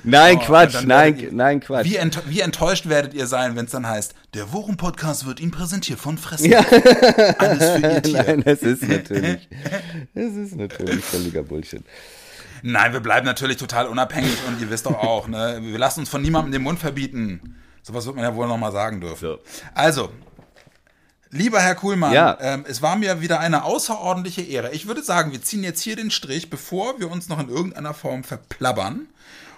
nein, 0.05 0.39
Oh, 0.41 0.45
Quatsch, 0.45 0.85
nein, 0.85 1.19
ihr- 1.19 1.33
nein, 1.33 1.61
Quatsch. 1.61 1.85
Wie, 1.87 1.97
ent 1.97 2.23
wie 2.29 2.41
enttäuscht 2.41 2.89
werdet 2.89 3.13
ihr 3.15 3.27
sein, 3.27 3.55
wenn 3.57 3.67
es 3.67 3.71
dann 3.73 3.87
heißt, 3.87 4.15
der 4.35 4.53
Worum-Podcast 4.53 5.27
wird 5.27 5.41
Ihnen 5.41 5.51
präsentiert 5.51 5.99
von 5.99 6.17
Fressen. 6.19 6.55
Alles 6.55 7.71
für 7.71 7.81
Ihr 7.87 8.03
Tier. 8.03 8.25
Nein, 8.27 8.43
das 8.45 8.63
ist 8.63 8.83
natürlich, 8.89 9.49
das 10.15 10.33
ist 10.33 10.57
natürlich 10.57 11.05
völliger 11.05 11.43
Bullshit. 11.43 11.83
Nein, 12.63 12.93
wir 12.93 13.01
bleiben 13.01 13.27
natürlich 13.27 13.57
total 13.59 13.87
unabhängig 13.89 14.37
und 14.47 14.61
ihr 14.61 14.71
wisst 14.71 14.87
doch 14.87 14.95
auch, 14.95 15.27
ne, 15.29 15.59
wir 15.61 15.79
lassen 15.79 16.01
uns 16.01 16.09
von 16.09 16.23
niemandem 16.23 16.53
den 16.53 16.63
Mund 16.63 16.79
verbieten. 16.79 17.57
Sowas 17.83 18.07
wird 18.07 18.15
man 18.15 18.25
ja 18.25 18.35
wohl 18.37 18.47
noch 18.47 18.57
mal 18.59 18.71
sagen 18.71 19.01
dürfen. 19.01 19.19
So. 19.21 19.39
Also, 19.75 20.11
lieber 21.33 21.61
Herr 21.61 21.75
Kuhlmann, 21.75 22.13
Ja. 22.13 22.39
ähm, 22.41 22.65
es 22.69 22.81
war 22.83 22.95
mir 22.97 23.21
wieder 23.21 23.41
eine 23.41 23.65
außerordentliche 23.65 24.43
Ehre. 24.43 24.71
Ich 24.73 24.87
würde 24.87 25.03
sagen, 25.03 25.33
wir 25.33 25.43
ziehen 25.43 25.65
jetzt 25.65 25.81
hier 25.83 25.97
den 25.97 26.11
Strich, 26.13 26.49
bevor 26.51 27.01
wir 27.01 27.11
uns 27.11 27.29
noch 27.29 27.41
in 27.41 27.49
irgendeiner 27.49 27.95
Form 27.95 28.23
verplappern. 28.23 29.09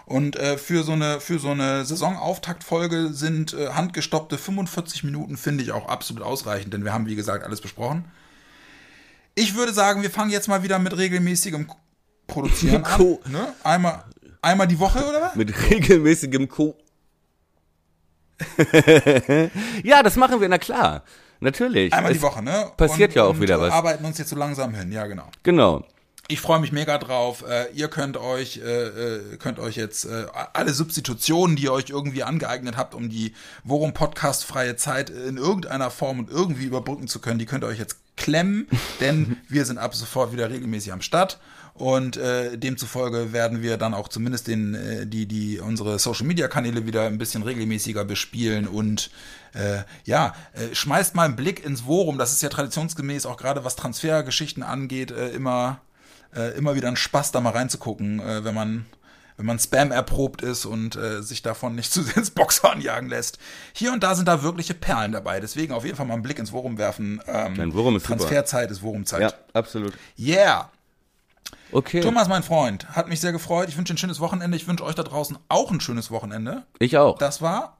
Und 0.06 0.36
äh, 0.36 0.58
für 0.58 0.82
so 0.84 0.92
eine 0.92 1.18
für 1.20 1.38
so 1.38 1.50
eine 1.50 1.84
Saisonauftaktfolge 1.86 3.12
sind 3.14 3.54
äh, 3.54 3.68
handgestoppte 3.70 4.36
45 4.38 5.02
Minuten 5.04 5.36
finde 5.38 5.64
ich 5.64 5.72
auch 5.72 5.88
absolut 5.88 6.22
ausreichend, 6.22 6.74
denn 6.74 6.84
wir 6.84 6.92
haben 6.92 7.06
wie 7.06 7.14
gesagt 7.16 7.42
alles 7.44 7.60
besprochen. 7.62 8.04
Ich 9.34 9.54
würde 9.56 9.72
sagen, 9.72 10.02
wir 10.02 10.10
fangen 10.10 10.30
jetzt 10.30 10.46
mal 10.46 10.62
wieder 10.62 10.78
mit 10.78 10.94
regelmäßigem 10.96 11.68
Produzieren 12.26 12.84
an. 12.84 12.96
Co- 12.98 13.20
Ne? 13.28 13.52
Einmal 13.62 14.04
einmal 14.42 14.66
die 14.68 14.78
Woche 14.78 14.98
oder 15.08 15.22
was? 15.22 15.36
Mit 15.36 15.54
regelmäßigem 15.70 16.48
Co. 16.50 16.76
ja, 19.82 20.02
das 20.02 20.16
machen 20.16 20.40
wir, 20.40 20.48
na 20.50 20.58
klar. 20.58 21.02
Natürlich. 21.40 21.92
Einmal 21.92 22.12
die 22.12 22.22
Woche, 22.22 22.42
ne? 22.42 22.70
passiert 22.76 23.10
und, 23.10 23.16
ja 23.16 23.24
auch 23.24 23.40
wieder 23.40 23.60
was. 23.60 23.72
arbeiten 23.72 24.04
uns 24.04 24.18
jetzt 24.18 24.30
so 24.30 24.36
langsam 24.36 24.74
hin, 24.74 24.92
ja 24.92 25.06
genau. 25.06 25.28
Genau. 25.42 25.84
Ich 26.26 26.40
freue 26.40 26.58
mich 26.58 26.72
mega 26.72 26.96
drauf. 26.96 27.44
Äh, 27.46 27.70
ihr 27.74 27.88
könnt 27.88 28.16
euch, 28.16 28.56
äh, 28.56 28.62
äh, 28.62 29.36
könnt 29.36 29.58
euch 29.58 29.76
jetzt 29.76 30.06
äh, 30.06 30.24
alle 30.54 30.72
Substitutionen, 30.72 31.54
die 31.54 31.64
ihr 31.64 31.72
euch 31.72 31.90
irgendwie 31.90 32.22
angeeignet 32.22 32.78
habt, 32.78 32.94
um 32.94 33.10
die 33.10 33.34
Worum 33.62 33.92
Podcast 33.92 34.44
freie 34.46 34.76
Zeit 34.76 35.10
in 35.10 35.36
irgendeiner 35.36 35.90
Form 35.90 36.18
und 36.18 36.30
irgendwie 36.30 36.64
überbrücken 36.64 37.08
zu 37.08 37.20
können, 37.20 37.38
die 37.38 37.44
könnt 37.44 37.62
ihr 37.62 37.68
euch 37.68 37.78
jetzt 37.78 37.98
klemmen, 38.16 38.68
denn 39.00 39.36
wir 39.48 39.66
sind 39.66 39.76
ab 39.76 39.94
sofort 39.94 40.32
wieder 40.32 40.48
regelmäßig 40.48 40.94
am 40.94 41.02
Start. 41.02 41.38
Und 41.74 42.16
äh, 42.16 42.56
demzufolge 42.56 43.32
werden 43.32 43.60
wir 43.60 43.76
dann 43.76 43.94
auch 43.94 44.06
zumindest 44.06 44.46
den, 44.46 44.74
äh, 44.74 45.06
die, 45.06 45.26
die 45.26 45.58
unsere 45.58 45.98
Social 45.98 46.24
Media 46.24 46.46
Kanäle 46.46 46.86
wieder 46.86 47.06
ein 47.06 47.18
bisschen 47.18 47.42
regelmäßiger 47.42 48.04
bespielen 48.04 48.68
und 48.68 49.10
äh, 49.54 49.82
ja, 50.04 50.34
äh, 50.52 50.72
schmeißt 50.72 51.16
mal 51.16 51.24
einen 51.24 51.36
Blick 51.36 51.64
ins 51.64 51.84
Worum. 51.84 52.16
Das 52.16 52.32
ist 52.32 52.42
ja 52.42 52.48
traditionsgemäß 52.48 53.26
auch 53.26 53.36
gerade 53.36 53.64
was 53.64 53.74
Transfergeschichten 53.74 54.62
angeht, 54.62 55.10
äh, 55.10 55.30
immer 55.30 55.80
äh, 56.34 56.56
immer 56.56 56.74
wieder 56.74 56.88
ein 56.88 56.96
Spaß, 56.96 57.32
da 57.32 57.40
mal 57.40 57.50
reinzugucken, 57.50 58.20
äh, 58.20 58.44
wenn 58.44 58.54
man 58.54 58.86
wenn 59.36 59.46
man 59.46 59.58
Spam 59.58 59.90
erprobt 59.90 60.42
ist 60.42 60.64
und 60.64 60.94
äh, 60.94 61.20
sich 61.20 61.42
davon 61.42 61.74
nicht 61.74 61.92
zu 61.92 62.02
sehr 62.02 62.18
ins 62.18 62.30
Boxhorn 62.30 62.80
jagen 62.80 63.08
lässt. 63.08 63.38
Hier 63.72 63.92
und 63.92 64.04
da 64.04 64.14
sind 64.14 64.28
da 64.28 64.44
wirkliche 64.44 64.74
Perlen 64.74 65.10
dabei. 65.10 65.40
Deswegen 65.40 65.72
auf 65.72 65.84
jeden 65.84 65.96
Fall 65.96 66.06
mal 66.06 66.14
einen 66.14 66.22
Blick 66.22 66.38
ins 66.38 66.52
Worum 66.52 66.78
werfen. 66.78 67.20
Ähm, 67.26 67.58
Ein 67.58 67.74
Worum 67.74 67.96
ist 67.96 68.04
super. 68.04 68.18
Transferzeit 68.18 68.70
ist 68.70 68.82
Worumzeit. 68.82 69.22
Ja, 69.22 69.32
absolut. 69.52 69.94
Yeah. 70.16 70.70
Okay. 71.72 72.00
Thomas, 72.00 72.28
mein 72.28 72.42
Freund, 72.42 72.88
hat 72.90 73.08
mich 73.08 73.20
sehr 73.20 73.32
gefreut. 73.32 73.68
Ich 73.68 73.76
wünsche 73.76 73.94
ein 73.94 73.98
schönes 73.98 74.20
Wochenende. 74.20 74.56
Ich 74.56 74.68
wünsche 74.68 74.84
euch 74.84 74.94
da 74.94 75.02
draußen 75.02 75.38
auch 75.48 75.70
ein 75.70 75.80
schönes 75.80 76.10
Wochenende. 76.10 76.64
ich 76.78 76.96
auch. 76.96 77.18
Das 77.18 77.42
war 77.42 77.78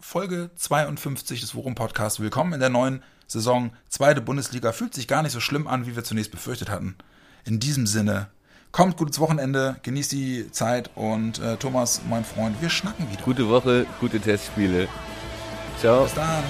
Folge 0.00 0.50
52 0.56 1.40
des 1.40 1.54
Worum 1.54 1.74
Podcasts. 1.74 2.20
Willkommen 2.20 2.52
in 2.52 2.60
der 2.60 2.68
neuen 2.68 3.02
Saison. 3.26 3.72
Zweite 3.88 4.20
Bundesliga. 4.20 4.72
Fühlt 4.72 4.94
sich 4.94 5.08
gar 5.08 5.22
nicht 5.22 5.32
so 5.32 5.40
schlimm 5.40 5.66
an, 5.66 5.86
wie 5.86 5.96
wir 5.96 6.04
zunächst 6.04 6.30
befürchtet 6.30 6.70
hatten. 6.70 6.96
In 7.44 7.60
diesem 7.60 7.86
Sinne, 7.86 8.28
kommt 8.72 8.96
gut 8.96 9.08
ins 9.08 9.20
Wochenende, 9.20 9.76
genießt 9.82 10.12
die 10.12 10.50
Zeit 10.50 10.90
und 10.94 11.38
äh, 11.40 11.56
Thomas, 11.56 12.02
mein 12.08 12.24
Freund, 12.24 12.60
wir 12.60 12.70
schnacken 12.70 13.10
wieder. 13.10 13.22
Gute 13.22 13.48
Woche, 13.48 13.86
gute 14.00 14.20
Testspiele. 14.20 14.88
Ciao. 15.78 16.04
Bis 16.04 16.14
dann. 16.14 16.44